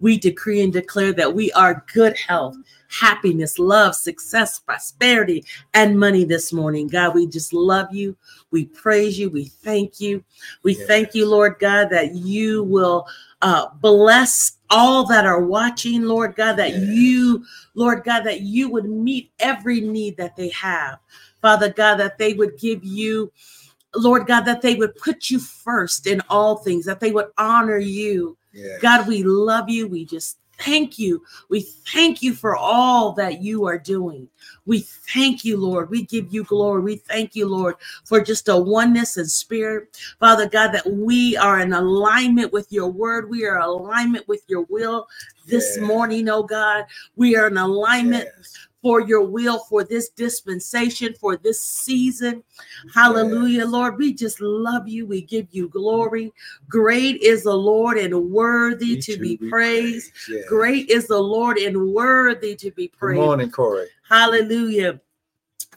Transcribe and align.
we 0.00 0.18
decree 0.18 0.62
and 0.62 0.72
declare 0.72 1.12
that 1.12 1.34
we 1.34 1.50
are 1.52 1.84
good 1.92 2.16
health, 2.16 2.56
happiness, 2.88 3.58
love, 3.58 3.94
success, 3.94 4.58
prosperity, 4.58 5.44
and 5.74 5.98
money 5.98 6.24
this 6.24 6.52
morning. 6.52 6.88
God, 6.88 7.14
we 7.14 7.26
just 7.26 7.52
love 7.52 7.92
you. 7.92 8.16
We 8.50 8.66
praise 8.66 9.18
you. 9.18 9.30
We 9.30 9.44
thank 9.44 10.00
you. 10.00 10.24
We 10.62 10.76
yes. 10.76 10.86
thank 10.86 11.14
you, 11.14 11.28
Lord 11.28 11.56
God, 11.58 11.90
that 11.90 12.14
you 12.14 12.64
will 12.64 13.06
uh, 13.42 13.68
bless 13.80 14.58
all 14.70 15.06
that 15.06 15.26
are 15.26 15.42
watching, 15.42 16.02
Lord 16.02 16.34
God, 16.34 16.54
that 16.56 16.70
yes. 16.70 16.88
you, 16.88 17.44
Lord 17.74 18.04
God, 18.04 18.22
that 18.22 18.42
you 18.42 18.68
would 18.70 18.88
meet 18.88 19.30
every 19.38 19.80
need 19.80 20.16
that 20.16 20.36
they 20.36 20.48
have. 20.50 20.98
Father 21.40 21.72
God, 21.72 21.96
that 21.96 22.18
they 22.18 22.34
would 22.34 22.58
give 22.58 22.84
you, 22.84 23.32
Lord 23.94 24.26
God, 24.26 24.42
that 24.42 24.60
they 24.60 24.74
would 24.74 24.96
put 24.96 25.30
you 25.30 25.38
first 25.38 26.06
in 26.06 26.20
all 26.28 26.56
things, 26.56 26.84
that 26.86 27.00
they 27.00 27.12
would 27.12 27.28
honor 27.38 27.78
you. 27.78 28.36
Yes. 28.58 28.80
God, 28.80 29.06
we 29.08 29.22
love 29.22 29.68
you. 29.68 29.86
We 29.88 30.04
just 30.04 30.38
thank 30.58 30.98
you. 30.98 31.22
We 31.48 31.60
thank 31.60 32.22
you 32.22 32.34
for 32.34 32.56
all 32.56 33.12
that 33.12 33.40
you 33.40 33.66
are 33.66 33.78
doing. 33.78 34.28
We 34.66 34.80
thank 34.80 35.44
you, 35.44 35.56
Lord. 35.56 35.90
We 35.90 36.04
give 36.04 36.32
you 36.34 36.44
glory. 36.44 36.82
We 36.82 36.96
thank 36.96 37.36
you, 37.36 37.46
Lord, 37.46 37.76
for 38.04 38.20
just 38.20 38.48
a 38.48 38.56
oneness 38.56 39.16
in 39.16 39.26
spirit. 39.26 39.96
Father 40.18 40.48
God, 40.48 40.72
that 40.72 40.90
we 40.90 41.36
are 41.36 41.60
in 41.60 41.72
alignment 41.72 42.52
with 42.52 42.72
your 42.72 42.88
word. 42.88 43.30
We 43.30 43.46
are 43.46 43.56
in 43.56 43.62
alignment 43.62 44.26
with 44.26 44.42
your 44.48 44.62
will 44.68 45.06
this 45.46 45.76
yes. 45.78 45.86
morning, 45.86 46.28
oh 46.28 46.42
God. 46.42 46.86
We 47.16 47.36
are 47.36 47.46
in 47.46 47.56
alignment 47.56 48.28
yes 48.36 48.67
for 48.82 49.00
your 49.00 49.22
will 49.22 49.58
for 49.60 49.84
this 49.84 50.10
dispensation, 50.10 51.14
for 51.20 51.36
this 51.36 51.62
season. 51.62 52.42
Hallelujah, 52.94 53.60
yes. 53.60 53.68
Lord. 53.68 53.98
We 53.98 54.14
just 54.14 54.40
love 54.40 54.88
you. 54.88 55.06
We 55.06 55.22
give 55.22 55.48
you 55.50 55.68
glory. 55.68 56.32
Great 56.68 57.20
is 57.22 57.44
the 57.44 57.54
Lord 57.54 57.98
and 57.98 58.30
worthy 58.30 58.96
to, 58.96 59.12
to, 59.14 59.18
be, 59.20 59.36
be 59.36 59.50
praised. 59.50 60.12
praised. 60.12 60.30
Yes. 60.30 60.48
Great 60.48 60.90
is 60.90 61.06
the 61.08 61.18
Lord 61.18 61.58
and 61.58 61.92
worthy 61.92 62.54
to 62.56 62.70
be 62.70 62.88
praised. 62.88 63.18
Good 63.18 63.26
morning, 63.26 63.50
Corey. 63.50 63.86
Hallelujah. 64.08 65.00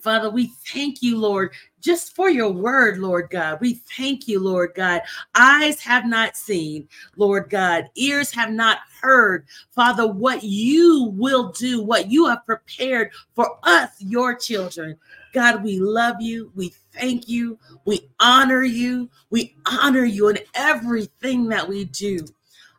Father, 0.01 0.29
we 0.29 0.47
thank 0.65 1.03
you, 1.03 1.17
Lord, 1.17 1.53
just 1.79 2.15
for 2.15 2.29
your 2.29 2.51
word, 2.51 2.97
Lord 2.97 3.29
God. 3.29 3.59
We 3.61 3.75
thank 3.95 4.27
you, 4.27 4.39
Lord 4.39 4.71
God. 4.75 5.01
Eyes 5.35 5.79
have 5.81 6.05
not 6.05 6.35
seen, 6.35 6.87
Lord 7.17 7.49
God. 7.49 7.89
Ears 7.95 8.33
have 8.33 8.51
not 8.51 8.79
heard, 9.01 9.45
Father, 9.71 10.07
what 10.07 10.43
you 10.43 11.13
will 11.15 11.51
do, 11.51 11.81
what 11.83 12.09
you 12.09 12.27
have 12.27 12.45
prepared 12.45 13.11
for 13.35 13.59
us, 13.63 13.91
your 13.99 14.35
children. 14.35 14.97
God, 15.33 15.63
we 15.63 15.79
love 15.79 16.19
you. 16.19 16.51
We 16.55 16.73
thank 16.93 17.29
you. 17.29 17.57
We 17.85 18.09
honor 18.19 18.63
you. 18.63 19.09
We 19.29 19.55
honor 19.65 20.03
you 20.03 20.29
in 20.29 20.39
everything 20.55 21.47
that 21.49 21.67
we 21.67 21.85
do. 21.85 22.25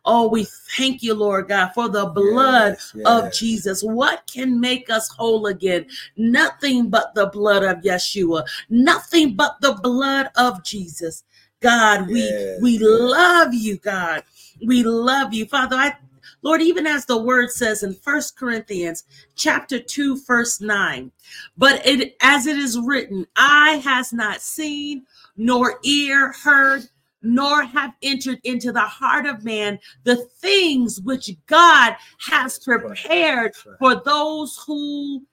Oh, 0.05 0.27
we 0.27 0.45
thank 0.75 1.01
you, 1.01 1.13
Lord 1.13 1.47
God, 1.47 1.69
for 1.73 1.87
the 1.87 2.05
blood 2.05 2.73
yes, 2.73 2.93
yes. 2.95 3.05
of 3.05 3.33
Jesus. 3.33 3.83
What 3.83 4.27
can 4.27 4.59
make 4.59 4.89
us 4.89 5.09
whole 5.09 5.47
again? 5.47 5.85
Nothing 6.17 6.89
but 6.89 7.15
the 7.15 7.27
blood 7.27 7.63
of 7.63 7.83
Yeshua, 7.83 8.45
nothing 8.69 9.35
but 9.35 9.61
the 9.61 9.73
blood 9.81 10.29
of 10.35 10.63
Jesus. 10.63 11.23
God, 11.61 12.09
we 12.09 12.19
yes, 12.19 12.61
we 12.61 12.77
love 12.79 13.53
you, 13.53 13.77
God. 13.77 14.23
We 14.65 14.83
love 14.83 15.33
you. 15.33 15.45
Father, 15.45 15.77
I 15.77 15.95
Lord, 16.43 16.61
even 16.61 16.85
as 16.85 17.05
the 17.05 17.17
word 17.17 17.51
says 17.51 17.83
in 17.83 17.93
First 17.93 18.37
Corinthians 18.37 19.05
chapter 19.35 19.79
2, 19.79 20.23
verse 20.25 20.59
9, 20.59 21.09
but 21.57 21.85
it 21.85 22.17
as 22.19 22.45
it 22.47 22.57
is 22.57 22.77
written, 22.77 23.25
eye 23.37 23.81
has 23.83 24.11
not 24.11 24.41
seen, 24.41 25.05
nor 25.37 25.79
ear 25.83 26.33
heard, 26.33 26.89
nor 27.23 27.63
have 27.63 27.93
entered 28.03 28.39
into 28.43 28.71
the 28.71 28.81
heart 28.81 29.25
of 29.25 29.43
man 29.43 29.79
the 30.03 30.17
things 30.17 31.01
which 31.01 31.31
God 31.47 31.95
has 32.19 32.59
prepared 32.59 33.55
for 33.79 33.95
those 33.95 34.61
who 34.67 35.25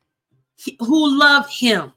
who 0.78 1.18
love 1.18 1.48
him. 1.48 1.92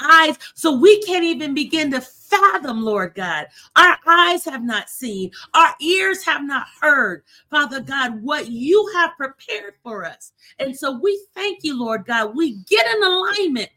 Eyes, 0.00 0.36
so 0.54 0.72
we 0.76 1.00
can't 1.02 1.24
even 1.24 1.54
begin 1.54 1.90
to 1.92 2.00
fathom, 2.00 2.82
Lord 2.82 3.14
God. 3.14 3.46
Our 3.76 3.96
eyes 4.06 4.44
have 4.46 4.64
not 4.64 4.88
seen, 4.88 5.30
our 5.54 5.74
ears 5.80 6.24
have 6.24 6.44
not 6.44 6.66
heard, 6.80 7.22
Father 7.50 7.80
God, 7.80 8.20
what 8.22 8.48
you 8.50 8.90
have 8.94 9.16
prepared 9.16 9.74
for 9.82 10.04
us. 10.04 10.32
And 10.58 10.76
so 10.76 10.98
we 10.98 11.24
thank 11.34 11.62
you, 11.62 11.78
Lord 11.78 12.04
God. 12.06 12.34
We 12.34 12.56
get 12.64 12.86
in 12.86 13.02
alignment, 13.02 13.70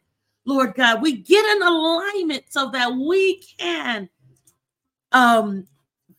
Lord 0.45 0.73
God. 0.75 1.01
We 1.01 1.17
get 1.17 1.45
in 1.57 1.61
alignment 1.61 2.45
so 2.49 2.71
that 2.71 2.91
we 2.95 3.43
can 3.59 4.09
um 5.15 5.65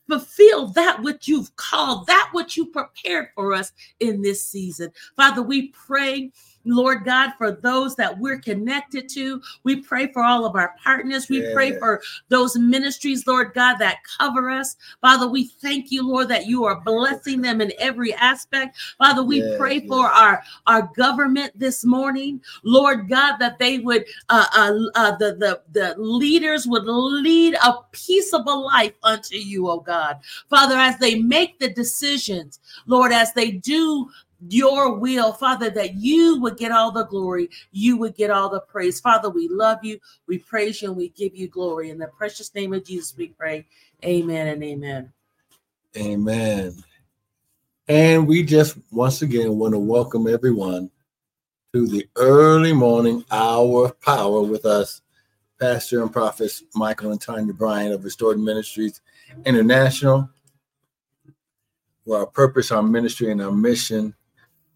fulfill 0.09 0.67
that 0.67 1.01
which 1.03 1.27
you've 1.27 1.53
called, 1.57 2.07
that 2.07 2.29
which 2.33 2.55
you 2.57 2.65
prepared 2.67 3.27
for 3.35 3.53
us 3.53 3.71
in 3.99 4.21
this 4.21 4.45
season. 4.45 4.89
Father, 5.15 5.41
we 5.41 5.69
pray 5.69 6.31
Lord 6.67 7.05
God, 7.05 7.31
for 7.37 7.51
those 7.51 7.95
that 7.95 8.17
we're 8.17 8.39
connected 8.39 9.09
to. 9.09 9.41
We 9.63 9.77
pray 9.81 10.11
for 10.11 10.23
all 10.23 10.45
of 10.45 10.55
our 10.55 10.75
partners. 10.83 11.29
We 11.29 11.43
yeah. 11.43 11.53
pray 11.53 11.77
for 11.79 12.01
those 12.29 12.57
ministries, 12.57 13.25
Lord 13.25 13.53
God, 13.53 13.77
that 13.77 13.97
cover 14.17 14.49
us. 14.49 14.75
Father, 15.01 15.27
we 15.27 15.45
thank 15.45 15.91
you, 15.91 16.07
Lord, 16.07 16.27
that 16.29 16.45
you 16.45 16.65
are 16.65 16.81
blessing 16.81 17.41
them 17.41 17.61
in 17.61 17.71
every 17.79 18.13
aspect. 18.13 18.77
Father, 18.97 19.23
we 19.23 19.41
yeah, 19.41 19.55
pray 19.57 19.79
yeah. 19.79 19.87
for 19.87 20.07
our, 20.07 20.43
our 20.67 20.91
government 20.95 21.51
this 21.55 21.85
morning, 21.85 22.41
Lord 22.63 23.09
God, 23.09 23.37
that 23.37 23.59
they 23.59 23.79
would, 23.79 24.05
uh, 24.29 24.45
uh, 24.53 24.73
uh, 24.95 25.15
the, 25.17 25.35
the, 25.35 25.61
the 25.71 25.95
leaders 25.97 26.67
would 26.67 26.85
lead 26.85 27.55
a 27.55 27.73
peaceable 27.91 28.65
life 28.65 28.93
unto 29.03 29.35
you, 29.35 29.69
oh 29.69 29.79
God. 29.79 30.19
Father, 30.49 30.75
as 30.75 30.97
they 30.97 31.15
make 31.15 31.59
the 31.59 31.69
decisions, 31.69 32.59
Lord, 32.85 33.11
as 33.11 33.33
they 33.33 33.51
do 33.51 34.09
your 34.49 34.93
will, 34.93 35.33
Father, 35.33 35.69
that 35.71 35.95
you 35.95 36.39
would 36.41 36.57
get 36.57 36.71
all 36.71 36.91
the 36.91 37.05
glory, 37.05 37.49
you 37.71 37.97
would 37.97 38.15
get 38.15 38.29
all 38.29 38.49
the 38.49 38.61
praise. 38.61 38.99
Father, 38.99 39.29
we 39.29 39.47
love 39.47 39.83
you, 39.83 39.99
we 40.27 40.37
praise 40.37 40.81
you, 40.81 40.89
and 40.89 40.97
we 40.97 41.09
give 41.09 41.35
you 41.35 41.47
glory. 41.47 41.89
In 41.89 41.97
the 41.97 42.07
precious 42.07 42.53
name 42.53 42.73
of 42.73 42.83
Jesus, 42.83 43.15
we 43.17 43.27
pray. 43.27 43.65
Amen 44.05 44.47
and 44.47 44.63
amen. 44.63 45.11
Amen. 45.97 46.73
And 47.87 48.27
we 48.27 48.43
just 48.43 48.77
once 48.91 49.21
again 49.21 49.57
want 49.57 49.73
to 49.73 49.79
welcome 49.79 50.27
everyone 50.27 50.91
to 51.73 51.87
the 51.87 52.07
early 52.15 52.73
morning 52.73 53.23
hour 53.31 53.85
of 53.85 54.01
power 54.01 54.41
with 54.41 54.65
us, 54.65 55.01
Pastor 55.59 56.01
and 56.01 56.11
Prophets 56.11 56.63
Michael 56.75 57.11
and 57.11 57.21
Tanya 57.21 57.53
Bryant 57.53 57.93
of 57.93 58.03
Restored 58.03 58.39
Ministries 58.39 59.01
International. 59.45 60.29
Where 62.03 62.19
our 62.19 62.25
purpose, 62.25 62.71
our 62.71 62.83
ministry, 62.83 63.31
and 63.31 63.41
our 63.41 63.51
mission 63.51 64.13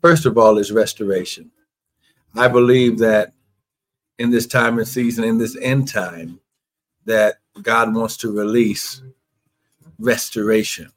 First 0.02 0.26
of 0.26 0.38
all, 0.38 0.58
is 0.58 0.72
restoration. 0.72 1.52
I 2.36 2.48
believe 2.48 2.98
that 3.00 3.34
in 4.20 4.32
this 4.32 4.48
time 4.48 4.78
and 4.80 4.88
season, 4.88 5.24
in 5.24 5.38
this 5.38 5.58
end 5.62 5.88
time, 5.88 6.40
that 7.06 7.36
God 7.62 7.94
wants 7.94 8.18
to 8.18 8.32
release 8.32 9.02
restoration. 10.00 10.92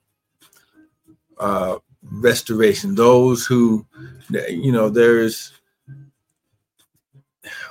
Uh, 1.38 1.78
restoration. 2.02 2.94
Those 2.94 3.46
who, 3.46 3.86
you 4.48 4.72
know, 4.72 4.88
there's 4.88 5.52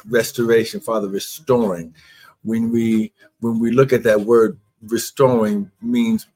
restoration, 0.10 0.80
Father, 0.80 1.08
restoring. 1.08 1.96
When 2.44 2.72
we 2.72 3.14
when 3.40 3.60
we 3.60 3.72
look 3.72 3.94
at 3.94 4.04
that 4.04 4.22
word, 4.22 4.60
restoring 4.84 5.72
means 5.82 6.28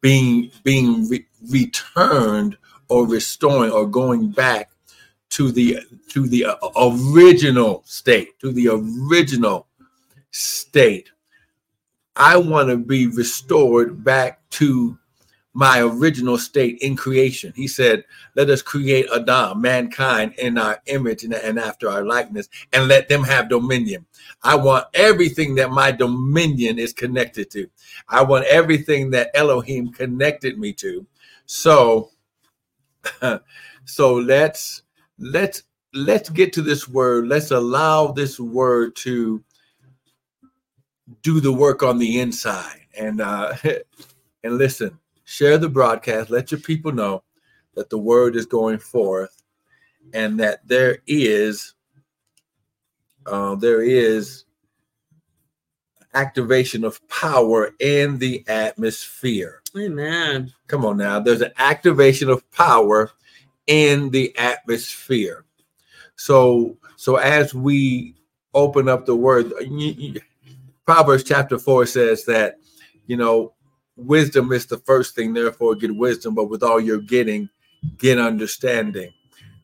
being 0.00 0.50
being 0.62 1.08
re- 1.08 1.26
returned 1.50 2.56
or 2.88 3.06
restoring 3.06 3.70
or 3.70 3.86
going 3.86 4.30
back 4.30 4.70
to 5.30 5.50
the 5.50 5.80
to 6.10 6.28
the 6.28 6.44
uh, 6.44 6.56
original 6.76 7.82
state 7.86 8.38
to 8.38 8.52
the 8.52 8.68
original 8.68 9.66
state. 10.30 11.10
I 12.16 12.36
want 12.36 12.68
to 12.68 12.76
be 12.76 13.08
restored 13.08 14.04
back 14.04 14.48
to 14.50 14.96
my 15.52 15.80
original 15.80 16.38
state 16.38 16.78
in 16.80 16.96
creation. 16.96 17.52
He 17.56 17.66
said 17.66 18.04
let 18.36 18.48
us 18.48 18.62
create 18.62 19.06
adam 19.14 19.60
mankind 19.60 20.34
in 20.38 20.58
our 20.58 20.80
image 20.86 21.24
and, 21.24 21.34
and 21.34 21.58
after 21.58 21.88
our 21.90 22.04
likeness 22.04 22.48
and 22.72 22.86
let 22.86 23.08
them 23.08 23.24
have 23.24 23.48
dominion. 23.48 24.06
I 24.42 24.56
want 24.56 24.86
everything 24.94 25.56
that 25.56 25.70
my 25.70 25.90
dominion 25.90 26.78
is 26.78 26.92
connected 26.92 27.50
to. 27.52 27.68
I 28.08 28.22
want 28.22 28.44
everything 28.44 29.10
that 29.10 29.30
elohim 29.34 29.92
connected 29.92 30.58
me 30.58 30.72
to. 30.74 31.06
So 31.46 32.10
so 33.84 34.14
let's 34.14 34.82
let's 35.18 35.62
let's 35.92 36.28
get 36.30 36.52
to 36.54 36.62
this 36.62 36.88
word. 36.88 37.28
Let's 37.28 37.50
allow 37.50 38.08
this 38.08 38.38
word 38.40 38.96
to 38.96 39.42
do 41.22 41.40
the 41.40 41.52
work 41.52 41.82
on 41.82 41.98
the 41.98 42.20
inside. 42.20 42.80
And 42.98 43.20
uh 43.20 43.54
and 44.44 44.58
listen, 44.58 44.98
share 45.24 45.58
the 45.58 45.68
broadcast, 45.68 46.30
let 46.30 46.50
your 46.50 46.60
people 46.60 46.92
know 46.92 47.22
that 47.74 47.90
the 47.90 47.98
word 47.98 48.36
is 48.36 48.46
going 48.46 48.78
forth 48.78 49.42
and 50.12 50.38
that 50.40 50.66
there 50.66 50.98
is 51.06 51.74
uh, 53.26 53.54
there 53.54 53.82
is 53.82 54.43
activation 56.14 56.84
of 56.84 57.06
power 57.08 57.74
in 57.80 58.18
the 58.18 58.44
atmosphere. 58.48 59.62
Amen. 59.76 60.52
Come 60.68 60.84
on 60.84 60.96
now. 60.96 61.20
There's 61.20 61.40
an 61.40 61.52
activation 61.58 62.28
of 62.28 62.48
power 62.52 63.10
in 63.66 64.10
the 64.10 64.36
atmosphere. 64.38 65.44
So, 66.16 66.76
so 66.96 67.16
as 67.16 67.54
we 67.54 68.14
open 68.54 68.88
up 68.88 69.06
the 69.06 69.16
word, 69.16 69.52
Proverbs 70.86 71.24
chapter 71.24 71.58
four 71.58 71.86
says 71.86 72.24
that, 72.26 72.58
you 73.06 73.16
know, 73.16 73.52
wisdom 73.96 74.52
is 74.52 74.66
the 74.66 74.78
first 74.78 75.14
thing, 75.14 75.32
therefore 75.32 75.74
get 75.74 75.94
wisdom, 75.94 76.34
but 76.34 76.48
with 76.48 76.62
all 76.62 76.80
you're 76.80 76.98
getting, 76.98 77.48
get 77.98 78.18
understanding. 78.18 79.12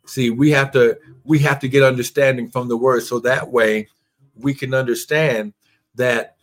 See, 0.06 0.31
we 0.31 0.50
have 0.50 0.73
to 0.73 0.99
we 1.25 1.38
have 1.41 1.61
to 1.61 1.69
get 1.69 1.82
understanding 1.82 2.50
from 2.50 2.69
the 2.69 2.76
word 2.76 3.02
so 3.02 3.20
that 3.20 3.50
way 3.50 3.88
we 4.35 4.55
can 4.55 4.75
understand 4.75 5.52
that 5.94 6.37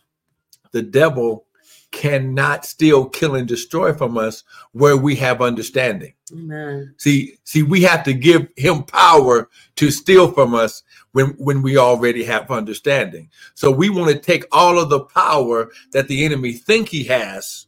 the 0.72 0.82
devil 0.82 1.46
cannot 1.90 2.64
steal, 2.64 3.08
kill, 3.08 3.34
and 3.34 3.48
destroy 3.48 3.92
from 3.92 4.18
us 4.18 4.44
where 4.72 4.96
we 4.96 5.16
have 5.16 5.40
understanding. 5.40 6.12
Amen. 6.32 6.94
See, 6.98 7.38
see, 7.44 7.62
we 7.62 7.82
have 7.82 8.04
to 8.04 8.12
give 8.12 8.48
him 8.56 8.82
power 8.84 9.48
to 9.76 9.90
steal 9.90 10.30
from 10.30 10.54
us 10.54 10.82
when, 11.12 11.28
when 11.38 11.62
we 11.62 11.78
already 11.78 12.24
have 12.24 12.50
understanding. 12.50 13.30
So 13.54 13.70
we 13.70 13.88
want 13.88 14.10
to 14.12 14.18
take 14.18 14.44
all 14.52 14.78
of 14.78 14.90
the 14.90 15.00
power 15.00 15.70
that 15.92 16.08
the 16.08 16.24
enemy 16.24 16.52
think 16.52 16.88
he 16.88 17.04
has, 17.04 17.66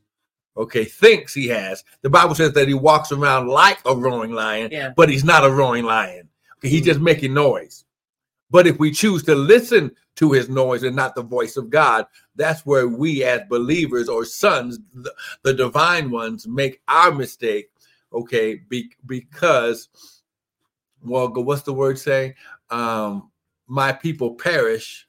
okay, 0.56 0.84
thinks 0.84 1.32
he 1.32 1.48
has. 1.48 1.82
The 2.02 2.10
Bible 2.10 2.34
says 2.34 2.52
that 2.52 2.68
he 2.68 2.74
walks 2.74 3.12
around 3.12 3.48
like 3.48 3.78
a 3.86 3.96
roaring 3.96 4.32
lion, 4.32 4.70
Yeah. 4.70 4.92
but 4.94 5.08
he's 5.08 5.24
not 5.24 5.44
a 5.44 5.50
roaring 5.50 5.84
lion. 5.84 6.28
He's 6.62 6.82
mm. 6.82 6.86
just 6.86 7.00
making 7.00 7.32
noise. 7.32 7.84
But 8.50 8.66
if 8.66 8.78
we 8.78 8.90
choose 8.90 9.22
to 9.24 9.34
listen 9.34 9.92
to 10.16 10.32
his 10.32 10.48
noise 10.48 10.82
and 10.82 10.96
not 10.96 11.14
the 11.14 11.22
voice 11.22 11.56
of 11.56 11.70
God, 11.70 12.06
that's 12.34 12.66
where 12.66 12.88
we 12.88 13.24
as 13.24 13.42
believers 13.48 14.08
or 14.08 14.24
sons, 14.24 14.78
the, 14.92 15.14
the 15.42 15.54
divine 15.54 16.10
ones, 16.10 16.46
make 16.46 16.82
our 16.88 17.12
mistake. 17.12 17.70
Okay, 18.12 18.56
be, 18.68 18.90
because, 19.06 19.88
well, 21.02 21.32
what's 21.32 21.62
the 21.62 21.72
word 21.72 21.98
say? 21.98 22.34
Um, 22.70 23.30
my 23.68 23.92
people 23.92 24.34
perish, 24.34 25.06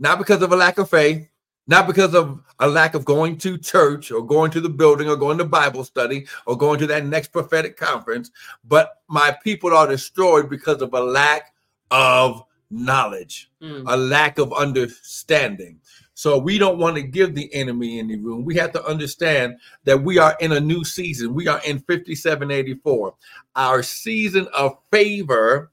not 0.00 0.18
because 0.18 0.42
of 0.42 0.52
a 0.52 0.56
lack 0.56 0.78
of 0.78 0.90
faith, 0.90 1.28
not 1.68 1.86
because 1.86 2.14
of 2.14 2.42
a 2.58 2.66
lack 2.66 2.94
of 2.94 3.04
going 3.04 3.38
to 3.38 3.56
church 3.56 4.10
or 4.10 4.26
going 4.26 4.50
to 4.50 4.60
the 4.60 4.68
building 4.68 5.08
or 5.08 5.14
going 5.14 5.38
to 5.38 5.44
Bible 5.44 5.84
study 5.84 6.26
or 6.46 6.58
going 6.58 6.80
to 6.80 6.86
that 6.88 7.06
next 7.06 7.28
prophetic 7.28 7.76
conference, 7.76 8.32
but 8.64 9.02
my 9.08 9.36
people 9.44 9.72
are 9.72 9.86
destroyed 9.86 10.50
because 10.50 10.82
of 10.82 10.92
a 10.94 11.00
lack 11.00 11.54
of 11.92 12.44
knowledge, 12.72 13.50
Mm. 13.62 13.84
a 13.86 13.96
lack 13.96 14.38
of 14.38 14.52
understanding. 14.52 15.78
So 16.14 16.38
we 16.38 16.58
don't 16.58 16.78
want 16.78 16.96
to 16.96 17.02
give 17.02 17.34
the 17.34 17.52
enemy 17.54 17.98
any 17.98 18.16
room. 18.16 18.44
We 18.44 18.54
have 18.56 18.72
to 18.72 18.84
understand 18.84 19.56
that 19.84 20.02
we 20.02 20.18
are 20.18 20.36
in 20.40 20.52
a 20.52 20.60
new 20.60 20.84
season. 20.84 21.34
We 21.34 21.48
are 21.48 21.60
in 21.64 21.78
5784. 21.80 23.14
Our 23.56 23.82
season 23.82 24.48
of 24.54 24.78
favor, 24.90 25.70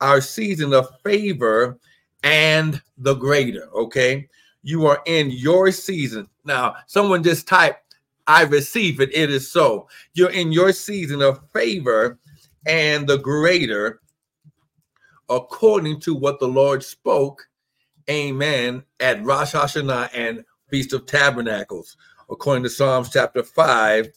our 0.00 0.20
season 0.20 0.72
of 0.72 0.88
favor 1.02 1.78
and 2.22 2.80
the 2.98 3.14
greater, 3.14 3.68
okay? 3.74 4.28
You 4.62 4.86
are 4.86 5.02
in 5.06 5.30
your 5.30 5.70
season. 5.70 6.28
Now, 6.44 6.76
someone 6.86 7.22
just 7.22 7.46
typed, 7.46 7.96
I 8.26 8.42
receive 8.44 9.00
it. 9.00 9.14
It 9.14 9.30
is 9.30 9.50
so. 9.50 9.88
You're 10.14 10.30
in 10.30 10.50
your 10.50 10.72
season 10.72 11.20
of 11.20 11.40
favor 11.52 12.18
and 12.66 13.06
the 13.06 13.18
greater 13.18 14.00
according 15.28 16.00
to 16.00 16.14
what 16.14 16.40
the 16.40 16.48
Lord 16.48 16.82
spoke, 16.82 17.46
amen, 18.08 18.82
at 19.00 19.24
Rosh 19.24 19.54
Hashanah 19.54 20.10
and 20.14 20.44
Feast 20.68 20.92
of 20.92 21.06
Tabernacles, 21.06 21.96
according 22.30 22.64
to 22.64 22.70
Psalms 22.70 23.10
chapter 23.10 23.42
5 23.42 24.08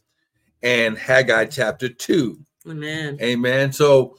and 0.63 0.97
Haggai 0.97 1.45
chapter 1.45 1.89
2. 1.89 2.39
Amen. 2.69 3.17
Amen. 3.21 3.71
So 3.71 4.17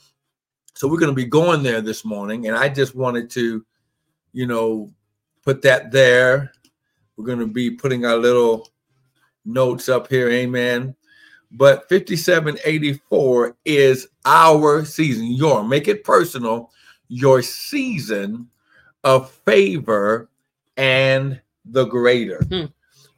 so 0.75 0.87
we're 0.87 0.99
going 0.99 1.11
to 1.11 1.14
be 1.14 1.25
going 1.25 1.62
there 1.62 1.81
this 1.81 2.05
morning 2.05 2.46
and 2.46 2.56
I 2.56 2.69
just 2.69 2.94
wanted 2.94 3.29
to 3.31 3.64
you 4.32 4.46
know 4.46 4.90
put 5.44 5.62
that 5.62 5.90
there. 5.90 6.52
We're 7.17 7.26
going 7.26 7.40
to 7.40 7.46
be 7.46 7.70
putting 7.70 8.05
our 8.05 8.17
little 8.17 8.69
notes 9.44 9.88
up 9.88 10.08
here. 10.08 10.29
Amen. 10.29 10.94
But 11.50 11.88
5784 11.88 13.56
is 13.64 14.08
our 14.25 14.85
season. 14.85 15.32
Your 15.32 15.64
make 15.64 15.88
it 15.88 16.05
personal, 16.05 16.70
your 17.09 17.43
season 17.43 18.49
of 19.05 19.31
favor 19.31 20.29
and 20.77 21.41
the 21.65 21.85
greater. 21.85 22.43
Hmm. 22.45 22.67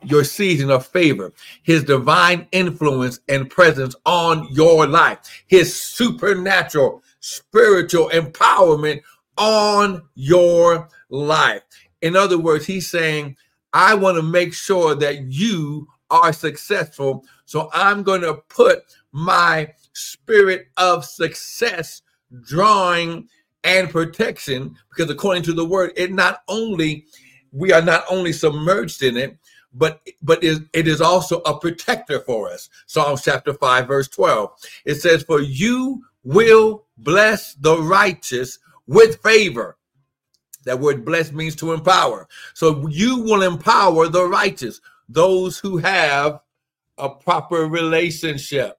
Your 0.02 0.24
season 0.24 0.70
of 0.70 0.86
favor, 0.86 1.30
his 1.62 1.84
divine 1.84 2.48
influence 2.52 3.20
and 3.28 3.50
presence 3.50 3.94
on 4.06 4.48
your 4.50 4.86
life, 4.86 5.18
his 5.46 5.78
supernatural 5.78 7.02
spiritual 7.20 8.08
empowerment 8.08 9.02
on 9.36 10.02
your 10.14 10.88
life. 11.10 11.62
In 12.00 12.16
other 12.16 12.38
words, 12.38 12.64
he's 12.64 12.90
saying, 12.90 13.36
I 13.72 13.94
want 13.94 14.16
to 14.16 14.22
make 14.22 14.54
sure 14.54 14.94
that 14.94 15.24
you 15.24 15.86
are 16.10 16.32
successful. 16.32 17.24
So 17.44 17.70
I'm 17.72 18.02
going 18.02 18.22
to 18.22 18.34
put 18.48 18.82
my 19.12 19.72
spirit 19.92 20.68
of 20.76 21.04
success, 21.04 22.02
drawing, 22.42 23.28
and 23.64 23.90
protection, 23.90 24.76
because 24.90 25.10
according 25.10 25.42
to 25.44 25.52
the 25.52 25.64
word, 25.64 25.92
it 25.96 26.12
not 26.12 26.42
only 26.48 27.06
we 27.52 27.72
are 27.72 27.82
not 27.82 28.04
only 28.10 28.32
submerged 28.32 29.02
in 29.02 29.16
it, 29.16 29.36
but 29.72 30.00
but 30.22 30.42
it 30.42 30.88
is 30.88 31.00
also 31.00 31.40
a 31.40 31.58
protector 31.58 32.20
for 32.20 32.50
us. 32.50 32.68
Psalms 32.86 33.22
chapter 33.22 33.54
5, 33.54 33.86
verse 33.86 34.08
12. 34.08 34.50
It 34.84 34.96
says, 34.96 35.22
For 35.22 35.40
you 35.40 36.04
will 36.24 36.86
bless 36.98 37.54
the 37.54 37.80
righteous 37.80 38.58
with 38.86 39.22
favor. 39.22 39.76
That 40.64 40.80
word 40.80 41.04
bless 41.04 41.32
means 41.32 41.56
to 41.56 41.72
empower. 41.72 42.28
So 42.54 42.86
you 42.88 43.20
will 43.22 43.42
empower 43.42 44.08
the 44.08 44.26
righteous, 44.26 44.80
those 45.08 45.58
who 45.58 45.78
have 45.78 46.40
a 46.98 47.08
proper 47.08 47.66
relationship. 47.66 48.78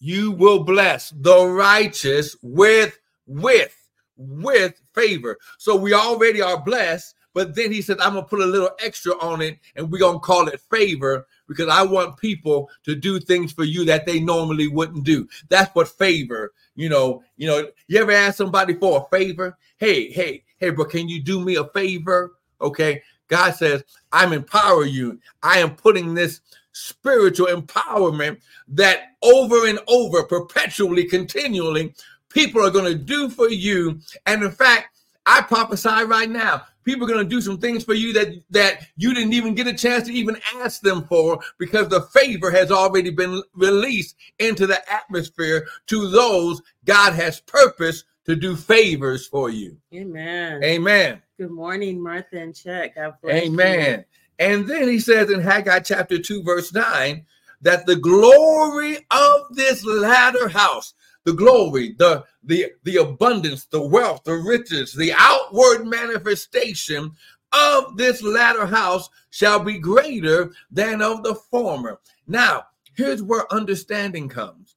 You 0.00 0.32
will 0.32 0.64
bless 0.64 1.10
the 1.10 1.46
righteous 1.46 2.36
with 2.42 2.98
with 3.26 3.74
with 4.16 4.80
favor. 4.94 5.38
So 5.58 5.76
we 5.76 5.94
already 5.94 6.42
are 6.42 6.62
blessed, 6.62 7.14
but 7.32 7.54
then 7.54 7.72
he 7.72 7.82
said, 7.82 7.98
I'm 8.00 8.14
gonna 8.14 8.26
put 8.26 8.40
a 8.40 8.46
little 8.46 8.70
extra 8.82 9.12
on 9.20 9.42
it, 9.42 9.58
and 9.76 9.90
we're 9.90 9.98
gonna 9.98 10.20
call 10.20 10.48
it 10.48 10.60
favor 10.70 11.26
because 11.48 11.68
I 11.68 11.82
want 11.82 12.16
people 12.16 12.70
to 12.84 12.94
do 12.94 13.20
things 13.20 13.52
for 13.52 13.64
you 13.64 13.84
that 13.86 14.06
they 14.06 14.20
normally 14.20 14.68
wouldn't 14.68 15.04
do. 15.04 15.28
That's 15.48 15.74
what 15.74 15.88
favor, 15.88 16.52
you 16.74 16.88
know, 16.88 17.22
you 17.36 17.46
know, 17.46 17.68
you 17.88 18.00
ever 18.00 18.12
ask 18.12 18.36
somebody 18.36 18.74
for 18.74 19.06
a 19.06 19.16
favor? 19.16 19.58
Hey, 19.78 20.10
hey, 20.10 20.44
hey, 20.58 20.70
bro, 20.70 20.84
can 20.84 21.08
you 21.08 21.22
do 21.22 21.44
me 21.44 21.56
a 21.56 21.64
favor? 21.64 22.34
Okay. 22.60 23.02
God 23.28 23.52
says, 23.52 23.82
I'm 24.12 24.32
empowering 24.32 24.92
you. 24.92 25.18
I 25.42 25.58
am 25.58 25.74
putting 25.74 26.14
this 26.14 26.40
spiritual 26.72 27.46
empowerment 27.46 28.40
that 28.68 29.14
over 29.22 29.66
and 29.66 29.78
over, 29.88 30.24
perpetually, 30.24 31.04
continually, 31.04 31.94
people 32.34 32.64
are 32.64 32.70
going 32.70 32.84
to 32.84 32.94
do 32.94 33.30
for 33.30 33.48
you. 33.48 34.00
And 34.26 34.42
in 34.42 34.50
fact, 34.50 34.88
I 35.24 35.40
prophesy 35.40 36.04
right 36.04 36.28
now, 36.28 36.62
people 36.84 37.06
are 37.06 37.10
going 37.10 37.24
to 37.24 37.28
do 37.28 37.40
some 37.40 37.58
things 37.58 37.82
for 37.82 37.94
you 37.94 38.12
that 38.12 38.28
that 38.50 38.86
you 38.96 39.14
didn't 39.14 39.32
even 39.32 39.54
get 39.54 39.66
a 39.66 39.72
chance 39.72 40.06
to 40.06 40.12
even 40.12 40.36
ask 40.56 40.82
them 40.82 41.04
for 41.04 41.40
because 41.58 41.88
the 41.88 42.02
favor 42.02 42.50
has 42.50 42.70
already 42.70 43.10
been 43.10 43.42
released 43.54 44.16
into 44.38 44.66
the 44.66 44.92
atmosphere 44.92 45.66
to 45.86 46.10
those 46.10 46.60
God 46.84 47.14
has 47.14 47.40
purpose 47.40 48.04
to 48.26 48.36
do 48.36 48.56
favors 48.56 49.26
for 49.26 49.48
you. 49.48 49.78
Amen. 49.94 50.62
Amen. 50.62 51.22
Good 51.38 51.50
morning, 51.50 52.02
Martha 52.02 52.38
and. 52.38 52.54
God 52.94 53.14
bless 53.22 53.44
you. 53.44 53.52
Amen. 53.52 54.04
And 54.38 54.66
then 54.66 54.88
he 54.88 54.98
says 54.98 55.30
in 55.30 55.40
Haggai 55.40 55.80
chapter 55.80 56.18
2, 56.18 56.42
verse 56.42 56.72
9, 56.72 57.24
that 57.62 57.86
the 57.86 57.96
glory 57.96 58.98
of 59.10 59.40
this 59.50 59.84
latter 59.84 60.48
house, 60.48 60.94
the 61.24 61.32
glory, 61.32 61.94
the 61.98 62.24
the 62.42 62.72
the 62.84 62.96
abundance, 62.96 63.64
the 63.66 63.80
wealth, 63.80 64.22
the 64.24 64.34
riches, 64.34 64.92
the 64.92 65.12
outward 65.16 65.86
manifestation 65.86 67.12
of 67.52 67.96
this 67.96 68.22
latter 68.22 68.66
house 68.66 69.08
shall 69.30 69.60
be 69.60 69.78
greater 69.78 70.52
than 70.70 71.00
of 71.00 71.22
the 71.22 71.34
former. 71.34 72.00
Now, 72.26 72.64
here's 72.94 73.22
where 73.22 73.52
understanding 73.52 74.28
comes. 74.28 74.76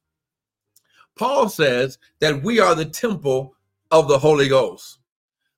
Paul 1.17 1.49
says 1.49 1.97
that 2.19 2.43
we 2.43 2.59
are 2.59 2.75
the 2.75 2.85
temple 2.85 3.55
of 3.91 4.07
the 4.07 4.19
Holy 4.19 4.47
Ghost. 4.47 4.99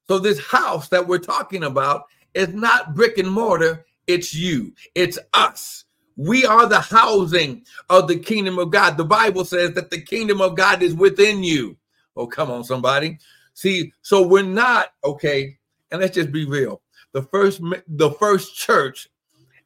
So 0.08 0.17
this 0.17 0.39
house 0.39 0.89
that 0.89 1.08
we're 1.08 1.19
talking 1.19 1.63
about 1.63 2.05
is 2.34 2.50
not 2.50 2.96
brick 2.96 3.17
and 3.17 3.29
mortar, 3.29 3.86
it's 4.08 4.34
you, 4.34 4.74
it's 4.96 5.19
us. 5.34 5.86
We 6.20 6.46
are 6.46 6.68
the 6.68 6.82
housing 6.82 7.64
of 7.90 8.10
the 8.10 8.20
kingdom 8.20 8.60
of 8.60 8.72
God. 8.72 8.98
The 8.98 9.06
Bible 9.06 9.46
says 9.46 9.72
that 9.76 9.90
the 9.90 10.02
kingdom 10.02 10.42
of 10.42 10.58
God 10.58 10.84
is 10.84 10.94
within 10.94 11.42
you. 11.46 11.78
Oh, 12.18 12.28
come 12.28 12.52
on, 12.52 12.66
somebody. 12.66 13.18
See, 13.54 13.94
so 14.02 14.28
we're 14.28 14.44
not, 14.44 14.88
okay, 15.06 15.58
and 15.92 16.02
let's 16.02 16.16
just 16.16 16.34
be 16.34 16.44
real. 16.46 16.82
the 17.14 17.22
first 17.22 17.62
the 17.88 18.12
first 18.20 18.54
church 18.54 19.08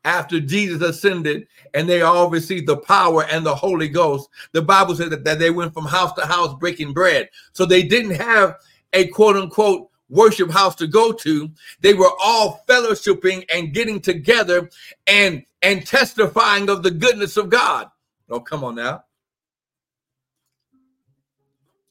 after 0.05 0.39
Jesus 0.39 0.83
ascended 0.83 1.47
and 1.73 1.89
they 1.89 2.03
all 2.03 2.29
received 2.29 2.67
the 2.67 2.77
power 2.77 3.25
and 3.31 3.43
the 3.43 3.55
Holy 3.55 3.87
Ghost, 3.87 4.29
the 4.51 4.61
Bible 4.61 4.93
said 4.95 5.09
that, 5.09 5.23
that 5.23 5.39
they 5.39 5.49
went 5.49 5.73
from 5.73 5.85
house 5.85 6.13
to 6.13 6.25
house 6.25 6.53
breaking 6.59 6.93
bread. 6.93 7.29
So 7.53 7.65
they 7.65 7.81
didn't 7.81 8.15
have 8.15 8.57
a 8.93 9.07
quote 9.07 9.37
unquote 9.37 9.89
worship 10.13 10.51
house 10.51 10.75
to 10.75 10.87
go 10.87 11.11
to. 11.11 11.49
They 11.81 11.93
were 11.93 12.11
all 12.23 12.63
fellowshipping 12.67 13.45
and 13.53 13.73
getting 13.73 13.99
together 13.99 14.69
and 15.07 15.43
and 15.61 15.85
testifying 15.85 16.69
of 16.69 16.83
the 16.83 16.91
goodness 16.91 17.37
of 17.37 17.49
God. 17.49 17.89
Oh, 18.29 18.39
come 18.39 18.63
on 18.63 18.75
now. 18.75 19.03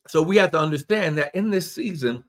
So 0.09 0.23
we 0.23 0.37
have 0.37 0.51
to 0.53 0.59
understand 0.59 1.19
that 1.19 1.35
in 1.35 1.51
this 1.51 1.73
season, 1.73 2.25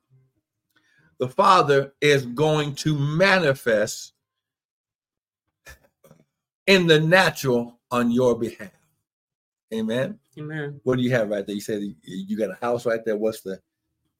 the 1.19 1.27
Father 1.27 1.93
is 2.01 2.25
going 2.25 2.75
to 2.75 2.97
manifest 2.97 4.13
in 6.65 6.87
the 6.87 6.99
natural 6.99 7.79
on 7.91 8.09
your 8.09 8.37
behalf. 8.37 8.71
Amen. 9.73 10.19
Amen. 10.37 10.79
What 10.83 10.97
do 10.97 11.03
you 11.03 11.11
have 11.11 11.29
right 11.29 11.45
there? 11.45 11.55
You 11.55 11.61
said 11.61 11.81
you 12.03 12.37
got 12.37 12.51
a 12.51 12.65
house 12.65 12.85
right 12.85 13.03
there. 13.03 13.17
What's 13.17 13.41
the 13.41 13.59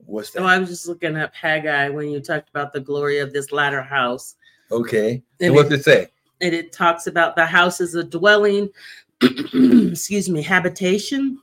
what's 0.06 0.32
that? 0.32 0.42
Oh, 0.42 0.46
I 0.46 0.58
was 0.58 0.70
just 0.70 0.88
looking 0.88 1.16
up 1.18 1.34
Haggai 1.36 1.90
when 1.90 2.10
you 2.10 2.20
talked 2.20 2.50
about 2.50 2.74
the 2.74 2.80
glory 2.80 3.20
of 3.20 3.34
this 3.34 3.52
latter 3.52 3.82
house. 3.82 4.36
Okay. 4.72 5.22
And 5.40 5.54
what 5.54 5.68
it, 5.68 5.74
it 5.74 5.84
say? 5.84 6.08
And 6.42 6.54
it 6.54 6.72
talks 6.72 7.08
about 7.08 7.36
the 7.36 7.46
house 7.46 7.80
is 7.80 7.96
a 7.96 8.04
dwelling, 8.04 8.70
excuse 9.22 10.30
me, 10.30 10.42
habitation, 10.42 11.40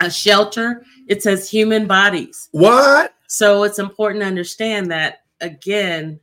a 0.00 0.10
shelter. 0.10 0.84
It 1.06 1.22
says 1.22 1.48
human 1.48 1.86
bodies. 1.86 2.48
What? 2.52 3.14
So 3.28 3.64
it's 3.64 3.78
important 3.78 4.22
to 4.22 4.26
understand 4.26 4.90
that 4.90 5.22
again, 5.40 6.20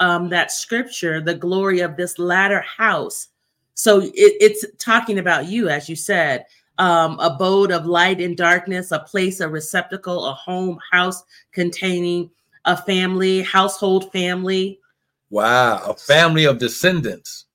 um, 0.00 0.28
that 0.30 0.52
scripture, 0.52 1.20
the 1.20 1.34
glory 1.34 1.80
of 1.80 1.96
this 1.96 2.18
latter 2.18 2.60
house. 2.60 3.28
So 3.74 4.00
it, 4.00 4.12
it's 4.14 4.64
talking 4.78 5.18
about 5.18 5.46
you, 5.46 5.68
as 5.68 5.88
you 5.88 5.96
said, 5.96 6.46
um, 6.78 7.18
abode 7.20 7.70
of 7.70 7.86
light 7.86 8.20
and 8.20 8.36
darkness, 8.36 8.90
a 8.90 9.00
place, 9.00 9.40
a 9.40 9.48
receptacle, 9.48 10.26
a 10.26 10.32
home, 10.32 10.78
house 10.90 11.22
containing 11.52 12.30
a 12.64 12.76
family, 12.76 13.42
household 13.42 14.10
family. 14.12 14.80
Wow, 15.30 15.82
a 15.90 15.94
family 15.94 16.44
of 16.44 16.58
descendants. 16.58 17.46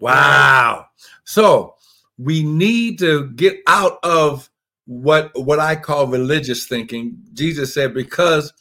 Wow. 0.00 0.86
So 1.24 1.74
we 2.18 2.42
need 2.42 2.98
to 3.00 3.30
get 3.30 3.58
out 3.66 3.98
of 4.02 4.48
what 4.86 5.30
what 5.34 5.60
I 5.60 5.76
call 5.76 6.06
religious 6.06 6.66
thinking. 6.66 7.18
Jesus 7.34 7.74
said, 7.74 7.94
because 7.94 8.52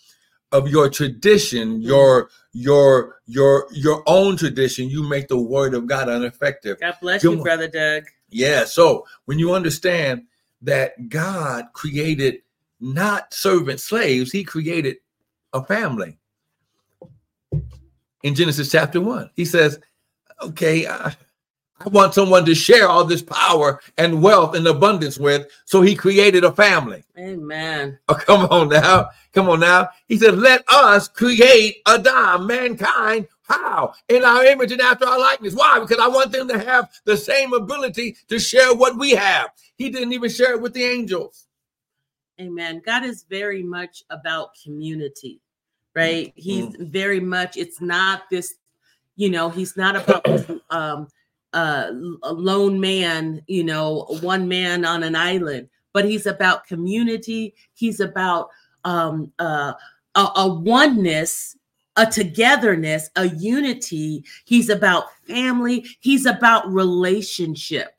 of 0.51 0.67
your 0.67 0.89
tradition, 0.89 1.81
your 1.81 2.29
your 2.53 3.19
your 3.25 3.67
your 3.71 4.03
own 4.05 4.37
tradition, 4.37 4.89
you 4.89 5.07
make 5.07 5.27
the 5.27 5.37
word 5.37 5.73
of 5.73 5.87
God 5.87 6.09
ineffective. 6.09 6.79
God 6.79 6.95
bless 7.01 7.23
you, 7.23 7.41
brother 7.41 7.67
Doug. 7.67 8.03
Yeah. 8.29 8.65
So 8.65 9.05
when 9.25 9.39
you 9.39 9.53
understand 9.53 10.23
that 10.61 11.09
God 11.09 11.65
created 11.73 12.41
not 12.79 13.33
servant 13.33 13.79
slaves, 13.79 14.31
He 14.31 14.43
created 14.43 14.97
a 15.53 15.63
family. 15.63 16.17
In 18.23 18.35
Genesis 18.35 18.71
chapter 18.71 18.99
one, 18.99 19.29
He 19.35 19.45
says, 19.45 19.79
"Okay, 20.41 20.87
I, 20.87 21.15
I 21.79 21.89
want 21.89 22.13
someone 22.13 22.43
to 22.45 22.55
share 22.55 22.89
all 22.89 23.03
this 23.05 23.21
power 23.21 23.79
and 23.97 24.21
wealth 24.21 24.55
and 24.55 24.65
abundance 24.65 25.19
with. 25.19 25.47
So 25.65 25.81
he 25.81 25.95
created 25.95 26.43
a 26.43 26.51
family. 26.51 27.03
Amen. 27.17 27.99
Oh, 28.07 28.13
come 28.25 28.45
on 28.45 28.69
now. 28.69 29.09
Come 29.33 29.49
on 29.49 29.59
now. 29.59 29.89
He 30.07 30.17
said, 30.17 30.37
let 30.37 30.63
us 30.69 31.07
create 31.07 31.77
Adam, 31.85 32.47
mankind. 32.47 33.27
How? 33.47 33.93
In 34.09 34.25
our 34.25 34.43
image 34.43 34.73
and 34.73 34.81
after 34.81 35.05
our 35.05 35.19
likeness. 35.19 35.53
Why? 35.53 35.79
Because 35.79 35.99
I 35.99 36.07
want 36.07 36.31
them 36.31 36.49
to 36.49 36.59
have 36.59 36.89
the 37.05 37.15
same 37.15 37.53
ability 37.53 38.17
to 38.27 38.39
share 38.39 38.75
what 38.75 38.97
we 38.97 39.11
have. 39.11 39.51
He 39.77 39.89
didn't 39.89 40.11
even 40.11 40.29
share 40.29 40.53
it 40.53 40.61
with 40.61 40.73
the 40.73 40.83
angels. 40.83 41.47
Amen. 42.39 42.81
God 42.85 43.03
is 43.03 43.23
very 43.29 43.63
much 43.63 44.03
about 44.09 44.49
community, 44.61 45.39
right? 45.95 46.33
He's 46.35 46.65
mm. 46.65 46.91
very 46.91 47.19
much, 47.19 47.57
it's 47.57 47.81
not 47.81 48.23
this, 48.29 48.55
you 49.15 49.29
know, 49.29 49.49
he's 49.49 49.75
not 49.75 49.95
about 49.95 50.23
this, 50.25 50.51
um, 50.69 51.07
uh, 51.53 51.91
a 52.23 52.33
lone 52.33 52.79
man, 52.79 53.41
you 53.47 53.63
know, 53.63 54.05
one 54.21 54.47
man 54.47 54.85
on 54.85 55.01
an 55.01 55.15
island, 55.15 55.69
but 55.93 56.05
he's 56.05 56.27
about 56.27 56.67
community. 56.67 57.55
He's 57.73 57.99
about 57.99 58.49
um, 58.83 59.31
uh, 59.39 59.73
a, 60.13 60.27
a 60.35 60.47
oneness, 60.47 61.56
a 61.97 62.05
togetherness, 62.05 63.09
a 63.15 63.27
unity. 63.29 64.23
He's 64.45 64.69
about 64.69 65.05
family. 65.27 65.85
He's 65.99 66.25
about 66.25 66.71
relationship 66.71 67.93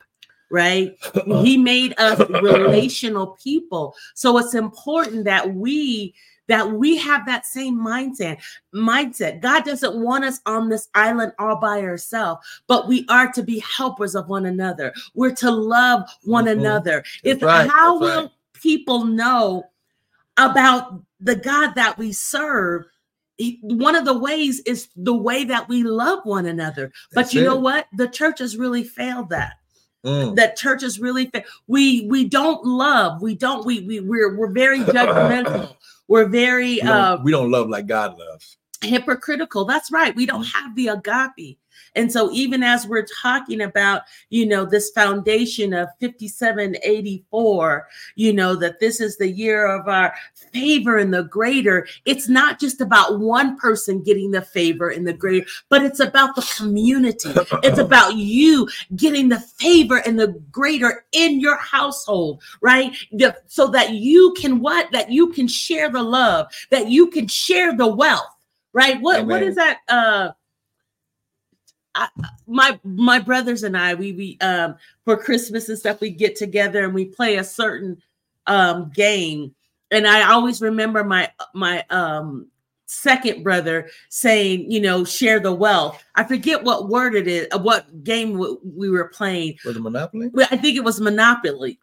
right? 0.51 0.97
he 1.43 1.57
made 1.57 1.93
us 1.99 2.19
relational 2.41 3.37
people. 3.43 3.95
So 4.15 4.37
it's 4.39 4.55
important 4.55 5.25
that 5.25 5.53
we 5.53 6.15
that 6.47 6.71
we 6.71 6.97
have 6.97 7.25
that 7.27 7.45
same 7.45 7.79
mindset 7.79 8.41
mindset 8.73 9.39
god 9.39 9.63
doesn't 9.63 10.03
want 10.03 10.25
us 10.25 10.39
on 10.45 10.67
this 10.67 10.89
island 10.95 11.31
all 11.39 11.55
by 11.55 11.79
ourselves 11.81 12.45
but 12.67 12.87
we 12.87 13.05
are 13.07 13.31
to 13.31 13.43
be 13.43 13.59
helpers 13.59 14.15
of 14.15 14.27
one 14.27 14.47
another 14.47 14.91
we're 15.13 15.33
to 15.33 15.51
love 15.51 16.01
one 16.23 16.45
mm-hmm. 16.45 16.59
another 16.59 17.03
it's 17.23 17.43
right. 17.43 17.69
how 17.69 17.99
will 17.99 18.23
right. 18.23 18.31
people 18.53 19.05
know 19.05 19.63
about 20.37 20.99
the 21.19 21.35
god 21.35 21.75
that 21.75 21.97
we 21.99 22.11
serve 22.11 22.83
one 23.61 23.95
of 23.95 24.05
the 24.05 24.17
ways 24.17 24.59
is 24.61 24.89
the 24.95 25.13
way 25.13 25.43
that 25.45 25.67
we 25.69 25.83
love 25.83 26.19
one 26.25 26.45
another 26.45 26.91
but 27.13 27.21
That's 27.23 27.33
you 27.33 27.41
it. 27.41 27.45
know 27.45 27.55
what 27.55 27.87
the 27.95 28.07
church 28.07 28.39
has 28.39 28.57
really 28.57 28.83
failed 28.83 29.29
that 29.29 29.53
Mm. 30.05 30.37
that 30.37 30.55
churches 30.55 30.97
really 31.01 31.25
fa- 31.25 31.43
we 31.67 32.07
we 32.07 32.23
don't 32.23 32.63
love 32.65 33.21
we 33.21 33.35
don't 33.35 33.65
we, 33.65 33.81
we 33.81 33.99
we're 33.99 34.33
we're 34.37 34.51
very 34.53 34.79
judgmental 34.95 35.75
we're 36.07 36.25
very 36.29 36.75
we 36.75 36.79
don't, 36.79 36.87
uh, 36.89 37.17
we 37.21 37.31
don't 37.31 37.51
love 37.51 37.67
like 37.69 37.85
God 37.85 38.17
loves. 38.17 38.55
Hypocritical. 38.81 39.65
That's 39.65 39.91
right. 39.91 40.15
We 40.15 40.25
don't 40.25 40.45
have 40.45 40.73
the 40.75 40.87
agape. 40.87 41.59
And 41.95 42.11
so, 42.11 42.31
even 42.31 42.63
as 42.63 42.87
we're 42.87 43.07
talking 43.21 43.61
about, 43.61 44.03
you 44.29 44.45
know, 44.45 44.65
this 44.65 44.91
foundation 44.91 45.73
of 45.73 45.89
5784, 45.99 47.87
you 48.15 48.33
know, 48.33 48.55
that 48.55 48.79
this 48.79 49.01
is 49.01 49.17
the 49.17 49.29
year 49.29 49.65
of 49.65 49.87
our 49.87 50.13
favor 50.51 50.97
and 50.97 51.13
the 51.13 51.23
greater, 51.23 51.87
it's 52.05 52.29
not 52.29 52.59
just 52.59 52.81
about 52.81 53.19
one 53.19 53.57
person 53.57 54.03
getting 54.03 54.31
the 54.31 54.41
favor 54.41 54.89
and 54.89 55.07
the 55.07 55.13
greater, 55.13 55.45
but 55.69 55.83
it's 55.83 55.99
about 55.99 56.35
the 56.35 56.53
community. 56.57 57.31
it's 57.63 57.79
about 57.79 58.15
you 58.15 58.67
getting 58.95 59.29
the 59.29 59.39
favor 59.39 59.97
and 59.97 60.19
the 60.19 60.27
greater 60.51 61.05
in 61.11 61.39
your 61.39 61.57
household, 61.57 62.41
right? 62.61 62.95
The, 63.11 63.35
so 63.47 63.67
that 63.67 63.93
you 63.93 64.33
can 64.37 64.59
what? 64.59 64.91
That 64.91 65.11
you 65.11 65.31
can 65.31 65.47
share 65.47 65.89
the 65.89 66.03
love, 66.03 66.47
that 66.69 66.89
you 66.89 67.07
can 67.07 67.27
share 67.27 67.75
the 67.75 67.87
wealth, 67.87 68.35
right? 68.73 69.01
What 69.01 69.19
Amen. 69.19 69.27
what 69.27 69.43
is 69.43 69.55
that? 69.55 69.79
Uh 69.87 70.31
I, 71.99 72.07
my 72.47 72.79
my 72.83 73.19
brothers 73.19 73.63
and 73.63 73.77
I, 73.77 73.93
we 73.93 74.13
we 74.13 74.37
um 74.39 74.75
for 75.03 75.17
Christmas 75.17 75.67
and 75.67 75.77
stuff, 75.77 75.99
we 75.99 76.09
get 76.09 76.35
together 76.35 76.85
and 76.85 76.93
we 76.93 77.05
play 77.05 77.35
a 77.35 77.43
certain 77.43 78.01
um 78.47 78.91
game. 78.95 79.53
And 79.91 80.07
I 80.07 80.31
always 80.31 80.61
remember 80.61 81.03
my 81.03 81.29
my 81.53 81.83
um 81.89 82.47
second 82.85 83.43
brother 83.43 83.89
saying, 84.09 84.71
you 84.71 84.79
know, 84.79 85.03
share 85.03 85.39
the 85.39 85.53
wealth. 85.53 86.01
I 86.15 86.23
forget 86.23 86.63
what 86.63 86.89
word 86.89 87.15
it 87.15 87.27
is, 87.27 87.47
what 87.59 88.03
game 88.03 88.39
we 88.63 88.89
were 88.89 89.09
playing. 89.09 89.57
Was 89.65 89.75
it 89.75 89.81
Monopoly? 89.81 90.31
I 90.49 90.57
think 90.57 90.77
it 90.77 90.83
was 90.83 91.01
Monopoly. 91.01 91.79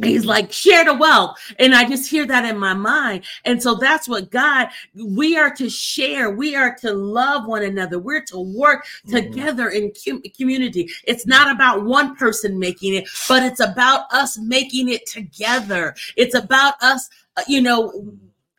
He's 0.00 0.24
like, 0.24 0.50
share 0.52 0.84
the 0.84 0.94
wealth. 0.94 1.38
And 1.58 1.74
I 1.74 1.86
just 1.86 2.10
hear 2.10 2.26
that 2.26 2.46
in 2.46 2.58
my 2.58 2.72
mind. 2.72 3.24
And 3.44 3.62
so 3.62 3.74
that's 3.74 4.08
what 4.08 4.30
God, 4.30 4.68
we 4.94 5.36
are 5.36 5.54
to 5.54 5.68
share. 5.68 6.30
We 6.30 6.56
are 6.56 6.74
to 6.76 6.94
love 6.94 7.46
one 7.46 7.62
another. 7.62 7.98
We're 7.98 8.24
to 8.26 8.38
work 8.38 8.86
mm-hmm. 9.06 9.16
together 9.16 9.68
in 9.68 9.92
community. 10.34 10.88
It's 11.04 11.26
not 11.26 11.54
about 11.54 11.84
one 11.84 12.16
person 12.16 12.58
making 12.58 12.94
it, 12.94 13.08
but 13.28 13.42
it's 13.42 13.60
about 13.60 14.06
us 14.12 14.38
making 14.38 14.88
it 14.88 15.06
together. 15.06 15.94
It's 16.16 16.34
about 16.34 16.74
us, 16.82 17.10
uh, 17.36 17.42
you 17.46 17.60
know, 17.60 18.14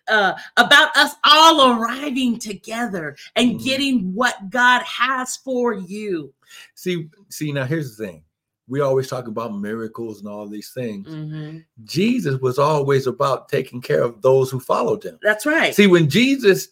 uh, 0.10 0.34
about 0.58 0.96
us 0.96 1.16
all 1.24 1.72
arriving 1.72 2.38
together 2.38 3.16
and 3.36 3.52
mm-hmm. 3.52 3.66
getting 3.66 4.13
what 4.13 4.52
God 4.52 4.84
has 4.84 5.38
for 5.38 5.74
you. 5.74 6.32
See, 6.75 7.10
see, 7.30 7.52
now 7.52 7.66
here's 7.66 7.98
the 7.98 8.06
thing 8.06 8.24
we 8.67 8.79
always 8.82 9.08
talk 9.10 9.27
about 9.27 9.58
miracles 9.58 10.20
and 10.20 10.27
all 10.29 10.48
these 10.48 10.72
things. 10.72 11.08
Mm-hmm. 11.08 11.58
Jesus 11.84 12.39
was 12.39 12.58
always 12.60 13.08
about 13.08 13.50
taking 13.50 13.82
care 13.82 14.01
of 14.03 14.22
those 14.22 14.50
who 14.50 14.60
followed 14.60 15.03
him. 15.03 15.20
That's 15.22 15.46
right. 15.46 15.75
See, 15.75 15.88
when 15.88 16.10
Jesus 16.10 16.70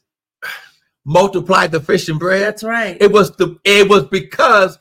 multiplied 1.05 1.71
the 1.71 1.79
fish 1.81 2.07
and 2.09 2.19
bread, 2.19 2.41
that's 2.41 2.63
right. 2.63 2.97
It 3.01 3.11
was 3.11 3.35
the 3.35 3.57
it 3.63 3.89
was 3.89 4.05
because 4.05 4.77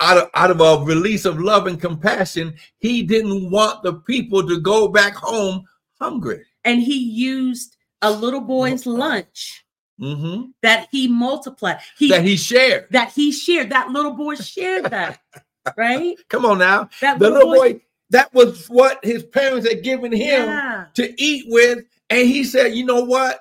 out 0.00 0.18
of 0.18 0.30
out 0.34 0.50
of 0.50 0.60
a 0.60 0.84
release 0.84 1.24
of 1.24 1.40
love 1.40 1.66
and 1.66 1.80
compassion, 1.80 2.54
he 2.78 3.02
didn't 3.02 3.50
want 3.50 3.82
the 3.82 3.94
people 3.94 4.46
to 4.46 4.60
go 4.60 4.88
back 4.88 5.14
home 5.14 5.64
hungry. 6.00 6.44
And 6.64 6.82
he 6.82 6.98
used 6.98 7.76
a 8.02 8.10
little 8.10 8.40
boy's 8.40 8.86
lunch 8.86 9.64
Mm-hmm. 10.00 10.52
that 10.62 10.88
he 10.90 11.08
multiplied. 11.08 11.80
He 11.98 12.08
That 12.08 12.24
he 12.24 12.38
shared. 12.38 12.86
that 12.90 13.12
he 13.12 13.30
shared. 13.30 13.68
That 13.68 13.90
little 13.90 14.12
boy 14.14 14.34
shared 14.36 14.86
that, 14.86 15.20
right? 15.76 16.16
Come 16.28 16.44
on 16.44 16.58
now. 16.58 16.88
That 17.00 17.18
The 17.18 17.30
little 17.30 17.54
boy, 17.54 17.80
that 18.10 18.32
was 18.34 18.66
what 18.68 19.04
his 19.04 19.22
parents 19.22 19.68
had 19.68 19.82
given 19.82 20.12
him 20.12 20.46
Yeah. 20.48 20.86
to 20.94 21.22
eat 21.22 21.44
with. 21.48 21.84
And 22.08 22.28
he 22.28 22.44
said, 22.44 22.74
you 22.74 22.84
know 22.84 23.04
what? 23.04 23.40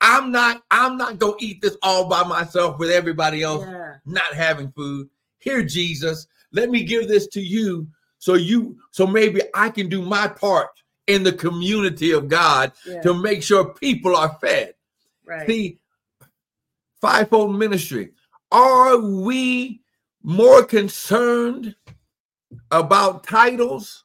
I'm 0.00 0.32
not, 0.32 0.62
I'm 0.70 0.96
not 0.96 1.18
gonna 1.18 1.34
eat 1.38 1.62
this 1.62 1.76
all 1.82 2.08
by 2.08 2.24
myself 2.24 2.78
with 2.78 2.90
everybody 2.90 3.42
else 3.42 3.64
yeah. 3.64 3.94
not 4.04 4.34
having 4.34 4.72
food. 4.72 5.08
Here, 5.38 5.62
Jesus, 5.62 6.26
let 6.52 6.70
me 6.70 6.82
give 6.82 7.06
this 7.08 7.28
to 7.28 7.40
you 7.40 7.86
so 8.18 8.34
you 8.34 8.78
so 8.90 9.06
maybe 9.06 9.42
I 9.54 9.68
can 9.70 9.88
do 9.88 10.02
my 10.02 10.28
part 10.28 10.70
in 11.06 11.22
the 11.22 11.32
community 11.32 12.12
of 12.12 12.28
God 12.28 12.72
yeah. 12.86 13.00
to 13.02 13.14
make 13.14 13.42
sure 13.42 13.74
people 13.74 14.16
are 14.16 14.36
fed. 14.40 14.74
right. 15.24 15.46
The 15.46 15.78
fivefold 17.00 17.58
ministry. 17.58 18.12
Are 18.50 18.98
we 18.98 19.81
more 20.22 20.64
concerned 20.64 21.74
about 22.70 23.24
titles 23.24 24.04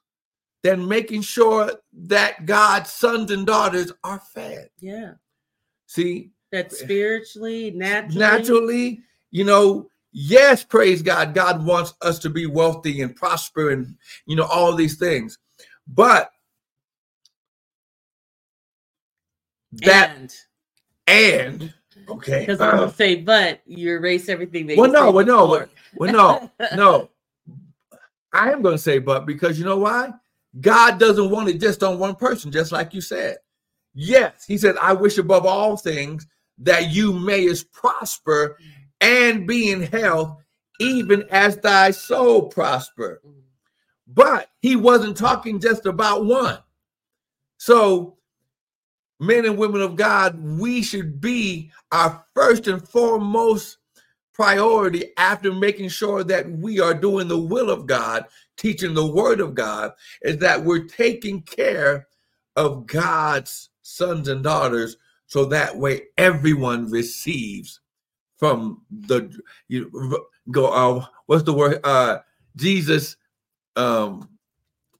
than 0.64 0.88
making 0.88 1.22
sure 1.22 1.72
that 1.94 2.46
God's 2.46 2.92
sons 2.92 3.32
and 3.32 3.46
daughters 3.46 3.92
are 4.04 4.22
fed? 4.34 4.70
yeah. 4.80 5.14
See, 5.86 6.32
That 6.52 6.74
spiritually, 6.74 7.72
naturally, 7.72 8.20
naturally, 8.20 9.02
you 9.32 9.46
know, 9.46 9.90
yes, 10.12 10.64
praise 10.64 11.02
God. 11.02 11.34
God 11.34 11.66
wants 11.66 11.94
us 12.02 12.20
to 12.20 12.30
be 12.30 12.46
wealthy 12.46 13.02
and 13.02 13.16
prosper 13.16 13.72
and, 13.72 13.96
you 14.26 14.36
know, 14.36 14.46
all 14.46 14.76
these 14.76 14.98
things. 14.98 15.38
But 15.88 16.32
that 19.72 20.18
and 20.18 20.36
and, 21.08 21.74
okay. 22.08 22.42
because 22.42 22.62
I'm 22.62 22.76
uh, 22.76 22.78
gonna 22.80 22.94
say, 22.94 23.16
but 23.16 23.62
you 23.66 23.92
erase 23.92 24.30
everything. 24.30 24.68
That 24.68 24.78
well, 24.78 24.88
you 24.88 24.94
no, 24.94 25.12
well, 25.12 25.26
no, 25.26 25.68
well, 25.96 26.12
no, 26.12 26.52
no. 26.76 27.10
I 28.34 28.52
am 28.52 28.62
going 28.62 28.76
to 28.76 28.82
say, 28.82 29.00
but 29.00 29.26
because 29.26 29.58
you 29.58 29.66
know 29.66 29.78
why? 29.78 30.12
God 30.60 31.00
doesn't 31.00 31.30
want 31.30 31.50
it 31.50 31.60
just 31.60 31.84
on 31.84 32.00
one 32.00 32.16
person, 32.16 32.52
just 32.52 32.72
like 32.72 32.94
you 32.94 33.02
said. 33.02 33.38
Yes, 33.94 34.46
He 34.46 34.58
said, 34.58 34.76
I 34.78 34.94
wish 34.94 35.18
above 35.18 35.46
all 35.46 35.76
things 35.78 36.28
that 36.60 36.90
you 36.90 37.14
mayest 37.14 37.72
prosper 37.72 38.58
and 39.02 39.48
be 39.48 39.72
in 39.72 39.82
health, 39.82 40.38
even 40.80 41.26
as 41.32 41.58
thy 41.58 41.92
soul 41.92 42.44
prosper. 42.44 43.22
But 44.08 44.50
He 44.62 44.76
wasn't 44.76 45.18
talking 45.18 45.60
just 45.60 45.86
about 45.86 46.26
one. 46.26 46.60
So, 47.58 48.17
men 49.20 49.46
and 49.46 49.58
women 49.58 49.82
of 49.82 49.96
God, 49.96 50.40
we 50.60 50.82
should 50.82 51.20
be 51.20 51.72
our 51.92 52.24
first 52.34 52.68
and 52.68 52.88
foremost 52.88 53.78
priority 54.34 55.12
after 55.18 55.52
making 55.52 55.90
sure 55.90 56.24
that 56.24 56.50
we 56.50 56.80
are 56.80 56.94
doing 56.94 57.28
the 57.28 57.38
will 57.38 57.72
of 57.72 57.88
God, 57.88 58.26
teaching 58.56 58.94
the 58.94 59.06
word 59.06 59.40
of 59.40 59.56
God, 59.56 59.92
is 60.22 60.38
that 60.38 60.64
we're 60.64 60.86
taking 60.86 61.42
care 61.42 62.08
of 62.56 62.86
God's 62.86 63.70
sons 63.82 64.28
and 64.28 64.44
daughters 64.44 64.98
so 65.26 65.46
that 65.46 65.76
way 65.78 66.04
everyone 66.18 66.90
receives 66.92 67.80
from 68.38 68.82
the 68.92 69.32
you 69.68 70.26
go 70.52 70.68
uh, 70.68 71.06
what's 71.26 71.44
the 71.44 71.54
word? 71.54 71.80
Uh 71.84 72.20
Jesus 72.56 73.18
um 73.76 74.30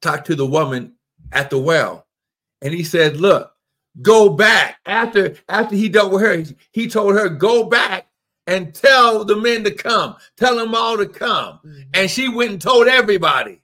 talked 0.00 0.26
to 0.26 0.34
the 0.34 0.46
woman 0.46 0.94
at 1.32 1.50
the 1.50 1.58
well. 1.58 2.06
And 2.62 2.74
he 2.74 2.84
said 2.84 3.16
look 3.16 3.52
go 4.02 4.28
back 4.28 4.78
after 4.86 5.34
after 5.48 5.74
he 5.74 5.88
dealt 5.88 6.12
with 6.12 6.22
her 6.22 6.36
he, 6.36 6.56
he 6.72 6.88
told 6.88 7.14
her 7.14 7.28
go 7.28 7.64
back 7.64 8.06
and 8.46 8.74
tell 8.74 9.24
the 9.24 9.36
men 9.36 9.64
to 9.64 9.70
come 9.70 10.14
tell 10.36 10.56
them 10.56 10.74
all 10.74 10.96
to 10.96 11.06
come 11.06 11.58
Mhm. 11.64 11.84
and 11.94 12.10
she 12.10 12.28
went 12.28 12.50
and 12.52 12.60
told 12.60 12.86
everybody 12.88 13.60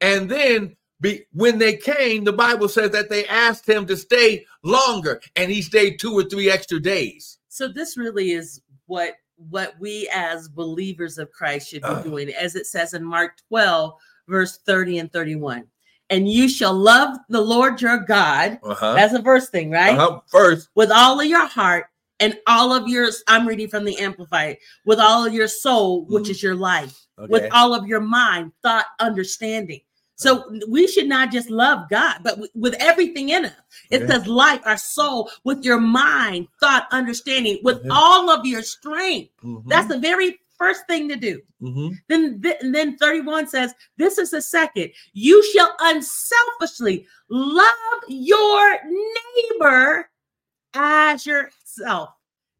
and 0.00 0.30
then 0.30 0.76
be, 1.00 1.24
when 1.32 1.58
they 1.58 1.76
came 1.76 2.24
the 2.24 2.32
bible 2.32 2.68
says 2.68 2.90
that 2.90 3.08
they 3.10 3.26
asked 3.26 3.68
him 3.68 3.86
to 3.86 3.96
stay 3.96 4.44
longer 4.62 5.20
and 5.36 5.50
he 5.50 5.62
stayed 5.62 5.98
two 5.98 6.12
or 6.12 6.24
three 6.24 6.50
extra 6.50 6.78
days 6.80 7.38
So 7.48 7.66
this 7.68 7.96
really 7.96 8.32
is 8.32 8.60
what 8.86 9.14
what 9.50 9.74
we 9.80 10.08
as 10.12 10.48
believers 10.48 11.18
of 11.18 11.32
Christ 11.32 11.70
should 11.70 11.82
be 11.82 11.88
Uh. 11.88 12.02
doing, 12.02 12.28
as 12.34 12.54
it 12.54 12.64
says 12.66 12.94
in 12.94 13.02
Mark 13.02 13.32
12, 13.48 13.92
verse 14.28 14.58
30 14.64 14.98
and 14.98 15.12
31. 15.12 15.64
And 16.12 16.28
you 16.28 16.46
shall 16.46 16.74
love 16.74 17.16
the 17.30 17.40
Lord 17.40 17.80
your 17.80 17.96
God. 17.96 18.58
uh-huh, 18.62 18.92
That's 18.94 19.14
a 19.14 19.22
first 19.22 19.50
thing, 19.50 19.70
right? 19.70 19.98
uh-huh. 19.98 20.20
first 20.26 20.68
With 20.74 20.90
all 20.92 21.18
of 21.18 21.26
your 21.26 21.46
heart 21.46 21.86
and 22.20 22.38
all 22.46 22.74
of 22.74 22.86
your, 22.86 23.08
I'm 23.26 23.48
reading 23.48 23.68
from 23.68 23.86
the 23.86 23.96
Amplified, 23.98 24.58
with 24.84 25.00
all 25.00 25.24
of 25.24 25.32
your 25.32 25.48
soul, 25.48 26.04
which 26.04 26.24
Mhm. 26.24 26.30
is 26.30 26.42
your 26.42 26.54
life, 26.54 27.06
okay. 27.18 27.30
with 27.32 27.50
all 27.50 27.72
of 27.72 27.86
your 27.86 28.00
mind, 28.00 28.52
thought, 28.62 28.84
understanding. 29.00 29.80
So 30.16 30.44
we 30.68 30.86
should 30.86 31.08
not 31.08 31.32
just 31.32 31.48
love 31.48 31.88
God, 31.88 32.18
but 32.22 32.38
with, 32.38 32.50
with 32.54 32.74
everything 32.74 33.30
in 33.30 33.46
us. 33.46 33.52
It 33.90 34.02
Okay. 34.02 34.12
says 34.12 34.26
life, 34.26 34.60
our 34.66 34.76
soul, 34.76 35.30
with 35.44 35.64
your 35.64 35.80
mind, 35.80 36.48
thought, 36.60 36.86
understanding, 36.92 37.58
with 37.64 37.78
Okay. 37.78 37.88
all 37.90 38.28
of 38.28 38.44
your 38.44 38.62
strength. 38.62 39.30
Mhm, 39.42 39.64
That's 39.66 39.88
the 39.88 39.98
very 39.98 40.38
first 40.62 40.86
thing 40.86 41.08
to 41.08 41.16
do. 41.16 41.40
mhm. 41.60 41.92
Then, 42.08 42.40
th- 42.40 42.58
then 42.62 42.96
31 42.98 43.48
says, 43.48 43.74
This 43.96 44.18
is 44.18 44.30
the 44.30 44.40
second. 44.42 44.90
You 45.12 45.42
shall 45.52 45.74
unselfishly 45.80 47.06
love 47.28 48.02
your 48.08 48.78
neighbor 48.84 50.08
as 50.74 51.26
yourself. 51.26 52.10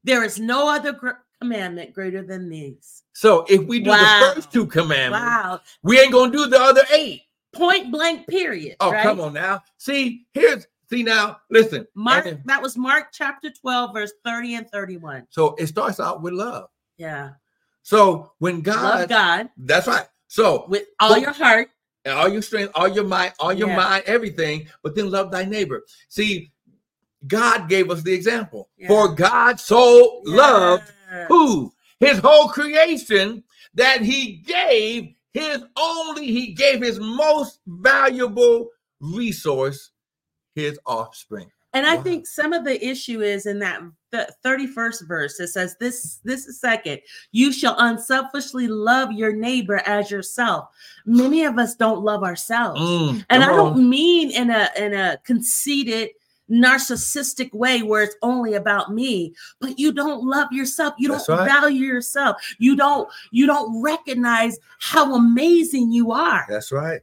There 0.05 0.25
is 0.25 0.38
no 0.41 0.69
other 0.69 0.93
gr- 0.93 1.11
commandment 1.41 1.93
greater 1.93 2.23
than 2.23 2.49
these. 2.49 3.03
so 3.15 3.45
if 3.49 3.62
we 3.65 3.79
do 3.81 3.91
Wow. 3.91 3.99
the 4.29 4.35
first 4.35 4.53
two 4.53 4.67
commandments 4.67 5.25
Wow. 5.27 5.61
we 5.83 5.99
ain't 6.01 6.12
gonna 6.12 6.33
do 6.33 6.47
the 6.47 6.61
other 6.61 6.83
eight. 6.91 7.23
Point 7.53 7.91
blank, 7.93 8.27
period. 8.29 8.77
Oh, 8.81 8.91
right? 8.91 9.03
come 9.03 9.21
on 9.21 9.35
now. 9.35 9.62
See, 9.77 10.27
here's 10.33 10.67
see 10.88 11.03
now, 11.03 11.38
listen. 11.51 11.87
Mark, 11.95 12.25
then- 12.25 12.43
that 12.47 12.62
was 12.62 12.77
Mark 12.77 13.09
chapter 13.12 13.51
12, 13.51 13.93
verse 13.93 14.12
30 14.25 14.55
and 14.55 14.71
31. 14.71 15.27
so 15.31 15.55
it 15.59 15.67
starts 15.67 16.01
out 16.01 16.23
with 16.23 16.33
love. 16.33 16.69
Yeah. 16.97 17.31
So 17.83 18.33
when 18.38 18.61
God, 18.61 19.01
Love 19.01 19.09
God 19.09 19.51
that's 19.57 19.87
right. 19.87 20.07
So 20.29 20.66
with 20.68 20.87
all 21.01 21.18
your 21.18 21.33
heart. 21.33 21.68
and 22.05 22.14
all 22.14 22.29
your 22.29 22.42
strength, 22.42 22.73
all 22.75 22.88
your 22.88 23.05
mind, 23.05 23.33
all 23.38 23.53
your 23.53 23.68
Yeah. 23.68 23.77
mind, 23.77 24.05
everything, 24.07 24.68
but 24.83 24.95
then 24.95 25.11
love 25.11 25.31
thy 25.31 25.45
neighbor. 25.45 25.85
See, 26.09 26.53
God 27.27 27.68
gave 27.68 27.90
us 27.90 28.03
the 28.03 28.12
example. 28.12 28.71
Yeah. 28.77 28.88
For 28.88 29.14
God 29.14 29.61
so 29.61 30.21
loved 30.25 30.90
who? 31.29 31.73
His 32.01 32.18
whole 32.18 32.49
creation 32.49 33.45
that 33.75 34.01
he 34.01 34.38
gave 34.47 35.14
his 35.33 35.62
only, 35.77 36.27
he 36.27 36.53
gave 36.53 36.81
his 36.83 36.99
most 36.99 37.61
valuable 37.66 38.68
resource, 39.01 39.92
his 40.55 40.79
offspring. 40.85 41.51
And 41.73 41.87
I 41.87 41.97
Wow. 41.97 42.03
think 42.03 42.27
some 42.27 42.53
of 42.53 42.64
the 42.64 42.85
issue 42.85 43.21
is 43.23 43.47
in 43.47 43.61
that 43.61 43.81
the 44.12 44.29
31st 44.44 45.09
verse. 45.09 45.40
It 45.40 45.48
says, 45.48 45.77
This 45.81 46.20
this 46.22 46.46
is 46.46 46.61
second, 46.61 47.01
you 47.33 47.53
shall 47.53 47.75
unselfishly 47.79 48.68
love 48.68 49.11
your 49.11 49.33
neighbor 49.33 49.83
as 49.87 50.11
yourself. 50.11 50.68
Many 51.05 51.44
of 51.44 51.59
us 51.59 51.75
don't 51.75 52.05
love 52.05 52.22
ourselves. 52.22 52.81
Mm, 52.81 53.25
and 53.31 53.42
I 53.42 53.48
don't 53.48 53.72
on. 53.75 53.90
mean 53.90 54.31
in 54.31 54.51
a 54.51 54.68
in 54.77 54.94
a 54.94 55.18
conceited 55.25 56.11
narcissistic 56.51 57.53
way 57.55 57.83
where 57.83 58.03
it's 58.03 58.16
only 58.20 58.55
about 58.55 58.92
me 58.92 59.33
but 59.59 59.79
you 59.79 59.90
don't 59.90 60.22
love 60.22 60.48
yourself 60.53 60.92
you 60.98 61.09
That's 61.09 61.27
don't 61.27 61.38
right. 61.38 61.48
value 61.48 61.87
yourself 61.87 62.37
you 62.59 62.77
don't 62.77 63.09
you 63.31 63.46
don't 63.46 63.81
recognize 63.81 64.59
how 64.79 65.14
amazing 65.14 65.92
you 65.92 66.12
are 66.12 66.44
That's 66.51 66.70
right. 66.70 67.01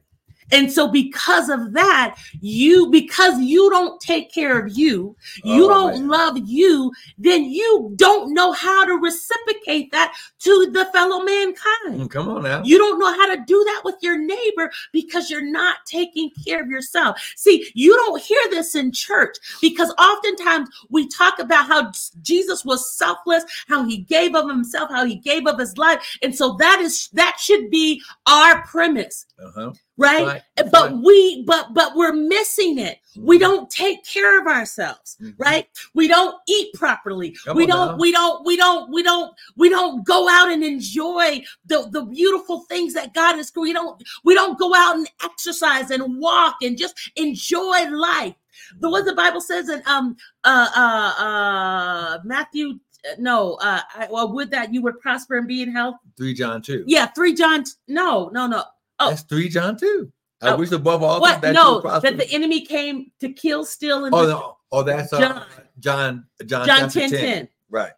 And 0.52 0.70
so 0.72 0.88
because 0.88 1.48
of 1.48 1.72
that 1.72 2.16
you 2.40 2.88
because 2.90 3.38
you 3.40 3.70
don't 3.70 4.00
take 4.00 4.32
care 4.32 4.58
of 4.58 4.76
you 4.76 5.16
you 5.44 5.64
Oh, 5.64 5.68
don't 5.68 5.92
man. 6.00 6.08
love 6.08 6.38
you 6.44 6.92
then 7.18 7.44
you 7.44 7.92
don't 7.96 8.32
know 8.34 8.52
how 8.52 8.84
to 8.84 8.94
reciprocate 8.94 9.90
that 9.92 10.14
to 10.40 10.70
the 10.72 10.84
fellow 10.86 11.22
mankind 11.22 11.66
Mm, 11.86 12.10
come 12.10 12.28
on 12.28 12.42
now. 12.42 12.62
you 12.64 12.78
don't 12.78 12.98
know 12.98 13.12
how 13.12 13.34
to 13.34 13.42
do 13.46 13.62
that 13.64 13.82
with 13.84 13.96
your 14.02 14.18
neighbor 14.18 14.70
because 14.92 15.30
you're 15.30 15.40
not 15.50 15.76
taking 15.86 16.30
care 16.46 16.62
of 16.62 16.68
yourself. 16.68 17.18
See, 17.36 17.70
you 17.74 17.94
don't 17.96 18.20
hear 18.22 18.40
this 18.50 18.74
in 18.74 18.92
church 18.92 19.36
because 19.60 19.92
oftentimes 19.98 20.68
we 20.90 21.08
talk 21.08 21.38
about 21.38 21.66
how 21.66 21.90
Jesus 22.22 22.64
was 22.64 22.90
selfless, 22.96 23.44
how 23.66 23.84
he 23.84 23.98
gave 23.98 24.34
of 24.34 24.48
himself, 24.48 24.90
how 24.90 25.04
he 25.04 25.16
gave 25.16 25.46
of 25.46 25.58
his 25.58 25.76
life. 25.78 26.18
And 26.22 26.34
so 26.34 26.56
that 26.58 26.80
is 26.80 27.08
that 27.14 27.36
should 27.40 27.70
be 27.70 28.02
our 28.26 28.62
premise, 28.66 29.26
Uh-huh. 29.42 29.72
Right? 30.00 30.26
Right. 30.26 30.42
But 30.56 30.72
right. 30.72 30.96
we 31.04 31.42
but 31.44 31.74
but 31.74 31.94
we're 31.94 32.12
missing 32.12 32.78
it. 32.78 32.98
We 33.16 33.38
don't 33.38 33.68
take 33.70 34.04
care 34.04 34.40
of 34.40 34.46
ourselves, 34.46 35.16
Mhm. 35.20 35.34
right? 35.38 35.68
We 35.94 36.08
don't 36.08 36.36
eat 36.48 36.72
properly. 36.74 37.36
Come 37.44 37.56
we 37.56 37.66
don't 37.66 37.92
now. 37.92 37.96
we 37.96 38.10
don't 38.10 38.44
we 38.44 38.56
don't 38.56 38.90
we 38.90 39.02
don't 39.02 39.34
we 39.56 39.68
don't 39.68 40.04
go 40.04 40.28
out 40.28 40.50
and 40.50 40.64
enjoy 40.64 41.44
the 41.66 41.88
the 41.90 42.02
beautiful 42.02 42.60
things 42.62 42.94
that 42.94 43.14
God 43.14 43.36
has 43.36 43.52
we 43.54 43.72
don't 43.72 44.02
we 44.24 44.34
don't 44.34 44.58
go 44.58 44.74
out 44.74 44.96
and 44.96 45.08
exercise 45.22 45.90
and 45.90 46.18
walk 46.18 46.56
and 46.62 46.78
just 46.78 47.10
enjoy 47.16 47.88
life. 47.90 48.34
The 48.80 48.88
what 48.88 49.04
the 49.04 49.14
Bible 49.14 49.40
says 49.40 49.68
in 49.68 49.82
um 49.86 50.16
uh 50.44 50.68
uh 50.74 51.24
uh 51.24 52.18
Matthew 52.24 52.78
no, 53.18 53.54
uh, 53.54 53.80
I, 53.94 54.08
well, 54.10 54.30
would 54.34 54.50
that 54.50 54.74
you 54.74 54.82
would 54.82 55.00
prosper 55.00 55.38
and 55.38 55.48
be 55.48 55.62
in 55.62 55.72
health? 55.72 55.96
Three 56.18 56.34
John 56.34 56.60
two. 56.60 56.84
Yeah, 56.86 57.06
three 57.06 57.32
John. 57.32 57.64
No, 57.88 58.28
no, 58.28 58.46
no. 58.46 58.62
Oh. 59.00 59.10
That's 59.10 59.22
three 59.22 59.48
John 59.48 59.76
two. 59.76 60.12
I 60.42 60.50
Oh. 60.50 60.56
wish 60.56 60.70
above 60.72 61.02
all 61.02 61.20
What? 61.20 61.40
that 61.42 61.52
No, 61.52 61.80
that 61.80 62.16
the 62.16 62.30
enemy 62.30 62.64
came 62.64 63.10
to 63.20 63.32
kill, 63.32 63.64
steal, 63.64 64.04
and 64.06 64.14
oh, 64.14 64.22
destroy. 64.24 64.40
no. 64.40 64.56
oh, 64.72 64.82
that's 64.82 65.12
uh, 65.12 65.20
John. 65.20 65.46
John. 65.78 66.26
John. 66.46 66.66
John 66.66 66.78
chapter 66.90 67.00
10, 67.00 67.10
10. 67.10 67.48
Right. 67.68 67.92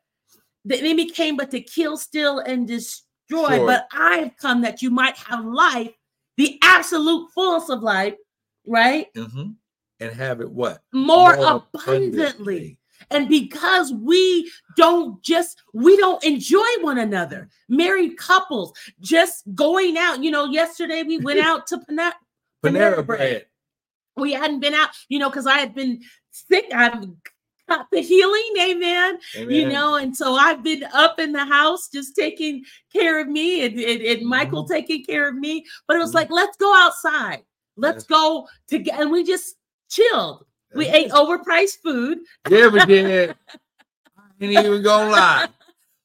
The 0.65 0.79
enemy 0.79 1.11
came 1.11 1.37
but 1.37 1.51
to 1.53 1.61
kill, 1.61 1.97
steal, 1.97 2.38
and 2.41 2.67
destroy. 2.67 3.07
Sure. 3.31 3.67
But 3.67 3.87
I 3.93 4.17
have 4.19 4.37
come 4.37 4.61
that 4.62 4.83
you 4.83 4.91
might 4.91 5.17
have 5.17 5.45
life, 5.45 5.93
the 6.37 6.59
absolute 6.62 7.29
fullness 7.35 7.69
of 7.71 7.83
life, 7.83 8.15
right? 8.67 9.07
hmm 9.17 9.51
And 10.01 10.12
have 10.12 10.41
it 10.41 10.51
what? 10.51 10.83
More, 10.93 11.37
More 11.37 11.65
abundantly. 11.75 12.79
And 13.11 13.29
because 13.29 13.93
we 13.93 14.51
don't 14.77 15.23
just 15.23 15.62
we 15.73 15.97
don't 15.97 16.23
enjoy 16.25 16.67
one 16.81 16.99
another, 16.99 17.49
married 17.69 18.17
couples 18.17 18.73
just 19.01 19.43
going 19.55 19.97
out. 19.99 20.23
You 20.23 20.31
know, 20.31 20.47
yesterday 20.47 21.03
we 21.03 21.19
went 21.19 21.41
out 21.45 21.67
to 21.69 21.79
Panera. 21.79 22.12
Panera, 22.65 22.95
Panera 22.95 22.95
bread. 22.95 23.05
bread. 23.07 23.47
We 24.17 24.33
hadn't 24.33 24.61
been 24.61 24.75
out, 24.75 24.91
you 25.09 25.19
know, 25.19 25.31
because 25.31 25.47
I 25.47 25.59
had 25.59 25.75
been 25.75 26.01
sick. 26.31 26.67
I've 26.75 27.07
got 27.69 27.87
the 27.91 28.01
healing, 28.03 28.53
amen. 28.61 29.19
You 29.35 29.69
know, 29.69 29.95
and 29.97 30.15
so 30.15 30.35
I've 30.35 30.62
been 30.62 30.85
up 30.93 31.19
in 31.19 31.33
the 31.33 31.45
house 31.45 31.88
just 31.88 32.15
taking 32.15 32.65
care 32.93 33.21
of 33.21 33.29
me 33.29 33.65
and, 33.65 33.79
and, 33.79 34.03
and 34.03 34.27
Michael 34.27 34.65
Mm-hmm. 34.65 34.73
taking 34.75 35.05
care 35.05 35.29
of 35.29 35.35
me. 35.37 35.65
But 35.88 35.97
it 35.97 36.01
was 36.01 36.11
Mhm. 36.11 36.15
like, 36.17 36.31
let's 36.31 36.57
go 36.59 36.75
outside. 36.77 37.43
Let's 37.77 38.05
Yes. 38.05 38.05
go 38.05 38.49
together. 38.69 39.03
And 39.03 39.11
we 39.11 39.25
just 39.25 39.55
chilled. 39.91 40.45
We 40.75 40.89
ate 40.89 41.11
overpriced 41.11 41.79
food. 41.83 42.19
Yeah, 42.49 42.69
we 42.69 42.85
did. 42.87 43.35
I 44.19 44.23
ain't 44.41 44.53
even 44.53 44.83
gonna 44.83 45.11
lie. 45.11 45.49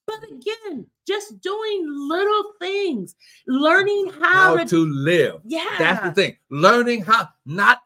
But 0.05 0.23
again, 0.23 0.85
just 1.05 1.39
doing 1.41 1.85
little 1.87 2.53
things, 2.59 3.15
learning 3.45 4.11
how, 4.21 4.55
How 4.55 4.57
to, 4.57 4.65
to 4.65 4.85
live. 4.85 5.41
yeah, 5.45 5.63
That's 5.77 6.01
the 6.03 6.11
thing. 6.13 6.37
Learning 6.49 7.01
how 7.03 7.27
not 7.45 7.79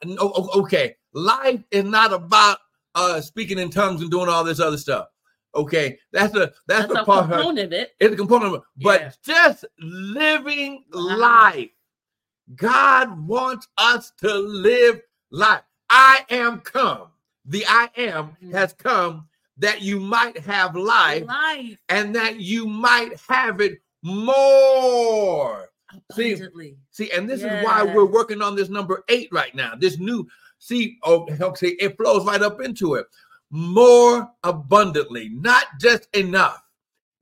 okay. 0.56 0.96
Life 1.14 1.64
is 1.72 1.84
not 1.84 2.14
about 2.14 2.58
uh 2.96 3.22
speaking 3.22 3.58
in 3.60 3.70
tongues 3.70 4.02
and 4.02 4.12
doing 4.12 4.30
all 4.30 4.44
this 4.44 4.60
other 4.60 4.78
stuff. 4.78 5.08
Okay, 5.56 5.98
that's 6.14 6.34
a 6.36 6.40
that's, 6.40 6.54
that's 6.68 6.94
the 6.94 7.02
a 7.02 7.06
part. 7.06 7.30
component 7.30 7.60
of 7.68 7.74
it. 7.74 7.92
It's 8.00 8.14
a 8.14 8.18
component, 8.18 8.54
of 8.56 8.62
it. 8.62 8.68
but 8.84 9.02
Yeah. 9.02 9.12
just 9.24 9.66
living 9.80 10.84
Wow. 10.94 11.18
life. 11.18 11.70
God 12.56 13.28
wants 13.28 13.68
us 13.78 14.12
to 14.20 14.34
live 14.34 15.02
life. 15.32 15.62
I 15.92 16.26
am 16.30 16.62
come. 16.62 17.10
The 17.46 17.66
I 17.68 17.90
am 17.98 18.38
Mhm. 18.42 18.54
has 18.54 18.74
come 18.74 19.28
that 19.58 19.82
you 19.82 20.00
might 20.00 20.38
have 20.40 20.76
life 20.76 21.28
Life 21.28 21.78
and 21.90 22.16
that 22.16 22.40
you 22.40 22.66
might 22.66 23.20
have 23.28 23.60
it 23.62 23.82
more. 24.02 25.70
See, 26.14 26.34
abundantly. 26.34 26.78
See, 26.92 27.12
and 27.12 27.30
this 27.30 27.44
is 27.44 27.62
why 27.62 27.84
we're 27.84 28.06
working 28.06 28.42
on 28.42 28.56
this 28.56 28.70
number 28.70 29.04
eight 29.10 29.28
right 29.32 29.54
now. 29.54 29.74
This 29.76 30.00
new, 30.00 30.28
see, 30.58 30.98
oh, 31.04 31.28
okay, 31.42 31.70
it 31.80 31.98
flows 31.98 32.26
right 32.26 32.42
up 32.42 32.62
into 32.62 32.96
it. 32.96 33.06
More 33.50 34.32
abundantly, 34.44 35.30
not 35.30 35.66
just 35.80 36.08
enough. 36.16 36.64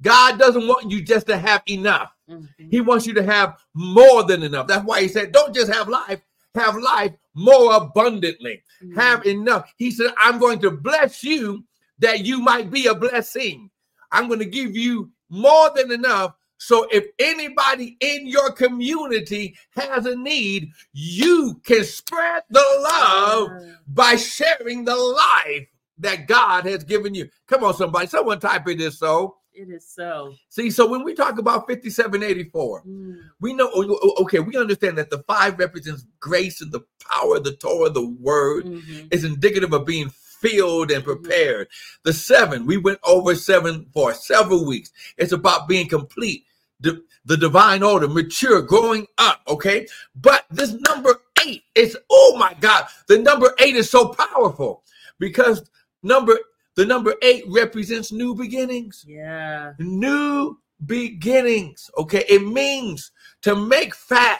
God 0.01 0.37
doesn't 0.37 0.67
want 0.67 0.91
you 0.91 1.01
just 1.01 1.25
to 1.27 1.37
have 1.37 1.63
enough. 1.67 2.15
Mhm. 2.29 2.47
He 2.69 2.81
wants 2.81 3.07
you 3.07 3.13
to 3.15 3.23
have 3.23 3.59
more 3.73 4.23
than 4.23 4.43
enough. 4.43 4.67
That's 4.67 4.85
why 4.85 5.01
he 5.01 5.07
said, 5.07 5.31
don't 5.31 5.53
just 5.53 5.71
have 5.73 5.89
life, 5.89 6.21
have 6.55 6.75
life 6.77 7.13
more 7.33 7.75
abundantly. 7.75 8.61
Have 8.95 9.21
mm. 9.21 9.33
enough. 9.33 9.71
He 9.77 9.91
said, 9.91 10.11
I'm 10.21 10.39
going 10.39 10.59
to 10.59 10.71
bless 10.71 11.23
you 11.23 11.63
that 11.99 12.25
you 12.25 12.39
might 12.39 12.71
be 12.71 12.87
a 12.87 12.95
blessing. 12.95 13.69
I'm 14.11 14.27
going 14.27 14.39
to 14.39 14.45
give 14.45 14.75
you 14.75 15.11
more 15.29 15.69
than 15.75 15.91
enough. 15.91 16.33
So 16.57 16.87
if 16.91 17.05
anybody 17.19 17.95
in 18.01 18.27
your 18.27 18.51
community 18.51 19.55
has 19.75 20.05
a 20.05 20.15
need, 20.15 20.71
you 20.91 21.61
can 21.63 21.83
spread 21.85 22.43
the 22.49 22.65
love 22.81 23.49
Yeah. 23.51 23.73
by 23.87 24.15
sharing 24.15 24.83
the 24.83 24.95
life 24.95 25.67
that 25.99 26.27
God 26.27 26.65
has 26.65 26.83
given 26.83 27.13
you. 27.13 27.29
Come 27.47 27.63
on, 27.63 27.73
somebody. 27.75 28.07
Someone 28.07 28.39
type 28.39 28.67
it 28.67 28.77
this 28.77 28.99
so. 28.99 29.38
It 29.53 29.69
is 29.69 29.87
so. 29.87 30.35
See, 30.49 30.69
so 30.71 30.87
when 30.87 31.03
we 31.03 31.13
talk 31.13 31.37
about 31.39 31.67
5784, 31.67 32.83
Mm. 32.83 33.17
we 33.41 33.53
know, 33.53 33.69
oh, 33.73 33.99
oh, 34.01 34.23
okay, 34.23 34.39
we 34.39 34.55
understand 34.57 34.97
that 34.97 35.09
the 35.09 35.23
five 35.27 35.59
represents 35.59 36.05
grace 36.19 36.61
and 36.61 36.71
the 36.71 36.81
power 37.11 37.37
of 37.37 37.43
the 37.43 37.55
Torah, 37.55 37.89
the 37.89 38.05
word 38.07 38.65
Mhm. 38.65 39.07
is 39.11 39.23
indicative 39.23 39.73
of 39.73 39.85
being 39.85 40.09
filled 40.09 40.91
and 40.91 41.03
Mhm. 41.03 41.07
prepared. 41.07 41.67
The 42.03 42.13
seven, 42.13 42.65
we 42.65 42.77
went 42.77 42.99
over 43.03 43.35
seven 43.35 43.87
for 43.93 44.13
several 44.13 44.65
weeks. 44.65 44.91
It's 45.17 45.33
about 45.33 45.67
being 45.67 45.89
complete, 45.89 46.45
the, 46.79 47.03
the 47.25 47.37
divine 47.37 47.83
order, 47.83 48.07
mature, 48.07 48.61
growing 48.61 49.07
up, 49.17 49.41
okay? 49.47 49.87
But 50.15 50.45
this 50.51 50.73
number 50.87 51.21
eight 51.45 51.63
is, 51.75 51.97
oh 52.09 52.37
my 52.37 52.55
God, 52.61 52.85
the 53.07 53.19
number 53.19 53.53
eight 53.59 53.75
is 53.75 53.89
so 53.89 54.09
powerful 54.09 54.83
because 55.19 55.63
number 56.03 56.39
the 56.79 56.85
number 56.85 57.13
eight 57.21 57.43
represents 57.49 58.09
new 58.13 58.33
beginnings. 58.33 59.03
Yeah. 59.05 59.73
new 59.79 60.57
beginnings 60.85 61.91
okay? 61.97 62.23
It 62.29 62.41
means 62.47 63.11
to 63.41 63.53
make 63.53 63.93
fat 63.93 64.39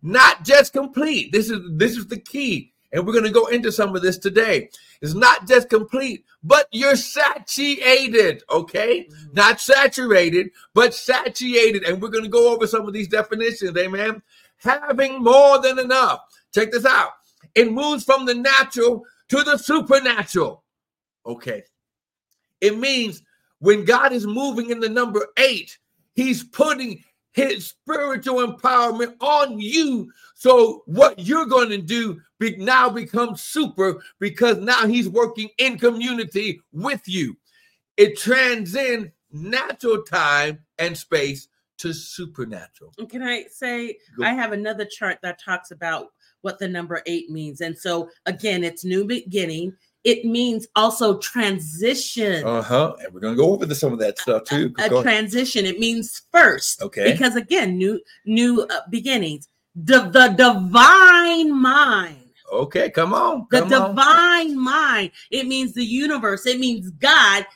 not 0.00 0.44
just 0.44 0.72
complete. 0.72 1.32
This 1.32 1.50
is 1.50 1.58
this 1.72 1.96
is 1.96 2.06
the 2.06 2.20
key 2.20 2.72
and 2.92 3.04
we're 3.04 3.12
going 3.12 3.24
to 3.24 3.30
go 3.40 3.46
into 3.46 3.72
some 3.72 3.96
of 3.96 4.02
this 4.02 4.18
today. 4.18 4.70
It's 5.02 5.14
not 5.14 5.48
just 5.48 5.68
complete 5.68 6.24
but 6.44 6.68
you're 6.70 6.94
satiated 6.94 8.44
okay? 8.50 9.08
Mhm. 9.10 9.34
not 9.34 9.60
saturated 9.60 10.50
but 10.74 10.94
satiated 10.94 11.82
and 11.82 12.00
we're 12.00 12.08
going 12.16 12.22
to 12.22 12.30
go 12.30 12.54
over 12.54 12.68
some 12.68 12.86
of 12.86 12.94
these 12.94 13.08
definitions 13.08 13.76
amen? 13.76 14.22
Having 14.58 15.24
more 15.24 15.60
than 15.60 15.80
enough. 15.80 16.20
Check 16.54 16.70
this 16.70 16.84
out. 16.86 17.10
It 17.56 17.72
moves 17.72 18.04
from 18.04 18.26
the 18.26 18.34
natural 18.34 19.02
to 19.30 19.42
the 19.42 19.56
supernatural 19.58 20.63
okay 21.26 21.62
it 22.60 22.78
means 22.78 23.22
when 23.58 23.84
God 23.84 24.12
is 24.12 24.26
moving 24.26 24.70
in 24.70 24.80
the 24.80 24.88
number 24.88 25.26
eight, 25.38 25.78
He's 26.14 26.44
putting 26.44 27.04
His 27.32 27.66
spiritual 27.66 28.46
empowerment 28.46 29.16
on 29.20 29.58
you. 29.58 30.10
So 30.34 30.82
what 30.86 31.18
you're 31.18 31.46
going 31.46 31.68
to 31.70 31.78
do 31.78 32.20
be, 32.38 32.56
now 32.56 32.88
becomes 32.88 33.42
super 33.42 34.02
because 34.18 34.58
now 34.58 34.86
He's 34.86 35.08
working 35.08 35.50
in 35.58 35.78
community 35.78 36.60
with 36.72 37.02
you. 37.06 37.36
It 37.96 38.18
transcends 38.18 39.10
natural 39.30 40.02
time 40.02 40.60
and 40.78 40.96
space 40.96 41.48
to 41.78 41.92
supernatural. 41.92 42.92
Can 43.10 43.22
I 43.22 43.44
say 43.50 43.98
Go. 44.16 44.24
I 44.24 44.32
have 44.32 44.52
another 44.52 44.84
chart 44.84 45.18
that 45.22 45.40
talks 45.40 45.70
about 45.70 46.08
what 46.42 46.58
the 46.58 46.68
number 46.68 47.02
eight 47.06 47.30
means. 47.30 47.60
And 47.60 47.76
so 47.76 48.08
again, 48.26 48.64
it's 48.64 48.84
new 48.84 49.04
beginning. 49.04 49.74
It 50.04 50.24
means 50.26 50.66
also 50.76 51.18
transition. 51.18 52.44
Uh 52.44 52.62
huh. 52.62 52.94
And 53.02 53.12
we're 53.12 53.20
going 53.20 53.34
to 53.34 53.42
go 53.42 53.52
over 53.52 53.64
the, 53.66 53.74
some 53.74 53.92
of 53.92 53.98
that 54.00 54.18
stuff 54.18 54.44
too. 54.44 54.72
a 54.78 54.88
Go- 54.88 55.02
transition. 55.02 55.64
It 55.64 55.78
means 55.80 56.22
first. 56.30 56.82
Okay. 56.82 57.12
Because 57.12 57.36
again, 57.36 57.78
new 57.78 58.00
new 58.26 58.62
uh, 58.62 58.80
beginnings. 58.90 59.48
The 59.74 60.00
the 60.10 60.28
divine 60.36 61.52
mind. 61.60 62.20
okay, 62.52 62.90
come 62.90 63.12
on. 63.14 63.46
The 63.50 63.62
Come 63.62 63.72
on. 63.72 63.88
divine 63.90 64.60
mind. 64.60 65.10
It 65.30 65.46
means 65.46 65.72
the 65.72 65.84
universe. 65.84 66.46
It 66.46 66.60
means 66.60 66.90
God, 66.90 67.46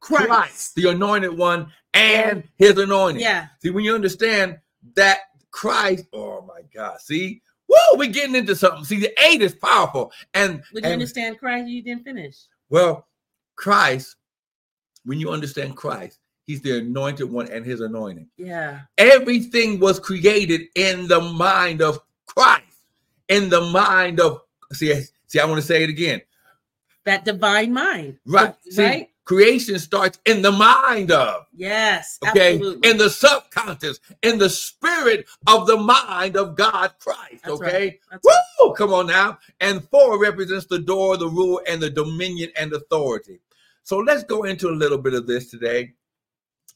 Christ. 0.00 0.26
Christ, 0.26 0.74
the 0.74 0.88
anointed 0.90 1.36
one, 1.36 1.70
and 1.94 2.42
his 2.56 2.76
anointing. 2.78 3.20
Yeah. 3.22 3.46
See, 3.62 3.70
when 3.70 3.84
you 3.84 3.94
understand 3.94 4.58
that 4.96 5.18
Christ, 5.52 6.06
oh 6.12 6.40
my 6.48 6.62
God, 6.74 6.98
see, 7.00 7.42
whoa, 7.72 7.98
we're 7.98 8.10
getting 8.10 8.34
into 8.34 8.54
something. 8.54 8.84
See, 8.84 9.00
the 9.00 9.12
eight 9.24 9.42
is 9.42 9.54
powerful. 9.54 10.12
And, 10.34 10.62
Would 10.72 10.84
you 10.84 10.90
and 10.90 10.92
understand 10.94 11.38
Christ? 11.38 11.68
You 11.68 11.82
didn't 11.82 12.04
finish. 12.04 12.36
well, 12.68 13.06
Christ, 13.56 14.16
when 15.04 15.20
you 15.20 15.30
understand 15.30 15.76
Christ, 15.76 16.18
he's 16.44 16.62
the 16.62 16.78
anointed 16.78 17.30
one 17.30 17.50
and 17.50 17.64
his 17.64 17.80
anointing. 17.80 18.28
Yeah. 18.36 18.80
Everything 18.98 19.78
was 19.78 20.00
created 20.00 20.62
in 20.74 21.06
the 21.06 21.20
mind 21.20 21.82
of 21.82 22.00
Christ, 22.26 22.64
in 23.28 23.48
the 23.48 23.60
mind 23.60 24.20
of, 24.20 24.40
see, 24.72 25.02
see, 25.26 25.38
I 25.38 25.44
want 25.44 25.60
to 25.60 25.66
say 25.66 25.82
it 25.82 25.90
again. 25.90 26.22
That 27.04 27.24
divine 27.24 27.72
mind. 27.72 28.18
Right. 28.26 28.54
See, 28.70 28.82
right? 28.82 29.10
Creation 29.24 29.78
starts 29.78 30.18
in 30.26 30.42
the 30.42 30.50
mind 30.50 31.10
of. 31.10 31.46
Yes. 31.54 32.18
okay 32.28 32.54
Absolutely. 32.54 32.90
in 32.90 32.96
the 32.96 33.10
subconscious 33.10 34.00
in 34.22 34.38
the 34.38 34.50
spirit 34.50 35.26
of 35.46 35.66
the 35.66 35.76
mind 35.76 36.36
of 36.36 36.56
god 36.56 36.92
christ 36.98 37.42
That's 37.44 37.54
okay 37.54 37.84
right. 37.84 38.00
That's 38.10 38.26
right. 38.26 38.42
Woo! 38.60 38.74
come 38.74 38.92
on 38.92 39.06
now 39.06 39.38
and 39.60 39.82
four 39.90 40.18
represents 40.18 40.66
the 40.66 40.78
door 40.78 41.16
the 41.16 41.28
rule 41.28 41.60
and 41.68 41.80
the 41.80 41.90
dominion 41.90 42.50
and 42.56 42.72
authority 42.72 43.40
so 43.84 43.98
let's 43.98 44.24
go 44.24 44.44
into 44.44 44.68
a 44.68 44.70
little 44.70 44.98
bit 44.98 45.12
of 45.12 45.26
this 45.26 45.50
today. 45.50 45.92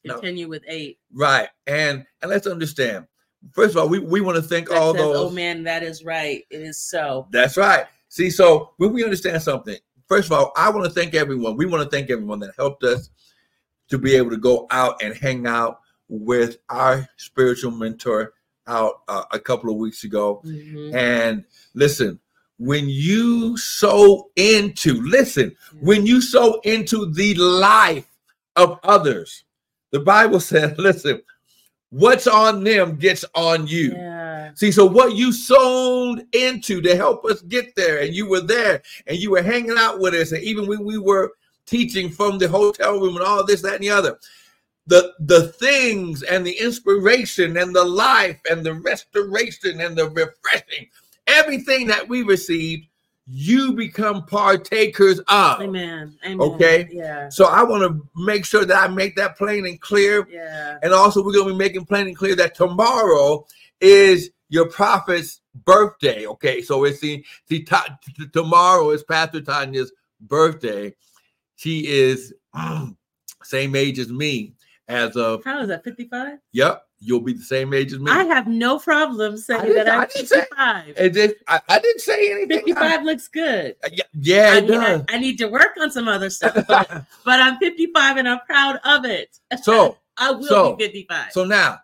Continue 0.05 0.49
with 0.49 0.63
eight. 0.69 0.99
right 1.13 1.49
and 1.67 2.05
and 2.23 2.31
let's 2.31 2.47
understand 2.47 3.07
first 3.53 3.75
of 3.75 3.83
all 3.83 3.89
we, 3.89 3.99
we 3.99 4.21
want 4.21 4.37
to 4.37 4.43
thank 4.43 4.69
That 4.69 4.79
all 4.79 4.93
says, 4.93 5.03
oh, 5.03 5.13
those 5.13 5.33
oh 5.33 5.35
man, 5.35 5.65
that 5.65 5.83
is 5.83 6.05
right. 6.05 6.45
It 6.51 6.61
is 6.61 6.79
so. 6.79 7.27
that's 7.31 7.57
right 7.57 7.87
see 8.09 8.31
so 8.31 8.71
when 8.77 8.93
we 8.93 9.03
understand 9.03 9.43
something 9.43 9.77
first 10.07 10.27
of 10.27 10.33
all 10.33 10.53
i 10.57 10.69
want 10.71 10.85
to 10.85 10.91
thank 10.91 11.15
everyone 11.15 11.57
we 11.57 11.67
want 11.67 11.83
to 11.83 11.97
thank 11.97 12.11
everyone 12.11 12.39
that 12.39 12.53
helped 12.57 12.85
us 12.85 13.11
to 13.89 13.99
be 13.99 14.15
able 14.15 14.31
to 14.31 14.37
go 14.37 14.67
out 14.71 15.03
and 15.03 15.15
hang 15.15 15.47
out 15.47 15.81
with 16.09 16.59
our 16.69 17.09
spiritual 17.17 17.71
mentor 17.71 18.33
out 18.67 19.03
uh, 19.09 19.25
a 19.33 19.39
couple 19.39 19.71
of 19.71 19.77
weeks 19.77 20.05
ago. 20.05 20.43
Mhm. 20.45 20.95
And 20.95 21.45
listen, 21.75 22.19
when 22.59 22.89
you 22.89 23.57
sow 23.57 24.31
into, 24.37 25.01
listen, 25.03 25.55
when 25.81 26.07
you 26.07 26.21
sow 26.21 26.61
into 26.65 27.13
the 27.13 27.35
life 27.35 28.11
of 28.57 28.79
others, 28.83 29.45
the 29.93 30.01
Bible 30.01 30.41
says, 30.51 30.77
listen, 30.79 31.23
what's 31.91 32.27
on 32.27 32.65
them 32.65 32.97
gets 32.97 33.25
on 33.35 33.67
you. 33.67 33.93
Yeah. 33.93 34.16
See, 34.55 34.73
so 34.73 34.87
what 34.87 35.15
you 35.15 35.33
sold 35.33 36.23
into 36.33 36.81
to 36.83 36.97
help 36.97 37.25
us 37.25 37.43
get 37.43 37.75
there, 37.75 38.03
and 38.03 38.15
you 38.15 38.29
were 38.29 38.41
there, 38.41 38.83
and 39.07 39.19
you 39.19 39.31
were 39.31 39.43
hanging 39.43 39.77
out 39.79 40.01
with 40.01 40.15
us, 40.15 40.33
and 40.33 40.43
even 40.43 40.67
when 40.67 40.85
we 40.85 40.99
were 40.99 41.33
teaching 41.67 42.11
from 42.11 42.39
the 42.39 42.49
hotel 42.49 43.01
room 43.01 43.17
and 43.17 43.25
all 43.25 43.45
this, 43.45 43.63
that, 43.63 43.75
and 43.75 43.85
the 43.85 43.91
other, 43.91 44.19
the 44.87 45.13
the 45.21 45.49
things 45.49 46.23
and 46.23 46.47
the 46.47 46.57
inspiration 46.61 47.57
and 47.57 47.75
the 47.75 47.85
life 47.85 48.41
and 48.49 48.65
the 48.65 48.75
restoration 48.75 49.81
and 49.81 49.97
the 49.97 50.09
refreshing, 50.11 50.89
everything 51.27 51.89
that 51.89 52.09
we 52.09 52.23
received, 52.23 52.87
you 53.27 53.73
become 53.73 54.25
partakers 54.27 55.19
of. 55.29 55.61
Amen. 55.61 56.17
Amen. 56.25 56.41
Okay. 56.41 56.89
Yeah. 56.93 57.29
So 57.29 57.47
I 57.47 57.65
want 57.65 57.83
to 57.83 58.09
make 58.15 58.45
sure 58.45 58.65
that 58.65 58.77
I 58.77 58.87
make 58.93 59.17
that 59.17 59.37
plain 59.37 59.67
and 59.67 59.81
clear. 59.81 60.29
Yeah. 60.31 60.79
And 60.83 60.93
also, 60.93 61.25
we're 61.25 61.33
going 61.33 61.49
to 61.49 61.55
be 61.55 61.59
making 61.59 61.87
plain 61.87 62.07
and 62.07 62.17
clear 62.17 62.37
that 62.37 62.55
tomorrow 62.55 63.45
is 63.81 64.31
your 64.49 64.69
prophet's 64.69 65.41
birthday. 65.65 66.27
Okay, 66.27 66.63
so 66.63 66.85
it's 66.85 67.01
the, 67.01 67.25
the 67.49 67.63
ta- 67.65 67.99
t- 68.17 68.27
tomorrow 68.33 68.91
is 68.91 69.03
Pastor 69.03 69.41
Tanya's 69.41 69.93
birthday. 70.21 70.95
She 71.57 71.87
is 71.87 72.35
same 73.43 73.77
age 73.77 73.99
as 73.99 74.11
me. 74.11 74.53
As 74.89 75.17
of 75.17 75.43
How 75.45 75.63
is 75.63 75.69
that? 75.69 75.83
55? 75.83 76.39
yep, 76.53 76.85
you'll 77.01 77.19
be 77.21 77.33
the 77.33 77.43
same 77.43 77.75
age 77.75 77.93
as 77.93 77.99
me. 77.99 78.09
I 78.09 78.23
have 78.23 78.47
no 78.47 78.79
problem 78.79 79.37
saying 79.37 79.63
didn't- 79.63 79.85
that 79.85 79.89
I 79.89 80.03
I'm 80.03 80.09
didn't 80.15 80.29
say- 80.29 80.41
55. 80.43 80.95
I, 81.49 81.61
I 81.69 81.79
didn't 81.81 82.01
say 82.01 82.31
anything. 82.31 82.59
55 82.67 83.03
looks 83.03 83.27
good. 83.27 83.75
Uh, 83.85 83.89
yeah, 83.93 84.05
yeah, 84.15 84.51
I, 84.53 84.57
it 84.59 84.69
mean, 84.71 84.81
I. 84.81 85.05
I 85.09 85.19
need 85.19 85.39
to 85.39 85.49
work 85.49 85.77
on 85.81 85.91
some 85.91 86.07
other 86.07 86.31
stuff, 86.31 86.55
but, 86.69 86.89
but 87.25 87.41
I'm 87.41 87.57
55 87.59 88.17
and 88.19 88.29
I'm 88.29 88.39
proud 88.47 88.79
of 88.85 89.05
it. 89.05 89.37
so, 89.61 89.99
I 90.17 90.31
will 90.31 90.45
so- 90.45 90.77
be 90.77 90.85
55. 90.85 91.33
so 91.33 91.45
now 91.45 91.81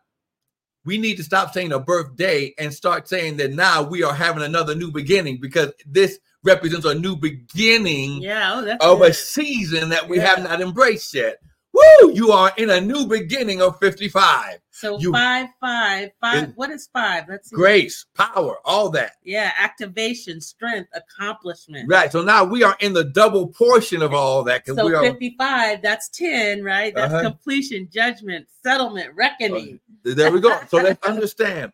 we 0.85 0.99
need 0.99 1.16
to 1.16 1.25
stop 1.25 1.53
saying 1.53 1.73
a 1.73 1.79
birthday 1.79 2.53
and 2.59 2.73
start 2.73 3.09
saying 3.09 3.37
that 3.37 3.53
now 3.53 3.83
we 3.83 4.03
are 4.03 4.14
having 4.14 4.42
another 4.42 4.75
new 4.75 4.90
beginning 4.90 5.38
because 5.40 5.73
this 5.87 6.18
represents 6.45 6.87
a 6.87 6.95
new 6.95 7.16
beginning 7.16 8.21
yeah, 8.21 8.77
oh, 8.81 8.97
of 8.97 9.03
a 9.03 9.12
season 9.12 9.88
that 9.90 10.09
we 10.09 10.16
Yeah. 10.16 10.27
have 10.27 10.42
not 10.42 10.61
embraced 10.61 11.14
yet. 11.14 11.38
Woo! 11.73 12.12
You 12.12 12.33
are 12.33 12.53
in 12.57 12.71
a 12.71 12.81
new 12.81 13.07
beginning 13.07 13.62
of 13.62 13.79
55. 13.79 14.59
So 14.83 14.99
you- 14.99 15.12
five, 15.12 15.47
five, 15.61 16.11
five. 16.21 16.53
What 16.57 16.71
is 16.71 16.88
five? 16.92 17.27
Let's 17.29 17.49
see. 17.51 17.55
Grace, 17.55 18.05
power, 18.14 18.57
all 18.64 18.90
that. 18.90 19.12
Yeah, 19.23 19.53
activation, 19.57 20.40
strength, 20.40 20.90
accomplishment. 20.92 21.88
Right. 21.88 22.11
So 22.11 22.21
now 22.21 22.42
we 22.42 22.64
are 22.64 22.77
in 22.81 22.92
the 22.92 23.05
double 23.05 23.47
portion 23.47 24.03
of 24.03 24.12
all 24.12 24.42
that 24.42 24.66
So 24.66 24.85
we 24.85 24.92
are 24.92 25.01
55, 25.05 25.83
that's 25.83 26.09
10, 26.09 26.64
right? 26.64 26.92
That's 26.92 27.14
Uh-huh. 27.14 27.23
completion, 27.23 27.88
judgment, 27.92 28.49
settlement, 28.64 29.14
reckoning. 29.14 29.79
there 30.03 30.33
we 30.33 30.40
go. 30.40 30.59
So 30.68 30.79
let's 30.79 31.01
understand 31.07 31.73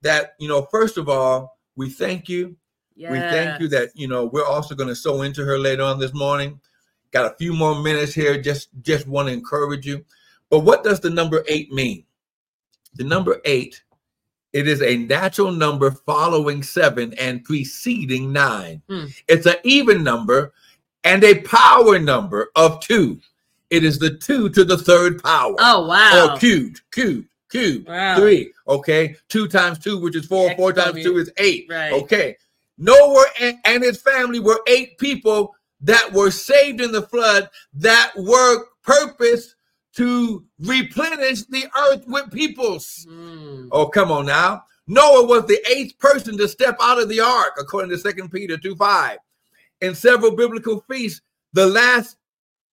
that, 0.00 0.32
you 0.40 0.48
know, 0.48 0.62
first 0.70 0.96
of 0.96 1.10
all, 1.10 1.58
we 1.76 1.90
thank 1.90 2.26
you. 2.26 2.56
We 2.96 3.18
thank 3.18 3.60
you 3.60 3.68
that, 3.68 3.90
you 3.94 4.08
know, 4.08 4.24
we're 4.24 4.46
also 4.46 4.74
going 4.74 4.88
to 4.88 4.96
sow 4.96 5.20
into 5.20 5.44
her 5.44 5.58
later 5.58 5.82
on 5.82 5.98
this 5.98 6.14
morning. 6.14 6.58
Got 7.10 7.30
a 7.30 7.36
few 7.36 7.52
more 7.52 7.74
minutes 7.82 8.14
here. 8.14 8.40
Just 8.40 8.70
just 8.80 9.06
want 9.06 9.28
to 9.28 9.34
encourage 9.34 9.84
you. 9.84 10.06
But 10.48 10.60
what 10.60 10.82
does 10.82 11.00
the 11.00 11.10
number 11.10 11.44
eight 11.48 11.70
mean? 11.70 12.05
The 12.96 13.04
number 13.04 13.40
eight, 13.44 13.82
it 14.52 14.66
is 14.66 14.82
a 14.82 14.96
natural 14.96 15.52
number 15.52 15.90
following 15.90 16.62
seven 16.62 17.12
and 17.14 17.44
preceding 17.44 18.32
nine. 18.32 18.82
Hmm. 18.88 19.06
It's 19.28 19.46
an 19.46 19.56
even 19.64 20.02
number 20.02 20.52
and 21.04 21.22
a 21.24 21.40
power 21.42 21.98
number 21.98 22.50
of 22.56 22.80
two. 22.80 23.20
It 23.70 23.84
is 23.84 23.98
the 23.98 24.16
two 24.16 24.48
to 24.50 24.64
the 24.64 24.78
third 24.78 25.22
power. 25.22 25.54
Oh, 25.58 25.86
wow. 25.86 26.34
Or 26.34 26.38
cubed, 26.38 26.80
cubed, 26.92 27.28
cubed. 27.50 27.88
Wow. 27.88 28.16
Three. 28.16 28.52
Okay. 28.68 29.16
Two 29.28 29.48
times 29.48 29.78
two, 29.78 29.98
which 29.98 30.16
is 30.16 30.26
four. 30.26 30.54
Four 30.54 30.72
times 30.72 31.02
two 31.02 31.18
is 31.18 31.30
eight. 31.36 31.66
Right. 31.68 31.92
Okay. 31.92 32.36
Noah 32.78 33.24
and, 33.40 33.58
and 33.64 33.82
his 33.82 34.00
family 34.00 34.40
were 34.40 34.60
eight 34.68 34.98
people 34.98 35.54
that 35.80 36.12
were 36.12 36.30
saved 36.30 36.80
in 36.80 36.92
the 36.92 37.02
flood 37.02 37.50
that 37.74 38.12
were 38.16 38.66
purposed 38.82 39.55
to 39.96 40.44
replenish 40.60 41.42
the 41.44 41.66
earth 41.88 42.04
with 42.06 42.30
peoples. 42.30 43.06
Hmm. 43.08 43.68
Oh, 43.72 43.86
come 43.86 44.10
on 44.10 44.26
now. 44.26 44.64
Noah 44.86 45.26
was 45.26 45.46
the 45.46 45.58
eighth 45.70 45.98
person 45.98 46.38
to 46.38 46.46
step 46.46 46.76
out 46.80 47.00
of 47.00 47.08
the 47.08 47.20
ark, 47.20 47.54
according 47.58 47.90
to 47.90 47.98
Second 47.98 48.30
Peter 48.30 48.56
2 48.56 48.76
5. 48.76 49.18
In 49.80 49.94
several 49.94 50.36
biblical 50.36 50.84
feasts, 50.88 51.22
the 51.52 51.66
last 51.66 52.16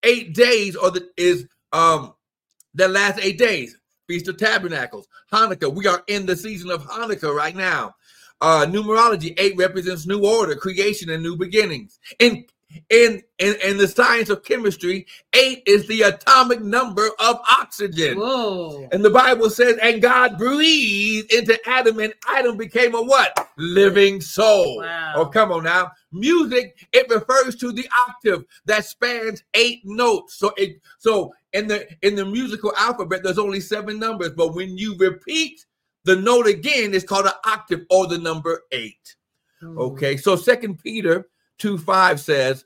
eight 0.03 0.35
days 0.35 0.77
or 0.77 0.91
the 0.91 1.09
is 1.17 1.47
um 1.73 2.15
the 2.75 2.89
last 2.89 3.19
eight 3.23 3.39
days. 3.39 3.77
Feast 4.07 4.29
of 4.29 4.37
Tabernacles, 4.37 5.09
Hanukkah. 5.33 5.75
We 5.75 5.89
are 5.89 6.03
in 6.07 6.27
the 6.27 6.37
season 6.37 6.71
of 6.71 6.85
Hanukkah 6.85 7.35
right 7.35 7.57
now. 7.57 7.95
Uh 8.41 8.67
numerology, 8.67 9.35
eight 9.39 9.57
represents 9.57 10.07
new 10.07 10.25
order, 10.25 10.55
creation, 10.55 11.11
and 11.11 11.23
new 11.23 11.37
beginnings. 11.37 11.99
In 12.21 12.45
in 12.91 13.23
in, 13.39 13.55
in 13.63 13.77
the 13.77 13.87
science 13.87 14.31
of 14.31 14.43
chemistry, 14.43 15.07
eight 15.35 15.63
is 15.67 15.87
the 15.87 16.03
atomic 16.03 16.63
number 16.63 17.07
of 17.19 17.41
oxygen. 17.51 18.19
Whoa. 18.19 18.89
And 18.93 19.05
the 19.05 19.11
Bible 19.11 19.51
says, 19.51 19.77
and 19.83 20.01
God 20.01 20.39
breathed 20.39 21.33
into 21.33 21.59
Adam, 21.69 22.01
and 22.01 22.15
Adam 22.29 22.57
became 22.57 22.95
a 22.95 23.03
what? 23.03 23.49
Living 23.59 24.21
soul. 24.21 24.79
Wow. 24.79 25.13
Oh, 25.17 25.27
come 25.27 25.53
on 25.53 25.65
now. 25.65 25.93
Music, 26.13 26.87
it 26.93 27.09
refers 27.11 27.57
to 27.57 27.73
the 27.73 27.87
octave 28.09 28.45
that 28.65 28.85
spans 28.85 29.43
eight 29.55 29.81
notes. 29.85 30.35
So 30.35 30.53
it 30.57 30.81
so 30.99 31.33
in 31.53 31.69
the 31.69 31.87
in 32.03 32.15
the 32.15 32.25
musical 32.25 32.73
alphabet, 32.77 33.23
there's 33.23 33.39
only 33.39 33.61
seven 33.61 33.99
numbers, 33.99 34.31
but 34.31 34.55
when 34.55 34.79
you 34.79 34.97
repeat 34.97 35.65
the 36.05 36.17
note 36.17 36.47
again, 36.47 36.95
it's 36.95 37.05
called 37.05 37.27
an 37.27 37.33
octave 37.45 37.85
or 37.91 38.07
the 38.07 38.19
number 38.19 38.63
eight. 38.73 39.17
Hmm. 39.61 39.79
Okay, 39.79 40.17
so 40.17 40.37
Second 40.37 40.83
Peter 40.83 41.27
2 41.59 41.79
5 41.79 42.21
says, 42.21 42.65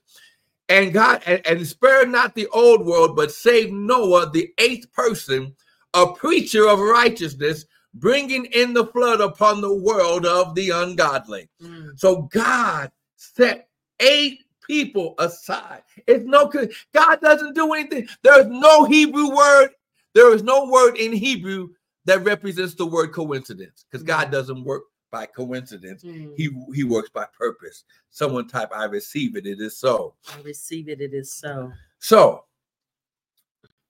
and 0.69 0.93
God 0.93 1.23
and, 1.27 1.45
and 1.47 1.67
spare 1.67 2.07
not 2.07 2.35
the 2.35 2.47
old 2.49 2.87
world, 2.87 3.17
but 3.17 3.33
save 3.33 3.73
Noah, 3.73 4.31
the 4.31 4.53
eighth 4.59 4.91
person, 4.93 5.55
a 5.95 6.13
preacher 6.13 6.69
of 6.69 6.79
righteousness, 6.79 7.67
bringing 7.95 8.45
in 8.47 8.73
the 8.73 8.87
flood 8.87 9.21
upon 9.21 9.61
the 9.61 9.75
world 9.75 10.25
of 10.25 10.55
the 10.55 10.71
ungodly. 10.71 11.49
Hmm. 11.61 11.89
So 11.97 12.23
God 12.33 12.93
set 13.17 13.69
eight 13.99 14.45
people 14.65 15.17
aside. 15.19 15.83
It's 16.07 16.25
no 16.25 16.51
God 16.95 17.21
doesn't 17.21 17.55
do 17.55 17.73
anything. 17.73 18.09
There 18.23 18.41
is 18.41 18.47
no 18.47 18.85
Hebrew 18.85 19.35
word. 19.35 19.71
There 20.15 20.33
is 20.33 20.45
no 20.45 20.67
word 20.67 20.97
in 20.97 21.13
Hebrew 21.13 21.71
that 22.05 22.25
represents 22.25 22.75
the 22.75 22.87
word 22.87 23.13
coincidence 23.13 23.85
because 23.91 24.05
God 24.05 24.31
doesn't 24.31 24.65
work 24.65 24.85
by 25.11 25.27
coincidence. 25.27 26.03
Hmm. 26.03 26.33
He 26.37 26.51
he 26.75 26.85
works 26.85 27.11
by 27.11 27.27
purpose. 27.37 27.85
Someone 28.11 28.49
type, 28.49 28.71
I 28.75 28.85
receive 28.85 29.37
it. 29.37 29.47
It 29.47 29.61
is 29.61 29.77
so. 29.77 30.15
I 30.33 30.41
receive 30.43 30.89
it. 30.89 31.01
It 31.01 31.15
is 31.15 31.33
so. 31.33 31.73
So 31.99 32.45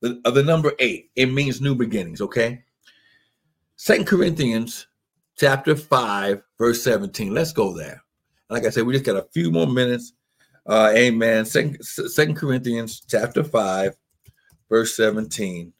the, 0.00 0.20
uh, 0.24 0.30
the 0.30 0.42
number 0.42 0.72
eight, 0.78 1.10
it 1.16 1.26
means 1.26 1.60
new 1.60 1.74
beginnings, 1.74 2.20
okay? 2.20 2.64
Second 3.76 4.06
Corinthians 4.06 4.86
chapter 5.36 5.76
5, 5.76 6.42
verse 6.58 6.82
17. 6.82 7.32
Let's 7.32 7.52
go 7.52 7.76
there. 7.76 8.02
Like 8.48 8.66
I 8.66 8.70
said, 8.70 8.84
we 8.84 8.92
just 8.92 9.04
got 9.04 9.16
a 9.16 9.28
few 9.32 9.50
more 9.50 9.66
minutes. 9.66 10.12
Uh, 10.66 10.92
amen. 10.94 11.44
Second, 11.44 11.82
Second 11.84 12.36
Corinthians 12.36 13.02
chapter 13.08 13.44
5, 13.44 13.96
verse 14.68 14.96
17. 14.96 15.72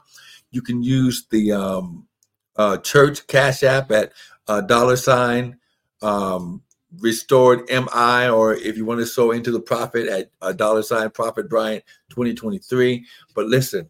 You 0.52 0.62
can 0.62 0.82
use 0.82 1.26
the 1.30 1.52
um, 1.52 2.08
uh, 2.56 2.78
church 2.78 3.28
cash 3.28 3.64
app 3.64 3.92
at 3.92 4.14
uh, 4.48 4.62
dollar 4.62 4.96
sign 4.96 5.58
um, 6.02 6.64
restored 7.00 7.68
MI, 7.70 8.30
or 8.30 8.54
if 8.54 8.78
you 8.78 8.86
want 8.86 9.02
to 9.02 9.06
sow 9.06 9.32
into 9.32 9.52
the 9.52 9.60
prophet 9.60 10.08
at 10.08 10.32
uh, 10.42 10.54
dollar 10.54 10.84
sign 10.84 11.10
prophet 11.10 11.50
Bryant 11.50 11.84
2023. 12.12 13.06
But 13.36 13.48
listen, 13.48 13.90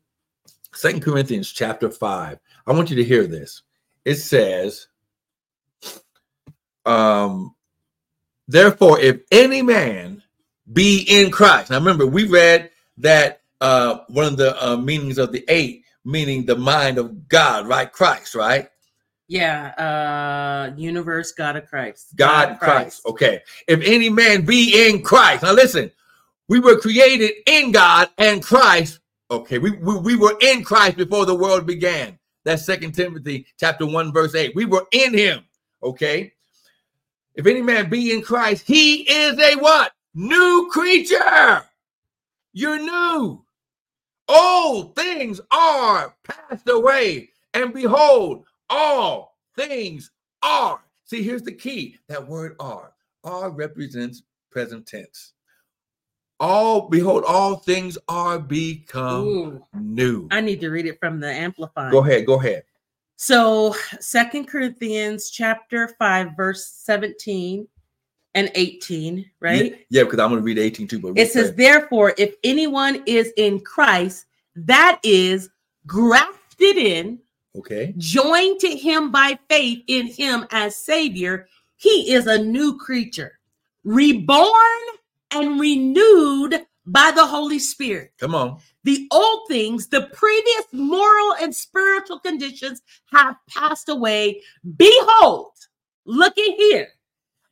Second 0.73 1.03
Corinthians 1.03 1.51
chapter 1.51 1.91
5. 1.91 2.39
I 2.67 2.73
want 2.73 2.89
you 2.89 2.97
to 2.97 3.03
hear 3.03 3.25
this. 3.25 3.63
It 4.05 4.15
says, 4.15 4.87
um, 6.85 7.55
therefore, 8.47 8.99
if 8.99 9.21
any 9.31 9.61
man 9.61 10.21
be 10.71 11.05
in 11.07 11.31
Christ. 11.31 11.69
Now 11.69 11.77
remember, 11.77 12.05
we 12.05 12.27
read 12.27 12.71
that 12.97 13.41
uh, 13.61 13.99
one 14.09 14.25
of 14.25 14.37
the 14.37 14.61
uh, 14.65 14.77
meanings 14.77 15.17
of 15.17 15.31
the 15.31 15.43
eight, 15.47 15.83
meaning 16.03 16.45
the 16.45 16.55
mind 16.55 16.97
of 16.97 17.27
God, 17.27 17.67
right? 17.67 17.91
Christ, 17.91 18.35
right? 18.35 18.69
Yeah. 19.27 19.73
Uh 19.77 20.73
universe, 20.77 21.33
God 21.33 21.57
of 21.57 21.67
Christ. 21.67 22.15
God, 22.15 22.59
Christ. 22.59 23.01
Okay. 23.05 23.41
If 23.67 23.81
any 23.81 24.09
man 24.09 24.45
be 24.45 24.87
in 24.87 25.03
Christ, 25.03 25.43
now 25.43 25.51
listen, 25.53 25.91
we 26.47 26.59
were 26.59 26.79
created 26.79 27.31
in 27.45 27.71
God 27.71 28.09
and 28.17 28.41
Christ. 28.41 28.99
Okay, 29.29 29.57
we, 29.57 29.71
we, 29.71 29.97
we 29.97 30.15
were 30.15 30.37
in 30.39 30.63
Christ 30.63 30.95
before 30.95 31.25
the 31.25 31.35
world 31.35 31.65
began. 31.65 32.16
That's 32.47 32.63
Second 32.63 32.93
Timothy 32.93 33.45
chapter 33.59 33.85
1, 33.85 34.13
verse 34.13 34.33
8. 34.33 34.55
We 34.55 34.63
were 34.63 34.87
in 34.93 35.13
him. 35.13 35.43
Okay. 35.83 36.31
If 37.35 37.45
any 37.45 37.61
man 37.61 37.89
be 37.89 38.13
in 38.13 38.21
Christ, 38.21 38.63
he 38.65 39.01
is 39.01 39.37
a 39.37 39.57
what? 39.57 39.91
New 40.13 40.69
creature. 40.71 41.65
You're 42.53 42.79
new. 42.79 43.43
Old 44.29 44.95
things 44.95 45.41
are 45.51 46.15
passed 46.23 46.69
away, 46.69 47.31
and 47.53 47.73
behold, 47.73 48.45
all 48.69 49.35
things 49.57 50.09
are. 50.41 50.79
See, 51.03 51.23
here's 51.23 51.43
the 51.43 51.51
key 51.51 51.97
that 52.07 52.25
word 52.25 52.55
are. 52.61 52.93
Are 53.25 53.49
represents 53.49 54.23
present 54.51 54.87
tense. 54.87 55.33
All, 56.39 56.87
behold, 56.87 57.23
all 57.25 57.55
things 57.55 57.97
are 58.07 58.37
become 58.37 59.25
Ooh, 59.25 59.65
new. 59.73 60.27
I 60.29 60.41
need 60.41 60.61
to 60.61 60.69
read 60.69 60.85
it 60.85 60.99
from 60.99 61.19
the 61.19 61.31
amplified. 61.31 61.91
Go 61.91 62.03
ahead, 62.03 62.25
go 62.25 62.39
ahead. 62.39 62.63
So, 63.15 63.75
Second 63.99 64.47
Corinthians 64.47 65.31
chapter 65.31 65.87
5, 65.97 66.37
verse 66.37 66.67
17 66.67 67.67
and 68.35 68.51
18, 68.53 69.25
right? 69.39 69.71
Yeah, 69.71 69.77
yeah, 69.89 70.03
because 70.03 70.19
I'm 70.19 70.29
going 70.29 70.41
to 70.41 70.45
read 70.45 70.59
18 70.59 70.87
too. 70.87 70.99
But 70.99 71.17
It 71.17 71.31
says, 71.31 71.47
first. 71.47 71.57
Therefore, 71.57 72.13
if 72.19 72.35
anyone 72.43 73.01
is 73.07 73.33
in 73.37 73.59
Christ, 73.61 74.25
that 74.55 74.99
is 75.01 75.49
grafted 75.87 76.77
in, 76.77 77.17
okay, 77.57 77.95
joined 77.97 78.59
to 78.59 78.69
him 78.69 79.11
by 79.11 79.39
faith 79.49 79.83
in 79.87 80.05
him 80.05 80.45
as 80.51 80.75
Savior, 80.75 81.47
he 81.77 82.13
is 82.13 82.27
a 82.27 82.37
new 82.37 82.77
creature, 82.77 83.39
reborn 83.83 84.51
and 85.31 85.59
renewed 85.59 86.65
by 86.85 87.11
the 87.13 87.25
Holy 87.25 87.59
Spirit. 87.59 88.13
come 88.19 88.33
on. 88.33 88.59
The 88.83 89.07
old 89.11 89.41
things, 89.49 89.87
the 89.87 90.03
previous 90.13 90.65
moral 90.71 91.35
and 91.41 91.53
spiritual 91.53 92.19
conditions 92.19 92.81
have 93.13 93.35
passed 93.49 93.89
away. 93.89 94.41
Behold, 94.77 95.51
looky 96.05 96.53
here. 96.53 96.87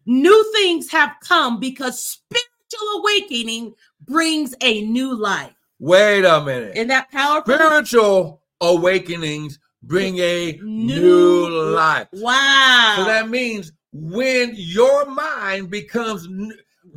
New 0.05 0.51
things 0.53 0.89
have 0.91 1.15
come 1.21 1.59
because 1.59 2.01
spiritual 2.01 2.99
awakening 2.99 3.73
brings 4.05 4.55
a 4.61 4.81
new 4.83 5.13
life. 5.13 5.53
Wait 5.79 6.23
a 6.23 6.41
minute. 6.41 6.75
Isn't 6.75 6.87
that 6.87 7.11
powerful? 7.11 7.53
Spiritual 7.53 8.41
awakenings 8.61 9.59
bring 9.83 10.17
a 10.19 10.53
New 10.63 10.85
new 10.85 11.49
life. 11.49 12.07
Wow. 12.13 12.95
So 12.97 13.05
that 13.05 13.29
means 13.29 13.71
when 13.91 14.53
your 14.55 15.05
mind 15.05 15.69
becomes, 15.69 16.27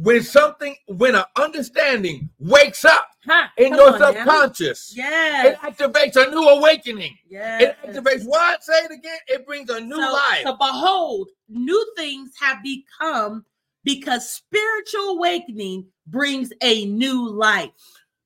when 0.03 0.23
something, 0.23 0.77
when 0.87 1.15
an 1.15 1.25
understanding 1.37 2.31
wakes 2.39 2.85
up 2.85 3.09
Huh, 3.25 3.49
in 3.57 3.75
your 3.75 3.93
on 3.93 3.99
subconscious, 3.99 4.95
it 4.97 5.57
activates 5.59 6.17
a 6.17 6.31
new 6.31 6.49
awakening. 6.49 7.17
Yes. 7.29 7.63
It 7.63 7.77
activates 7.95 8.27
what? 8.27 8.63
Say 8.65 8.73
it 8.85 8.93
again. 8.93 9.19
It 9.27 9.47
brings 9.47 9.69
a 9.71 9.81
new 9.81 9.97
so, 9.97 10.13
life. 10.13 10.43
so 10.45 10.57
behold, 10.57 11.29
new 11.49 11.93
things 11.97 12.33
have 12.41 12.59
become 12.63 13.45
because 13.85 14.31
spiritual 14.31 15.17
awakening 15.17 15.87
brings 16.07 16.53
a 16.63 16.87
new 16.87 17.29
life. 17.29 17.71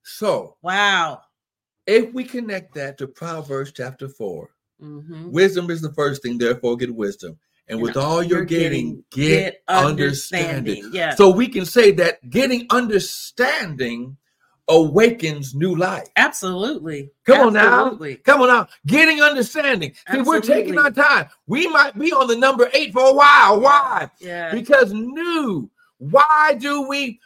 So 0.03 0.57
Wow. 0.61 1.21
if 1.87 2.13
we 2.13 2.23
connect 2.23 2.75
that 2.75 2.97
to 2.99 3.07
Proverbs 3.07 3.71
chapter 3.71 4.07
4, 4.07 4.49
Mhm. 4.81 5.31
wisdom 5.31 5.69
is 5.69 5.81
the 5.81 5.93
first 5.93 6.21
thing, 6.21 6.37
therefore 6.37 6.77
get 6.77 6.93
wisdom. 6.93 7.39
And 7.67 7.81
with 7.81 7.95
all 7.95 8.21
you're, 8.21 8.43
getting, 8.43 9.03
get, 9.09 9.63
understanding. 9.67 10.89
Yeah. 10.91 11.15
So 11.15 11.29
we 11.29 11.47
can 11.47 11.65
say 11.65 11.91
that 11.91 12.29
getting 12.29 12.67
understanding 12.69 14.17
awakens 14.67 15.53
new 15.55 15.75
life. 15.75 16.07
absolutely. 16.15 17.11
Come 17.25 17.47
on 17.47 17.53
now. 17.53 17.81
Absolutely. 17.85 18.15
Come 18.17 18.41
on 18.41 18.47
now, 18.47 18.67
getting 18.85 19.21
understanding. 19.21 19.93
See, 20.11 20.21
we're 20.21 20.41
taking 20.41 20.77
our 20.77 20.91
time. 20.91 21.29
We 21.47 21.67
might 21.67 21.97
be 21.97 22.11
on 22.11 22.27
the 22.27 22.35
number 22.35 22.69
eight 22.73 22.93
for 22.93 23.05
a 23.07 23.13
while. 23.13 23.59
Why? 23.59 24.09
Yeah. 24.19 24.53
Because 24.53 24.93
new. 24.93 25.69
Why 25.97 26.57
do 26.59 26.87
we? 26.87 27.19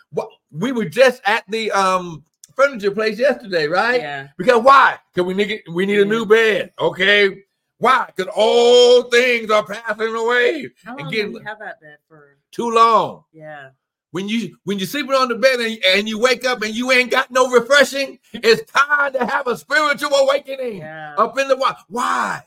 We 0.51 0.71
were 0.71 0.85
just 0.85 1.21
at 1.25 1.43
the 1.49 1.71
um 1.71 2.23
furniture 2.55 2.91
place 2.91 3.19
yesterday, 3.19 3.67
right? 3.67 4.01
Yeah. 4.01 4.27
Because 4.37 4.63
why? 4.63 4.97
Because 5.13 5.27
we 5.27 5.33
need 5.33 5.61
we 5.71 5.85
need 5.85 5.99
a 5.99 6.05
new 6.05 6.25
bed. 6.25 6.73
Okay. 6.79 7.43
Why? 7.79 8.11
Because 8.15 8.31
all 8.35 9.03
things 9.03 9.51
are 9.51 9.65
passing 9.65 10.15
away. 10.15 10.69
How 10.83 10.97
long 10.97 11.11
do 11.11 11.31
we 11.33 11.43
have 11.43 11.59
that 11.59 11.79
bed 11.79 11.97
for? 12.07 12.37
Too 12.51 12.71
long. 12.71 13.23
Yeah. 13.31 13.69
When 14.11 14.27
you 14.27 14.57
when 14.63 14.79
you're 14.79 14.87
sleeping 14.87 15.13
on 15.13 15.27
the 15.27 15.35
bed 15.35 15.59
and, 15.59 15.77
and 15.85 16.09
you 16.09 16.17
wake 16.17 16.45
up 16.45 16.63
and 16.63 16.73
you 16.73 16.91
ain't 16.91 17.11
got 17.11 17.29
no 17.29 17.49
refreshing, 17.51 18.17
it's 18.33 18.69
time 18.71 19.13
to 19.13 19.25
have 19.25 19.47
a 19.47 19.57
spiritual 19.57 20.13
awakening 20.15 20.77
Yeah. 20.77 21.15
up 21.17 21.37
in 21.37 21.47
the 21.47 21.57
why. 21.57 21.75
Why? 21.89 22.41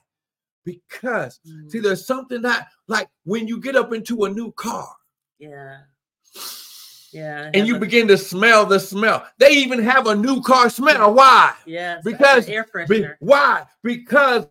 Because 0.64 1.38
Mm, 1.46 1.70
see, 1.70 1.78
there's 1.78 2.06
something 2.06 2.42
that 2.42 2.68
like 2.88 3.08
when 3.24 3.46
you 3.46 3.60
get 3.60 3.76
up 3.76 3.92
into 3.92 4.24
a 4.24 4.30
new 4.30 4.52
car 4.52 4.88
yeah. 5.38 5.78
Yeah. 7.12 7.50
and 7.54 7.66
you 7.66 7.78
begin 7.78 8.06
to 8.08 8.16
smell 8.18 8.66
the 8.66 8.78
smell. 8.80 9.26
They 9.38 9.50
even 9.50 9.80
have 9.80 10.06
a 10.06 10.14
new 10.14 10.40
car 10.42 10.70
smell. 10.70 11.14
Why? 11.14 11.54
Yes. 11.66 12.02
because 12.04 12.48
air 12.48 12.64
Be- 12.64 13.00
freshener. 13.02 13.16
why? 13.20 13.64
Because 13.82 14.46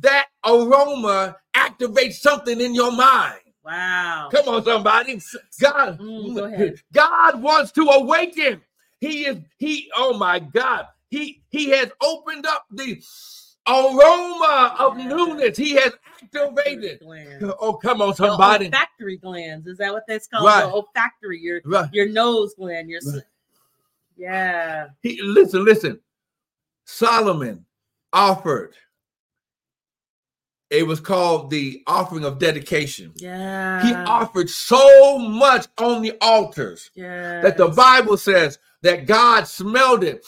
that 0.00 0.28
aroma 0.46 1.36
activates 1.54 2.14
something 2.14 2.60
in 2.60 2.74
your 2.74 2.92
mind. 2.92 3.40
Wow. 3.64 4.28
Come 4.32 4.48
on, 4.48 4.64
somebody. 4.64 5.20
God, 5.60 5.98
Mm, 5.98 6.34
go 6.34 6.44
ahead. 6.44 6.80
God 6.92 7.42
wants 7.42 7.72
to 7.72 7.82
awaken. 7.82 8.62
He 9.00 9.26
is, 9.26 9.38
he, 9.58 9.90
oh 9.94 10.16
my 10.16 10.38
God. 10.38 10.86
He 11.10 11.42
he 11.50 11.70
has 11.70 11.90
opened 12.02 12.46
up 12.46 12.64
the 12.70 13.00
aroma 13.68 14.74
of 14.78 14.96
newness. 14.96 15.56
He 15.56 15.72
has 15.74 15.92
activated. 16.22 17.00
Oh, 17.60 17.74
come 17.74 18.00
on, 18.02 18.08
The 18.10 18.14
somebody. 18.14 18.66
olfactory 18.66 19.16
glands. 19.18 19.66
Is 19.66 19.78
that 19.78 19.92
what 19.92 20.04
that's 20.08 20.26
called? 20.26 20.46
Right. 20.46 20.64
The 20.64 20.72
olfactory, 20.72 21.40
your 21.40 21.60
Right. 21.64 21.92
your 21.92 22.08
nose 22.08 22.54
gland, 22.54 22.88
your 22.90 23.00
Right. 23.06 23.22
yeah. 24.16 24.88
He, 25.02 25.20
listen, 25.22 25.64
listen. 25.64 26.00
Solomon 26.84 27.64
offered. 28.12 28.74
It 30.70 30.86
was 30.86 31.00
called 31.00 31.50
the 31.50 31.82
offering 31.86 32.24
of 32.24 32.38
dedication. 32.38 33.12
Yeah. 33.16 33.82
He 33.86 33.94
offered 33.94 34.50
so 34.50 35.18
much 35.18 35.66
on 35.78 36.02
the 36.02 36.12
altars 36.20 36.90
yeah. 36.94 37.40
that 37.40 37.56
the 37.56 37.68
Bible 37.68 38.18
says 38.18 38.58
that 38.82 39.06
God 39.06 39.44
smelled 39.48 40.04
it. 40.04 40.26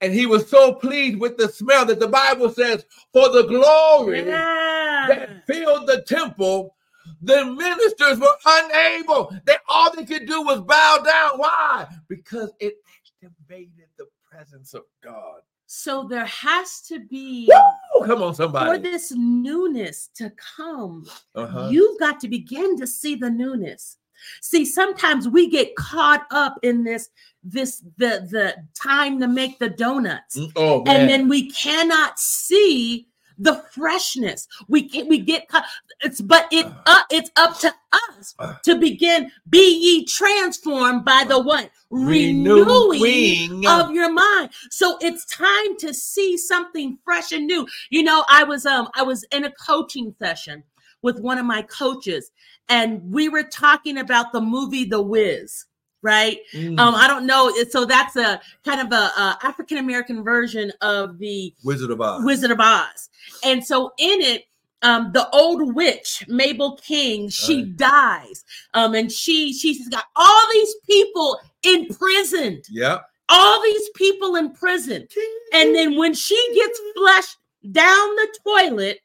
And 0.00 0.12
he 0.14 0.26
was 0.26 0.48
so 0.48 0.72
pleased 0.72 1.18
with 1.18 1.36
the 1.36 1.48
smell 1.48 1.84
that 1.86 2.00
the 2.00 2.08
Bible 2.08 2.50
says, 2.50 2.86
for 3.12 3.28
the 3.28 3.42
glory 3.42 4.20
yeah. 4.20 5.06
that 5.08 5.46
filled 5.46 5.86
the 5.86 6.02
temple, 6.02 6.74
the 7.22 7.44
ministers 7.44 8.18
were 8.18 8.36
unable. 8.46 9.34
They 9.44 9.56
all 9.68 9.94
they 9.94 10.04
could 10.04 10.26
do 10.26 10.42
was 10.42 10.60
bow 10.60 10.98
down. 11.04 11.38
Why? 11.38 11.86
Because 12.08 12.50
it 12.60 12.74
activated 13.22 13.88
the 13.98 14.06
presence 14.30 14.74
of 14.74 14.82
God. 15.02 15.40
So 15.66 16.06
there 16.08 16.26
has 16.26 16.80
to 16.88 17.00
be 17.00 17.48
Woo! 17.48 18.06
Come 18.06 18.22
on, 18.22 18.34
somebody 18.34 18.70
for 18.70 18.78
this 18.78 19.12
newness 19.12 20.08
to 20.14 20.32
come. 20.56 21.06
Uh-huh. 21.34 21.68
You've 21.70 22.00
got 22.00 22.18
to 22.20 22.28
begin 22.28 22.76
to 22.78 22.86
see 22.86 23.14
the 23.14 23.30
newness. 23.30 23.98
See, 24.40 24.64
sometimes 24.64 25.28
we 25.28 25.48
get 25.48 25.76
caught 25.76 26.26
up 26.30 26.56
in 26.62 26.84
this, 26.84 27.08
this 27.42 27.82
the 27.96 28.26
the 28.30 28.56
time 28.80 29.18
to 29.20 29.28
make 29.28 29.58
the 29.58 29.70
donuts. 29.70 30.38
Mm, 30.38 30.52
Oh 30.56 30.84
and 30.86 31.08
then 31.08 31.28
we 31.28 31.50
cannot 31.50 32.18
see 32.18 33.06
the 33.40 33.64
freshness. 33.72 34.46
We 34.68 34.88
can 34.88 35.08
we 35.08 35.18
get 35.18 35.48
caught. 35.48 35.64
It's 36.02 36.20
but 36.20 36.46
it 36.52 36.66
up 36.86 37.06
it's 37.10 37.30
up 37.36 37.58
to 37.60 37.72
us 37.92 38.34
to 38.64 38.76
begin. 38.76 39.30
Be 39.48 39.58
ye 39.58 40.04
transformed 40.04 41.04
by 41.04 41.24
the 41.26 41.40
what 41.40 41.70
renewing 41.90 43.00
Renewing. 43.00 43.66
of 43.66 43.90
your 43.90 44.12
mind. 44.12 44.50
So 44.70 44.98
it's 45.00 45.24
time 45.24 45.76
to 45.78 45.94
see 45.94 46.36
something 46.36 46.98
fresh 47.04 47.32
and 47.32 47.46
new. 47.46 47.66
You 47.88 48.02
know, 48.02 48.24
I 48.28 48.44
was 48.44 48.66
um 48.66 48.88
I 48.94 49.02
was 49.02 49.24
in 49.32 49.44
a 49.44 49.52
coaching 49.52 50.14
session 50.18 50.62
with 51.02 51.18
one 51.20 51.38
of 51.38 51.46
my 51.46 51.62
coaches, 51.62 52.30
and 52.70 53.02
we 53.12 53.28
were 53.28 53.42
talking 53.42 53.98
about 53.98 54.32
the 54.32 54.40
movie 54.40 54.84
The 54.84 55.02
Wiz. 55.02 55.66
Right. 56.02 56.38
Mm. 56.54 56.80
Um, 56.80 56.94
I 56.94 57.06
don't 57.06 57.26
know. 57.26 57.52
So 57.68 57.84
that's 57.84 58.16
a 58.16 58.40
kind 58.64 58.80
of 58.80 58.90
a, 58.90 59.04
a 59.20 59.38
African 59.42 59.76
American 59.76 60.24
version 60.24 60.72
of 60.80 61.18
the 61.18 61.52
Wizard 61.62 61.90
of 61.90 62.00
Oz. 62.00 62.24
Wizard 62.24 62.50
of 62.52 62.58
Oz. 62.58 63.10
And 63.44 63.62
so 63.62 63.92
in 63.98 64.22
it, 64.22 64.44
um, 64.80 65.10
the 65.12 65.28
old 65.28 65.74
witch 65.74 66.24
Mabel 66.26 66.76
King, 66.76 67.28
she 67.28 67.64
Right. 67.64 67.76
dies. 67.76 68.44
Um, 68.72 68.94
and 68.94 69.12
she 69.12 69.52
she's 69.52 69.86
got 69.90 70.04
all 70.16 70.40
these 70.54 70.74
people 70.88 71.38
imprisoned 71.64 72.64
Yeah, 72.70 73.00
all 73.28 73.62
these 73.62 73.90
people 73.94 74.36
in 74.36 74.52
prison. 74.52 75.06
And 75.52 75.74
then 75.74 75.98
when 75.98 76.14
she 76.14 76.38
gets 76.54 76.80
flushed 76.96 77.36
down 77.72 78.16
the 78.16 78.28
toilet, 78.42 79.00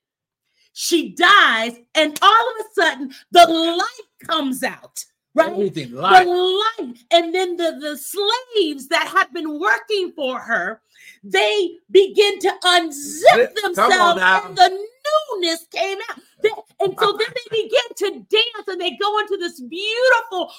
she 0.77 1.09
dies, 1.15 1.77
and 1.95 2.19
all 2.21 2.49
of 2.51 2.65
a 2.65 2.73
sudden 2.73 3.13
the 3.31 3.47
light 3.47 4.27
comes 4.27 4.61
out. 4.61 5.03
Right? 5.33 5.51
Everything 5.51 5.91
The 5.91 6.01
light. 6.01 6.27
light. 6.27 6.97
And 7.11 7.33
then 7.33 7.55
the, 7.57 7.77
the 7.79 7.97
slaves 7.97 8.87
that 8.89 9.07
had 9.07 9.33
been 9.33 9.57
working 9.59 10.11
for 10.15 10.37
her, 10.39 10.81
they 11.23 11.77
begin 11.91 12.39
to 12.39 12.51
unzip 12.63 12.91
Zip. 12.93 13.55
Themselves, 13.61 14.21
and 14.21 14.57
the 14.57 14.69
newness 14.69 15.65
came 15.71 15.97
out. 16.09 16.19
They- 16.41 16.49
and 16.81 16.93
so 16.99 17.11
then 17.13 17.27
they 17.33 17.63
begin 17.63 17.89
to 17.97 18.11
dance, 18.29 18.67
and 18.67 18.79
they 18.81 18.91
go 18.97 19.19
into 19.19 19.37
this 19.37 19.59
beautiful 19.61 20.51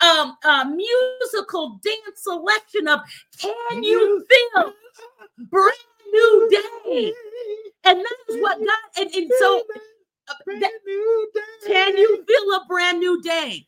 um, 0.00 0.36
uh, 0.44 0.64
musical 0.64 1.80
dance 1.82 2.22
selection 2.22 2.88
of 2.88 3.00
"Can 3.38 3.82
You 3.82 4.24
Feel?" 4.28 4.72
New 6.12 6.48
day, 6.50 7.12
and 7.84 7.98
that 8.00 8.16
is 8.28 8.42
what 8.42 8.58
God. 8.58 8.78
And, 8.98 9.10
and 9.14 9.30
so, 9.38 9.62
uh, 10.28 10.34
that- 10.46 10.70
can 11.66 11.96
you 11.96 12.24
feel 12.26 12.52
a 12.54 12.64
brand 12.68 12.98
new 13.00 13.20
day? 13.22 13.66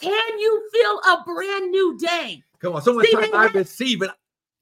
Can 0.00 0.38
you 0.38 0.68
feel 0.72 0.98
a 1.12 1.22
brand 1.24 1.70
new 1.70 1.96
day? 1.98 2.42
Come 2.60 2.74
on, 2.74 2.82
someone 2.82 3.04
See, 3.06 3.12
type 3.12 3.30
they 3.30 3.36
I 3.38 3.42
have- 3.44 3.54
receive 3.54 4.02
it. 4.02 4.10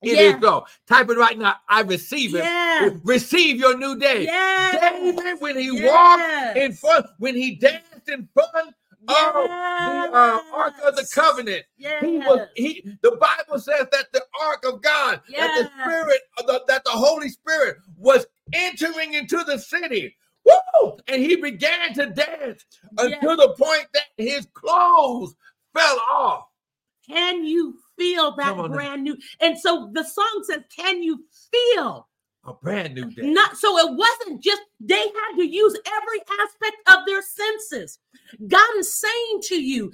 It 0.03 0.13
is 0.13 0.19
Yeah. 0.19 0.41
so. 0.41 0.65
Type 0.87 1.11
it 1.11 1.19
right 1.19 1.37
now. 1.39 1.57
I 1.69 1.83
receive 1.83 2.35
it. 2.35 2.43
Yeah. 2.45 2.89
Receive 3.05 3.57
your 3.57 3.77
new 3.77 3.99
day. 3.99 4.25
Yeah. 4.25 4.91
David, 4.99 5.41
when 5.41 5.59
he 5.59 5.71
walked 5.85 6.57
in 6.57 6.73
front, 6.73 7.07
when 7.19 7.37
he 7.37 7.57
danced 7.57 8.09
in 8.09 8.27
front 8.33 8.75
of 9.09 9.35
the 9.35 10.11
uh, 10.13 10.41
Ark 10.53 10.75
of 10.85 10.97
the 10.97 11.03
Yes. 11.03 11.15
Covenant, 11.15 11.65
he 11.77 12.19
was 12.19 12.49
he. 12.55 12.85
The 13.03 13.13
Bible 13.13 13.59
says 13.61 13.87
that 13.93 14.13
the 14.13 14.23
Ark 14.43 14.65
of 14.67 14.83
God, 14.83 15.21
that 15.37 15.55
the 15.55 15.71
Spirit, 15.83 16.21
of 16.39 16.47
the, 16.47 16.63
that 16.69 16.85
the 16.85 16.91
Holy 16.91 17.29
Spirit 17.29 17.79
was 17.97 18.27
entering 18.53 19.15
into 19.15 19.43
the 19.45 19.59
city. 19.59 20.17
Woo! 20.45 20.97
And 21.09 21.23
he 21.23 21.37
began 21.37 21.95
to 21.95 22.07
dance 22.07 22.65
until 22.99 23.37
the 23.37 23.55
point 23.59 23.87
that 23.95 24.07
his 24.17 24.47
clothes 24.55 25.35
fell 25.75 26.01
off. 26.11 26.45
Can 27.09 27.45
you 27.45 27.77
feel 27.99 28.37
that 28.37 28.57
on 28.57 28.71
now. 28.71 28.77
brand 28.77 29.03
new? 29.03 29.17
And 29.41 29.59
so 29.59 29.91
the 29.93 30.05
song 30.05 30.45
says, 30.45 30.63
Can 30.75 31.03
you 31.03 31.25
feel? 31.51 32.07
A 32.45 32.55
brand 32.55 32.95
new 32.95 33.05
day. 33.05 33.31
Not 33.31 33.59
so 33.59 33.77
it 33.79 33.95
wasn't 33.95 34.43
just 34.43 34.63
they 34.81 34.95
had 34.95 35.37
to 35.37 35.45
use 35.45 35.77
every 35.87 36.21
aspect 36.43 36.77
of 36.89 37.05
their 37.07 37.21
senses. 37.21 37.99
God 38.49 38.77
is 38.79 38.99
saying 38.99 39.41
to 39.43 39.63
you, 39.63 39.93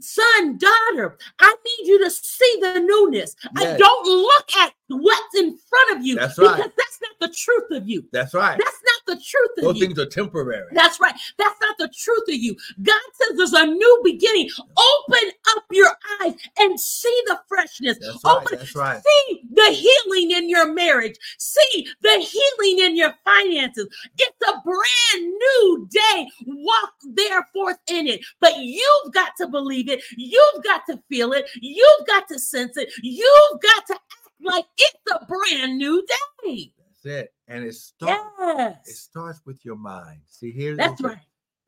son, 0.00 0.56
daughter, 0.56 1.18
I 1.38 1.54
need 1.64 1.88
you 1.88 2.02
to 2.02 2.10
see 2.10 2.58
the 2.62 2.80
newness. 2.80 3.36
I 3.56 3.76
don't 3.76 4.06
look 4.06 4.56
at 4.56 4.72
what's 4.88 5.34
in 5.36 5.58
front 5.68 5.98
of 5.98 6.06
you 6.06 6.16
That's 6.16 6.38
right. 6.38 6.56
because 6.56 6.72
that's 6.78 6.98
not 7.02 7.28
the 7.28 7.36
truth 7.36 7.82
of 7.82 7.86
you. 7.86 8.06
That's 8.10 8.32
right. 8.32 8.58
That's 8.58 8.81
the 9.06 9.14
truth 9.14 9.50
of 9.58 9.64
Those 9.64 9.76
you. 9.76 9.86
things 9.86 9.98
are 9.98 10.06
temporary. 10.06 10.66
That's 10.72 11.00
right. 11.00 11.14
That's 11.38 11.60
not 11.60 11.76
the 11.78 11.90
truth 11.96 12.24
of 12.28 12.34
you. 12.34 12.56
God 12.82 13.00
says 13.14 13.36
there's 13.36 13.52
a 13.52 13.66
new 13.66 14.00
beginning. 14.04 14.50
Open 14.60 15.30
up 15.56 15.64
your 15.70 15.90
eyes 16.20 16.34
and 16.58 16.78
see 16.78 17.22
the 17.26 17.38
freshness. 17.48 17.98
That's 18.00 18.24
right. 18.24 18.36
Open, 18.36 18.58
That's 18.58 18.74
right. 18.74 19.02
see 19.02 19.42
the 19.52 19.70
healing 19.70 20.30
in 20.32 20.48
your 20.48 20.72
marriage. 20.72 21.16
See 21.38 21.86
the 22.02 22.10
healing 22.18 22.86
in 22.86 22.96
your 22.96 23.14
finances. 23.24 23.88
It's 24.18 24.48
a 24.48 24.60
brand 24.64 25.26
new 25.26 25.88
day. 25.90 26.28
Walk 26.46 26.92
there 27.14 27.46
forth 27.52 27.78
in 27.88 28.06
it. 28.06 28.20
But 28.40 28.58
you've 28.58 29.12
got 29.12 29.32
to 29.38 29.46
believe 29.48 29.88
it. 29.88 30.02
You've 30.16 30.64
got 30.64 30.82
to 30.88 31.00
feel 31.08 31.32
it. 31.32 31.48
You've 31.60 32.06
got 32.06 32.28
to 32.28 32.38
sense 32.38 32.76
it. 32.76 32.90
You've 33.02 33.60
got 33.60 33.86
to 33.88 33.94
act 33.94 34.02
like 34.44 34.64
it's 34.78 35.12
a 35.12 35.24
brand 35.26 35.78
new 35.78 36.04
day. 36.44 36.72
It. 37.04 37.32
And 37.48 37.64
it 37.64 37.74
starts. 37.74 38.88
It 38.88 38.96
starts 38.96 39.40
with 39.44 39.64
your 39.64 39.76
mind. 39.76 40.20
See, 40.26 40.52
here 40.52 40.76
That's 40.76 41.00
right. 41.00 41.18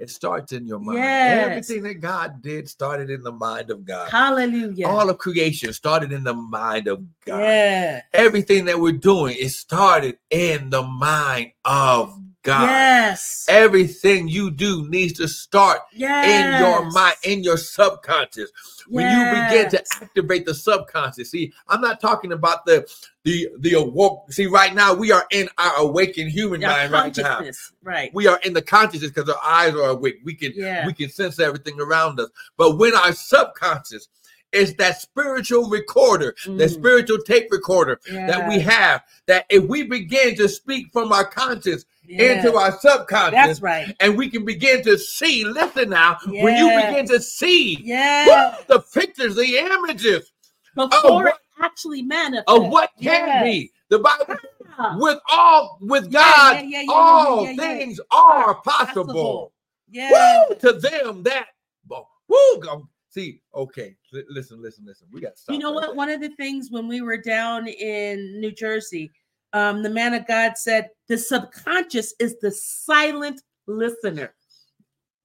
It 0.00 0.10
starts 0.10 0.52
in 0.52 0.66
your 0.66 0.80
mind. 0.80 0.98
Yes. 0.98 1.46
Everything 1.48 1.82
that 1.84 2.00
God 2.00 2.42
did 2.42 2.68
started 2.68 3.10
in 3.10 3.22
the 3.22 3.30
mind 3.30 3.70
of 3.70 3.84
God. 3.84 4.10
Hallelujah. 4.10 4.88
All 4.88 5.08
of 5.08 5.18
creation 5.18 5.72
started 5.72 6.12
in 6.12 6.24
the 6.24 6.34
mind 6.34 6.88
of 6.88 7.04
God. 7.24 7.38
Yeah. 7.40 8.02
Everything 8.12 8.64
that 8.64 8.80
we're 8.80 8.92
doing, 8.92 9.36
it 9.38 9.50
started 9.50 10.18
in 10.30 10.70
the 10.70 10.82
mind 10.82 11.52
of 11.64 12.18
God. 12.44 12.68
Yes. 12.68 13.46
Everything 13.48 14.28
you 14.28 14.50
do 14.50 14.86
needs 14.88 15.14
to 15.14 15.26
start 15.26 15.80
Yes. 15.92 16.28
in 16.28 16.62
your 16.62 16.90
mind, 16.92 17.16
in 17.24 17.42
your 17.42 17.56
subconscious. 17.56 18.50
When 18.86 19.06
you 19.10 19.24
begin 19.30 19.70
to 19.70 19.82
activate 20.02 20.44
the 20.44 20.54
subconscious. 20.54 21.30
See, 21.30 21.52
I'm 21.68 21.80
not 21.80 22.00
talking 22.00 22.32
about 22.32 22.66
the 22.66 22.86
the 23.24 23.48
the 23.60 23.72
awoke. 23.72 24.30
See, 24.30 24.46
right 24.46 24.74
now 24.74 24.92
we 24.92 25.10
are 25.10 25.26
in 25.32 25.48
our 25.56 25.76
awakened 25.78 26.30
human 26.30 26.60
Your 26.60 26.70
mind 26.70 26.92
right 26.92 27.16
now. 27.16 27.42
Right. 27.82 28.12
We 28.14 28.26
are 28.26 28.38
in 28.44 28.52
the 28.52 28.60
consciousness 28.62 29.10
because 29.10 29.30
our 29.30 29.40
eyes 29.42 29.74
are 29.74 29.88
awake. 29.88 30.16
We 30.22 30.34
can 30.34 30.52
Yeah. 30.54 30.86
we 30.86 30.92
can 30.92 31.08
sense 31.08 31.40
everything 31.40 31.80
around 31.80 32.20
us. 32.20 32.28
But 32.58 32.76
when 32.76 32.94
our 32.94 33.14
subconscious 33.14 34.08
is 34.54 34.74
that 34.76 35.00
spiritual 35.00 35.68
recorder, 35.68 36.34
that 36.44 36.70
Mm. 36.70 36.74
spiritual 36.74 37.18
tape 37.18 37.48
recorder 37.50 38.00
that 38.10 38.48
we 38.48 38.58
have, 38.60 39.02
that 39.26 39.46
if 39.48 39.64
we 39.64 39.82
begin 39.82 40.34
to 40.36 40.48
speak 40.48 40.86
from 40.92 41.12
our 41.12 41.24
conscious 41.24 41.84
Yeah. 42.06 42.34
into 42.44 42.56
our 42.56 42.78
subconscious, 42.80 43.32
That's 43.32 43.62
right. 43.62 43.96
and 44.00 44.16
we 44.16 44.28
can 44.28 44.44
begin 44.44 44.82
to 44.84 44.98
see. 44.98 45.44
Listen 45.44 45.90
now, 45.90 46.18
when 46.26 46.56
you 46.56 46.68
begin 46.68 47.06
to 47.08 47.20
see 47.20 47.78
Yeah. 47.82 48.26
woo, 48.58 48.64
the 48.68 48.80
pictures, 48.92 49.36
the 49.36 49.56
images 49.58 50.30
Before 50.74 51.24
what- 51.24 51.26
it 51.26 51.40
actually 51.62 52.02
manifests. 52.02 52.44
of 52.52 52.66
what 52.68 52.90
can 53.00 53.26
Yes. 53.26 53.44
be, 53.44 53.72
the 53.88 53.98
Bible 54.00 54.36
Yeah. 54.78 54.96
with 54.98 55.18
all 55.30 55.78
with 55.80 56.10
God, 56.12 56.56
yeah, 56.56 56.60
yeah, 56.62 56.80
yeah, 56.82 56.86
all 56.92 57.44
yeah, 57.44 57.50
yeah, 57.50 57.56
yeah. 57.62 57.78
things 57.78 58.00
are 58.10 58.54
possible. 58.56 59.52
Yeah. 59.90 60.44
Woo, 60.48 60.54
to 60.56 60.72
them 60.72 61.22
that 61.22 61.46
woo, 61.88 62.58
go- 62.60 62.88
see, 63.10 63.40
okay, 63.54 63.96
listen, 64.28 64.62
listen, 64.62 64.84
listen. 64.86 65.06
We 65.12 65.20
got. 65.20 65.32
You 65.48 65.58
know 65.58 65.68
right 65.68 65.74
what? 65.74 65.86
there. 65.86 65.94
One 65.94 66.10
of 66.10 66.20
the 66.20 66.30
things 66.30 66.70
when 66.70 66.88
we 66.88 67.00
were 67.00 67.16
down 67.18 67.68
in 67.68 68.40
New 68.40 68.52
Jersey, 68.52 69.12
um, 69.52 69.82
the 69.82 69.90
man 69.90 70.14
of 70.14 70.26
God 70.26 70.56
said 70.56 70.90
the 71.08 71.18
subconscious 71.18 72.14
is 72.18 72.36
the 72.40 72.50
silent 72.50 73.40
listener. 73.66 74.34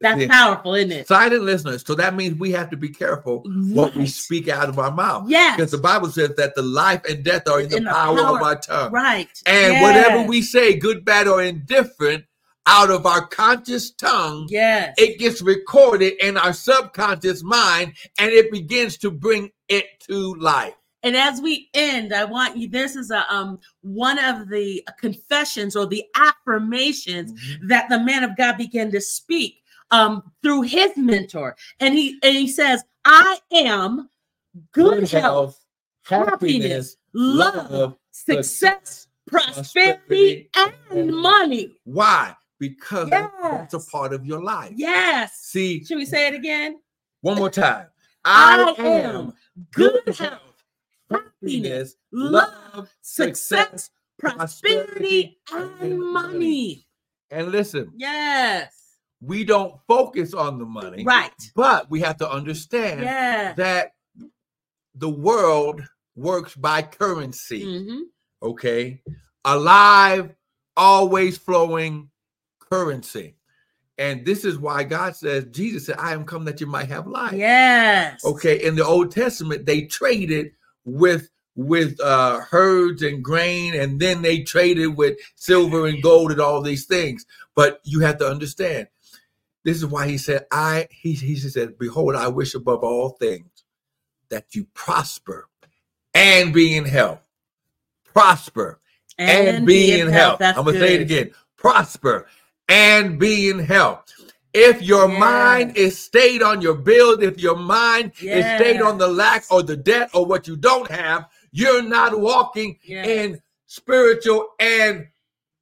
That's 0.01 0.21
Yeah. 0.21 0.27
powerful, 0.29 0.75
isn't 0.75 0.91
it? 0.91 1.07
Silent 1.07 1.43
listeners. 1.43 1.83
So 1.85 1.93
that 1.95 2.15
means 2.15 2.39
we 2.39 2.51
have 2.51 2.69
to 2.69 2.77
be 2.77 2.87
careful 2.87 3.43
what 3.73 3.93
we 3.95 4.07
speak 4.07 4.47
out 4.47 4.69
of 4.69 4.79
our 4.79 4.91
mouth. 4.91 5.25
Yes. 5.27 5.57
Because 5.57 5.71
the 5.71 5.77
Bible 5.77 6.09
says 6.09 6.35
that 6.37 6.55
the 6.55 6.61
life 6.61 7.01
and 7.09 7.21
death 7.23 7.49
are 7.49 7.59
in 7.59 7.73
In 7.73 7.83
the 7.83 7.89
power, 7.89 8.17
of 8.17 8.41
our 8.41 8.55
tongue. 8.55 8.93
Right. 8.93 9.27
And 9.45 9.81
whatever 9.81 10.23
we 10.23 10.41
say, 10.41 10.77
good, 10.77 11.03
bad, 11.03 11.27
or 11.27 11.43
indifferent, 11.43 12.23
out 12.69 12.91
of 12.91 13.05
our 13.05 13.25
conscious 13.27 13.91
tongue, 13.91 14.45
Yes. 14.49 14.93
it 14.97 15.17
gets 15.19 15.41
recorded 15.41 16.13
in 16.23 16.37
our 16.37 16.53
subconscious 16.53 17.43
mind 17.43 17.93
and 18.19 18.31
it 18.31 18.51
begins 18.51 18.95
to 18.97 19.09
bring 19.09 19.49
it 19.67 19.85
to 20.07 20.35
life. 20.35 20.75
And 21.01 21.15
as 21.17 21.41
we 21.41 21.69
end, 21.73 22.13
I 22.13 22.25
want 22.25 22.57
you. 22.57 22.67
This 22.69 22.95
is 22.95 23.09
a 23.09 23.25
um 23.33 23.59
one 23.81 24.19
of 24.19 24.49
the 24.49 24.85
confessions 24.99 25.75
or 25.75 25.87
the 25.87 26.03
affirmations 26.15 27.33
that 27.67 27.89
the 27.89 27.99
man 27.99 28.23
of 28.23 28.35
God 28.37 28.57
began 28.57 28.91
to 28.91 29.01
speak 29.01 29.63
um 29.91 30.21
through 30.43 30.63
his 30.63 30.91
mentor, 30.97 31.55
and 31.79 31.93
he 31.95 32.19
and 32.21 32.35
he 32.35 32.47
says, 32.47 32.83
"I 33.05 33.39
am 33.53 34.09
good, 34.73 35.09
health, 35.09 35.63
happiness, 36.03 36.97
love, 37.13 37.95
success, 38.11 39.07
prosperity, 39.25 40.49
and 40.53 41.15
money." 41.15 41.77
Why? 41.85 42.35
Because 42.59 43.09
it's 43.11 43.73
a 43.73 43.79
part 43.91 44.13
of 44.13 44.25
your 44.25 44.41
life. 44.43 44.73
Yes. 44.75 45.39
See, 45.43 45.83
Should 45.85 45.97
we 45.97 46.05
say 46.05 46.27
it 46.27 46.33
again? 46.33 46.79
one 47.21 47.37
more 47.37 47.49
time. 47.49 47.87
I 48.25 48.75
I, 48.77 48.81
am 48.81 49.15
am 49.15 49.33
good 49.71 50.15
health, 50.15 50.41
happiness, 51.09 51.95
love, 52.11 52.89
success, 53.01 53.89
prosperity, 54.17 55.39
and 55.53 55.99
money. 55.99 56.85
And 57.31 57.49
listen, 57.51 57.91
Yes. 57.95 58.73
we 59.21 59.45
don't 59.45 59.79
focus 59.87 60.33
on 60.33 60.59
the 60.59 60.65
money, 60.65 61.03
Right. 61.05 61.31
but 61.55 61.89
we 61.89 62.01
have 62.01 62.17
to 62.17 62.29
understand 62.29 63.01
Yeah. 63.01 63.53
that 63.53 63.93
the 64.95 65.09
world 65.09 65.81
works 66.15 66.55
by 66.55 66.81
currency. 66.81 67.63
Mhm. 67.63 68.01
okay 68.41 69.01
alive 69.45 70.33
always 70.77 71.37
flowing 71.37 72.09
currency 72.71 73.35
and 73.97 74.25
this 74.25 74.45
is 74.45 74.57
why 74.57 74.83
god 74.83 75.15
says 75.15 75.45
jesus 75.51 75.85
said 75.85 75.95
i 75.97 76.13
am 76.13 76.23
come 76.25 76.45
that 76.45 76.61
you 76.61 76.67
might 76.67 76.87
have 76.89 77.07
life 77.07 77.33
Yes. 77.33 78.23
okay 78.25 78.63
in 78.63 78.75
the 78.75 78.85
old 78.85 79.11
testament 79.11 79.65
they 79.65 79.81
traded 79.81 80.51
with 80.85 81.29
with 81.55 81.99
uh 82.01 82.39
herds 82.41 83.01
and 83.01 83.23
grain 83.23 83.75
and 83.75 83.99
then 83.99 84.21
they 84.21 84.41
traded 84.41 84.95
with 84.95 85.17
silver 85.35 85.87
and 85.87 86.01
gold 86.01 86.31
and 86.31 86.39
all 86.39 86.61
these 86.61 86.85
things 86.85 87.25
but 87.55 87.79
you 87.83 87.99
have 87.99 88.17
to 88.19 88.27
understand 88.27 88.87
this 89.65 89.77
is 89.77 89.85
why 89.85 90.07
he 90.07 90.17
said 90.17 90.45
i 90.51 90.87
he, 90.91 91.13
he 91.13 91.35
said 91.35 91.77
behold 91.77 92.15
i 92.15 92.27
wish 92.27 92.53
above 92.53 92.83
all 92.83 93.09
things 93.09 93.63
that 94.29 94.55
you 94.55 94.65
prosper 94.73 95.47
and 96.13 96.53
be 96.53 96.75
in 96.75 96.85
health. 96.85 97.21
Prosper 98.13 98.79
and, 99.17 99.65
be, 99.65 99.99
in 99.99 100.07
health. 100.07 100.39
That's 100.39 100.57
I'm 100.57 100.65
gonna 100.65 100.79
say 100.79 100.95
it 100.95 101.01
again. 101.01 101.31
Prosper 101.57 102.27
and 102.69 103.19
being 103.19 103.59
helped. 103.59 104.13
If 104.53 104.81
your 104.81 105.09
Yeah. 105.09 105.19
mind 105.19 105.77
is 105.77 105.97
stayed 105.97 106.41
on 106.41 106.61
your 106.61 106.75
bills, 106.75 107.21
if 107.21 107.39
your 107.39 107.55
mind 107.55 108.13
is 108.21 108.45
stayed 108.45 108.81
on 108.81 108.97
the 108.97 109.07
lack 109.07 109.45
or 109.51 109.61
the 109.61 109.77
debt 109.77 110.09
or 110.13 110.25
what 110.25 110.47
you 110.47 110.55
don't 110.55 110.89
have, 110.89 111.29
you're 111.51 111.81
not 111.83 112.19
walking 112.19 112.79
Yes. 112.83 113.05
in 113.07 113.41
spiritual 113.65 114.47
and 114.59 115.07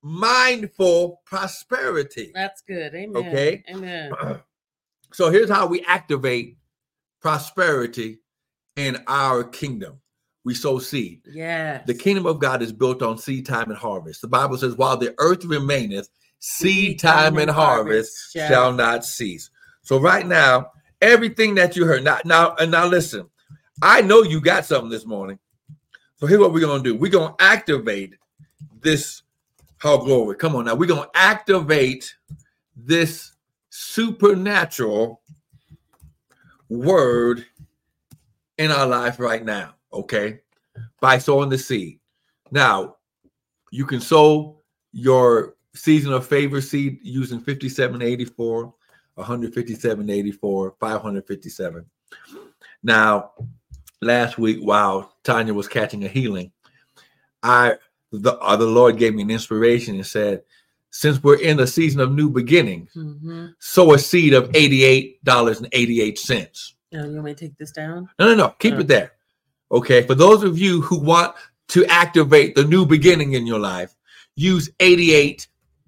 mindful 0.01 1.21
prosperity. 1.25 2.31
That's 2.33 2.61
good. 2.61 2.93
Amen. 2.95 3.15
Okay. 3.27 3.63
Amen. 3.69 4.13
So 5.13 5.29
here's 5.29 5.49
how 5.49 5.67
we 5.67 5.83
activate 5.85 6.57
prosperity 7.21 8.19
in 8.75 8.97
our 9.07 9.43
kingdom. 9.43 10.01
We 10.43 10.53
sow 10.53 10.79
seed. 10.79 11.21
Yes. 11.31 11.83
The 11.87 11.93
kingdom 11.93 12.25
of 12.25 12.39
God 12.39 12.61
is 12.61 12.71
built 12.71 13.01
on 13.01 13.17
seed 13.17 13.45
time 13.45 13.69
and 13.69 13.77
harvest. 13.77 14.21
The 14.21 14.27
Bible 14.27 14.57
says, 14.57 14.75
while 14.75 14.97
the 14.97 15.15
earth 15.17 15.45
remaineth, 15.45 16.09
seed 16.39 16.99
time 16.99 17.37
and 17.37 17.49
harvest 17.49 18.31
shall 18.31 18.71
not 18.73 19.05
cease. 19.05 19.49
So 19.81 19.99
right 19.99 20.25
now, 20.25 20.71
everything 21.01 21.55
that 21.55 21.75
you 21.75 21.85
heard, 21.85 22.03
now, 22.03 22.19
now, 22.25 22.55
and 22.55 22.71
now 22.71 22.85
listen, 22.85 23.29
I 23.81 24.01
know 24.01 24.23
you 24.23 24.41
got 24.41 24.65
something 24.65 24.89
this 24.89 25.05
morning. 25.05 25.39
So 26.17 26.25
here's 26.25 26.39
what 26.39 26.53
we're 26.53 26.65
gonna 26.65 26.83
do. 26.83 26.95
We're 26.95 27.11
gonna 27.11 27.35
activate 27.39 28.15
this. 28.81 29.21
Oh, 29.83 29.99
glory. 29.99 30.35
Come 30.35 30.55
on 30.55 30.65
now. 30.65 30.75
We're 30.75 30.87
gonna 30.87 31.09
activate 31.13 32.15
this 32.75 33.33
supernatural 33.69 35.21
word 36.69 37.45
in 38.57 38.71
our 38.71 38.87
life 38.87 39.19
right 39.19 39.45
now. 39.45 39.75
Okay. 39.93 40.39
By 40.99 41.19
sowing 41.19 41.49
the 41.49 41.57
seed. 41.57 41.99
Now, 42.51 42.95
you 43.71 43.85
can 43.85 44.01
sow 44.01 44.61
your 44.91 45.56
season 45.77 46.13
of 46.13 46.25
favor 46.25 46.61
seed 46.61 46.99
using 47.03 47.39
5784, 47.39 48.73
15784, 49.15 50.75
557. 50.79 51.85
Now, 52.83 53.31
last 54.01 54.37
week 54.37 54.59
while 54.59 55.13
Tanya 55.23 55.53
was 55.53 55.67
catching 55.67 56.05
a 56.05 56.07
healing, 56.07 56.51
I 57.43 57.75
the, 58.11 58.37
uh, 58.39 58.55
the 58.55 58.65
Lord 58.65 58.97
gave 58.97 59.13
me 59.15 59.23
an 59.23 59.31
inspiration 59.31 59.95
and 59.95 60.05
said, 60.05 60.43
since 60.91 61.21
we're 61.21 61.41
in 61.41 61.57
the 61.57 61.67
season 61.67 61.99
of 61.99 62.13
new 62.13 62.29
beginnings, 62.29 62.89
Mm-hmm. 62.95 63.47
sow 63.59 63.93
a 63.93 63.99
seed 63.99 64.33
of 64.33 64.49
$88.88. 64.51 66.73
Oh, 66.93 67.05
you 67.05 67.13
want 67.13 67.23
me 67.25 67.33
to 67.33 67.39
take 67.39 67.57
this 67.57 67.71
down? 67.71 68.07
No, 68.19 68.27
no, 68.27 68.35
no. 68.35 68.49
Keep 68.59 68.75
Oh. 68.75 68.79
it 68.79 68.87
there. 68.87 69.11
Okay. 69.71 70.03
For 70.03 70.15
those 70.15 70.43
of 70.43 70.57
you 70.57 70.81
who 70.81 70.97
want 70.99 71.35
to 71.69 71.85
activate 71.87 72.55
the 72.55 72.63
new 72.63 72.85
beginning 72.85 73.33
in 73.33 73.45
your 73.45 73.59
life, 73.59 73.93
use 74.35 74.69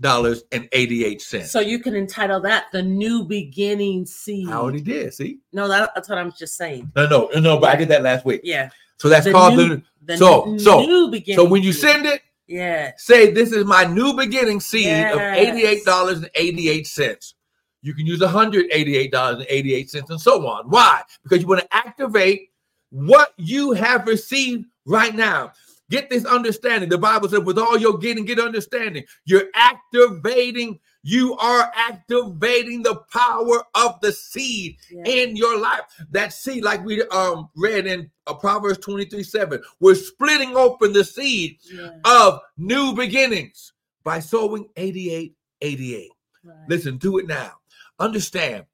$88.88. 0.02 1.22
cents. 1.22 1.52
So 1.52 1.60
you 1.60 1.80
can 1.80 1.96
entitle 1.96 2.40
that 2.42 2.66
the 2.72 2.82
new 2.82 3.24
beginning 3.24 4.06
seed. 4.06 4.50
I 4.50 4.54
already 4.54 4.82
did. 4.82 5.14
See? 5.14 5.40
No, 5.54 5.68
that, 5.68 5.92
that's 5.96 6.10
what 6.10 6.18
I'm 6.18 6.32
just 6.32 6.56
saying. 6.56 6.92
No, 6.96 7.08
no, 7.08 7.30
no, 7.40 7.60
but 7.60 7.70
I 7.70 7.76
did 7.76 7.90
that 7.90 8.04
last 8.04 8.26
week. 8.26 8.42
Yeah. 8.44 8.70
So 8.98 9.10
that's 9.10 9.26
The 9.26 9.32
called 9.32 9.56
new- 9.58 9.68
the. 9.78 9.84
The 10.06 10.18
So- 10.18 10.46
new, 10.46 10.60
so- 10.60 10.82
new 10.86 11.12
beginning. 11.12 11.38
So 11.38 11.46
when 11.50 11.64
you 11.64 11.74
seed. 11.74 11.82
send 11.92 12.06
it, 12.06 12.22
yeah. 12.48 12.92
say 12.98 13.32
this 13.32 13.52
is 13.52 13.66
my 13.66 13.84
new 13.84 14.14
beginning 14.16 14.60
seed 14.60 14.88
of 14.88 15.20
$88.88. 15.20 17.34
You 17.82 17.94
can 17.94 18.06
use 18.06 18.20
$188.88 18.22 20.10
and 20.10 20.20
so 20.22 20.46
on. 20.48 20.70
Why? 20.70 21.02
Because 21.24 21.42
you 21.42 21.48
want 21.48 21.62
to 21.62 21.76
activate 21.76 22.50
what 22.90 23.34
you 23.38 23.72
have 23.74 24.08
received 24.08 24.66
right 24.86 25.14
now. 25.16 25.52
Get 25.90 26.10
this 26.10 26.26
understanding. 26.26 26.90
The 26.90 26.98
Bible 26.98 27.30
said, 27.30 27.46
with 27.46 27.58
all 27.58 27.78
your 27.78 27.98
getting, 27.98 28.26
get 28.26 28.40
understanding. 28.40 29.04
You're 29.26 29.50
activating, 29.56 30.80
you 31.02 31.36
are 31.38 31.72
activating 31.76 32.84
the 32.84 33.02
power 33.12 33.64
of 33.74 34.00
the 34.02 34.12
seed 34.12 34.78
yeah. 34.92 35.04
in 35.06 35.36
your 35.36 35.60
life. 35.60 35.82
That 36.12 36.32
seed, 36.32 36.64
like 36.64 36.86
we 36.86 37.02
um 37.08 37.50
read 37.56 37.88
in 37.88 38.10
uh, 38.28 38.36
Proverbs 38.36 38.78
23 38.80 39.24
7, 39.24 39.62
we're 39.80 39.96
splitting 39.96 40.56
open 40.56 40.94
the 40.94 41.04
seed 41.04 41.58
yeah. 41.74 41.92
of 42.06 42.40
new 42.58 42.94
beginnings 42.94 43.74
by 44.04 44.20
sowing 44.20 44.68
88 44.78 45.36
88. 45.62 46.12
Right. 46.44 46.56
Listen, 46.68 46.98
do 46.98 47.18
it 47.18 47.28
now. 47.28 47.54
Understand, 48.00 48.66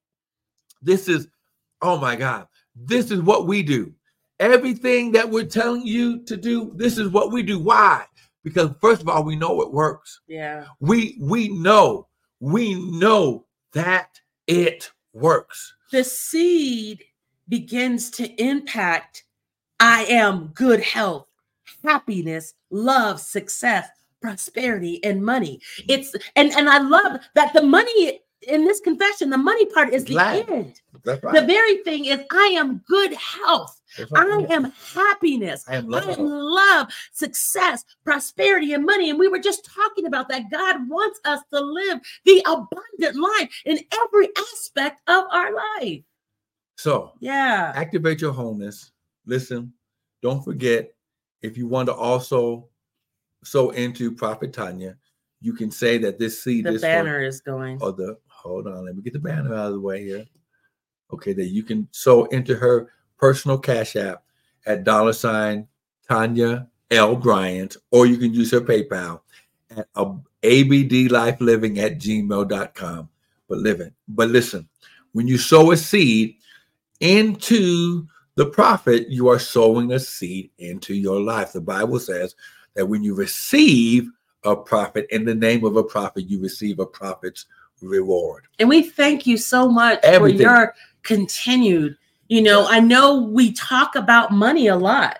this 0.81 1.07
is, 1.07 1.27
oh 1.81 1.97
my 1.97 2.15
God, 2.15 2.47
this 2.75 3.09
is 3.09 3.21
what 3.21 3.47
we 3.47 3.63
do. 3.63 3.93
Everything 4.39 5.11
that 5.13 5.29
we're 5.29 5.45
telling 5.45 5.85
you 5.85 6.19
to 6.23 6.35
do, 6.35 6.73
this 6.75 6.97
is 6.97 7.09
what 7.09 7.31
we 7.31 7.41
do. 7.41 7.59
Why? 7.59 8.05
Because 8.43 8.69
first 8.81 9.01
of 9.01 9.09
all, 9.09 9.23
we 9.23 9.35
know 9.35 9.61
it 9.61 9.71
works. 9.71 10.21
Yeah. 10.27 10.65
We 10.79 11.17
we 11.21 11.49
know, 11.49 12.07
we 12.39 12.75
know 12.99 13.45
that 13.73 14.19
it 14.47 14.91
works. 15.13 15.73
The 15.91 16.03
seed 16.03 17.03
begins 17.47 18.09
to 18.11 18.27
impact 18.41 19.23
I 19.79 20.03
am 20.05 20.47
good 20.53 20.79
health, 20.79 21.27
happiness, 21.83 22.53
love, 22.69 23.19
success, 23.19 23.87
prosperity, 24.21 25.03
and 25.03 25.23
money. 25.23 25.61
It's 25.87 26.15
and 26.35 26.51
and 26.53 26.69
I 26.69 26.79
love 26.79 27.21
that 27.35 27.53
the 27.53 27.61
money 27.63 28.21
in 28.47 28.65
this 28.65 28.79
confession, 28.79 29.29
the 29.29 29.37
money 29.37 29.65
part 29.67 29.93
is 29.93 30.05
the 30.05 30.17
end. 30.19 30.81
That's 31.03 31.21
The 31.21 31.45
very 31.45 31.77
thing 31.83 32.05
is 32.05 32.19
I 32.31 32.55
am 32.57 32.81
good 32.87 33.13
health. 33.13 33.81
I 34.15 34.45
am 34.49 34.73
happiness. 34.93 35.63
I 35.67 35.75
am 35.75 35.93
I 35.93 35.99
am 35.99 36.07
love. 36.07 36.19
love, 36.19 36.87
success, 37.13 37.85
prosperity, 38.03 38.73
and 38.73 38.85
money. 38.85 39.09
And 39.09 39.19
we 39.19 39.27
were 39.27 39.39
just 39.39 39.65
talking 39.65 40.05
about 40.05 40.27
that. 40.29 40.51
God 40.51 40.87
wants 40.89 41.19
us 41.25 41.41
to 41.53 41.59
live 41.59 41.99
the 42.25 42.39
abundant 42.45 43.21
life 43.21 43.49
in 43.65 43.79
every 44.03 44.29
aspect 44.53 45.01
of 45.07 45.25
our 45.31 45.53
life. 45.79 46.01
So 46.77 47.13
Yeah. 47.19 47.71
activate 47.75 48.21
your 48.21 48.33
wholeness. 48.33 48.91
Listen, 49.25 49.73
don't 50.21 50.43
forget 50.43 50.93
if 51.41 51.57
you 51.57 51.67
want 51.67 51.87
to 51.87 51.93
also 51.93 52.69
sow 53.43 53.69
into 53.69 54.11
Prophet 54.11 54.51
Tanya, 54.51 54.97
you 55.39 55.53
can 55.53 55.69
say 55.71 55.97
that 55.99 56.17
this 56.19 56.41
seed 56.43 56.65
The 56.65 56.73
is 56.73 56.81
banner 56.81 57.21
is 57.21 57.39
going. 57.41 57.79
for 57.79 57.89
or 57.89 57.91
the 57.93 58.17
hold 58.45 58.67
on, 58.67 58.85
let 58.85 58.95
me 58.95 59.01
get 59.01 59.13
the 59.13 59.19
banner 59.19 59.53
out 59.53 59.67
of 59.67 59.73
the 59.73 59.79
way 59.79 60.03
here. 60.03 60.25
Okay, 61.11 61.33
that 61.33 61.47
you 61.47 61.63
can 61.63 61.87
sow 61.91 62.25
into 62.25 62.55
her 62.55 62.91
personal 63.17 63.57
cash 63.57 63.95
app 63.95 64.23
at 64.65 64.83
dollar 64.83 65.13
sign 65.13 65.67
Tanya 66.07 66.67
L. 66.91 67.15
Bryant, 67.15 67.77
or 67.91 68.05
you 68.05 68.17
can 68.17 68.33
use 68.33 68.51
her 68.51 68.61
PayPal 68.61 69.21
at 69.75 69.87
uh, 69.95 70.13
abdlifeliving 70.43 71.77
at 71.77 71.99
gmail.com. 71.99 73.09
But 73.47 73.57
living, 73.59 73.91
but 74.07 74.29
listen, 74.29 74.67
when 75.11 75.27
you 75.27 75.37
sow 75.37 75.71
a 75.71 75.77
seed 75.77 76.35
into 76.99 78.07
the 78.35 78.47
prophet, 78.47 79.09
you 79.09 79.27
are 79.27 79.39
sowing 79.39 79.91
a 79.91 79.99
seed 79.99 80.49
into 80.57 80.93
your 80.93 81.21
life. 81.21 81.53
The 81.53 81.61
Bible 81.61 81.99
says 81.99 82.35
that 82.73 82.87
when 82.87 83.03
you 83.03 83.13
receive 83.13 84.09
a 84.43 84.55
prophet 84.55 85.05
in 85.09 85.25
the 85.25 85.35
name 85.35 85.63
of 85.63 85.75
a 85.75 85.83
prophet, 85.83 86.29
you 86.29 86.39
receive 86.39 86.79
a 86.79 86.85
prophet's 86.85 87.45
reward. 87.81 88.45
And 88.59 88.69
we 88.69 88.83
thank 88.83 89.27
you 89.27 89.37
so 89.37 89.69
much 89.69 89.99
Everything. 90.03 90.37
for 90.37 90.43
your 90.43 90.75
continued. 91.03 91.97
You 92.27 92.41
know, 92.41 92.65
I 92.67 92.79
know 92.79 93.21
we 93.21 93.51
talk 93.51 93.95
about 93.95 94.31
money 94.31 94.67
a 94.67 94.75
lot 94.75 95.19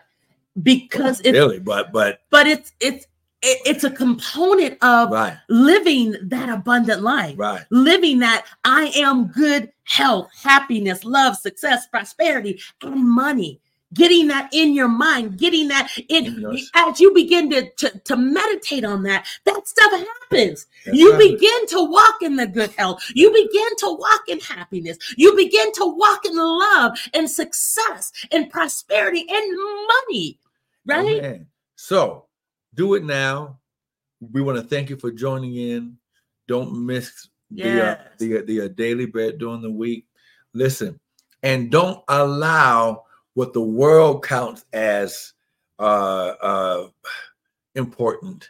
because 0.63 1.19
it's 1.21 1.37
really, 1.37 1.59
but 1.59 1.91
but 1.91 2.21
but 2.29 2.47
it's 2.47 2.73
it's 2.79 3.07
it's 3.41 3.83
a 3.83 3.91
component 3.91 4.81
of 4.83 5.11
right, 5.11 5.37
living 5.49 6.15
that 6.23 6.49
abundant 6.49 7.03
life. 7.03 7.35
right. 7.37 7.63
living 7.69 8.19
that 8.19 8.45
I 8.63 8.91
am 8.95 9.27
good 9.27 9.71
health, 9.83 10.31
happiness, 10.41 11.03
love, 11.03 11.35
success, 11.37 11.87
prosperity, 11.87 12.59
and 12.81 13.07
money. 13.07 13.61
Getting 13.95 14.27
that 14.27 14.49
in 14.53 14.73
your 14.75 14.87
mind, 14.87 15.37
getting 15.37 15.67
that 15.69 15.89
in 16.09 16.39
yours. 16.39 16.69
as 16.75 16.99
you 16.99 17.13
begin 17.13 17.49
to, 17.49 17.69
to, 17.71 17.99
to 17.99 18.15
meditate 18.15 18.85
on 18.85 19.03
that, 19.03 19.25
that 19.45 19.67
stuff 19.67 19.91
happens. 19.91 20.67
That's 20.85 20.97
you 20.97 21.13
right. 21.13 21.31
begin 21.31 21.67
to 21.67 21.89
walk 21.89 22.15
in 22.21 22.35
the 22.35 22.45
good 22.45 22.71
health. 22.71 23.03
You 23.15 23.31
begin 23.31 23.75
to 23.77 23.97
walk 23.97 24.21
in 24.27 24.39
happiness. 24.41 24.97
You 25.17 25.35
begin 25.35 25.71
to 25.73 25.85
walk 25.85 26.25
in 26.25 26.35
love 26.35 26.97
and 27.13 27.29
success 27.29 28.11
and 28.31 28.49
prosperity 28.49 29.25
and 29.29 29.57
money. 29.87 30.39
Right? 30.85 31.19
Amen. 31.19 31.47
So 31.75 32.25
do 32.73 32.93
it 32.95 33.03
now. 33.03 33.59
We 34.19 34.41
want 34.41 34.57
to 34.57 34.63
thank 34.63 34.89
you 34.89 34.97
for 34.97 35.11
joining 35.11 35.55
in. 35.55 35.97
Don't 36.47 36.85
miss 36.85 37.27
the 37.49 37.63
uh, 37.63 37.75
Yes. 37.75 37.99
the 38.19 38.41
the 38.41 38.61
uh, 38.61 38.67
daily 38.69 39.05
bread 39.05 39.37
during 39.37 39.61
the 39.61 39.71
week. 39.71 40.05
Listen, 40.53 40.99
and 41.43 41.71
don't 41.71 42.03
allow 42.07 43.04
what 43.35 43.53
the 43.53 43.61
world 43.61 44.23
counts 44.23 44.65
as 44.73 45.33
uh, 45.77 46.33
uh, 46.41 46.87
important 47.75 48.49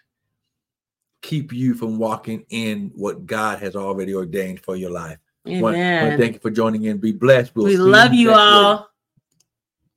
keep 1.21 1.51
you 1.51 1.73
from 1.73 1.97
walking 1.97 2.45
in 2.49 2.91
what 2.95 3.25
God 3.25 3.59
has 3.59 3.75
already 3.75 4.13
ordained 4.13 4.59
for 4.61 4.75
your 4.75 4.91
life. 4.91 5.17
Want- 5.43 5.61
want 5.61 5.75
to 5.75 5.87
Amen. 6.05 6.17
thank 6.19 6.33
you 6.33 6.39
for 6.39 6.51
joining 6.51 6.83
in. 6.85 6.97
Be 6.97 7.11
blessed. 7.11 7.55
We'll 7.55 7.65
we 7.65 7.77
love 7.77 8.13
you 8.13 8.29
week. 8.29 8.37
all. 8.37 8.89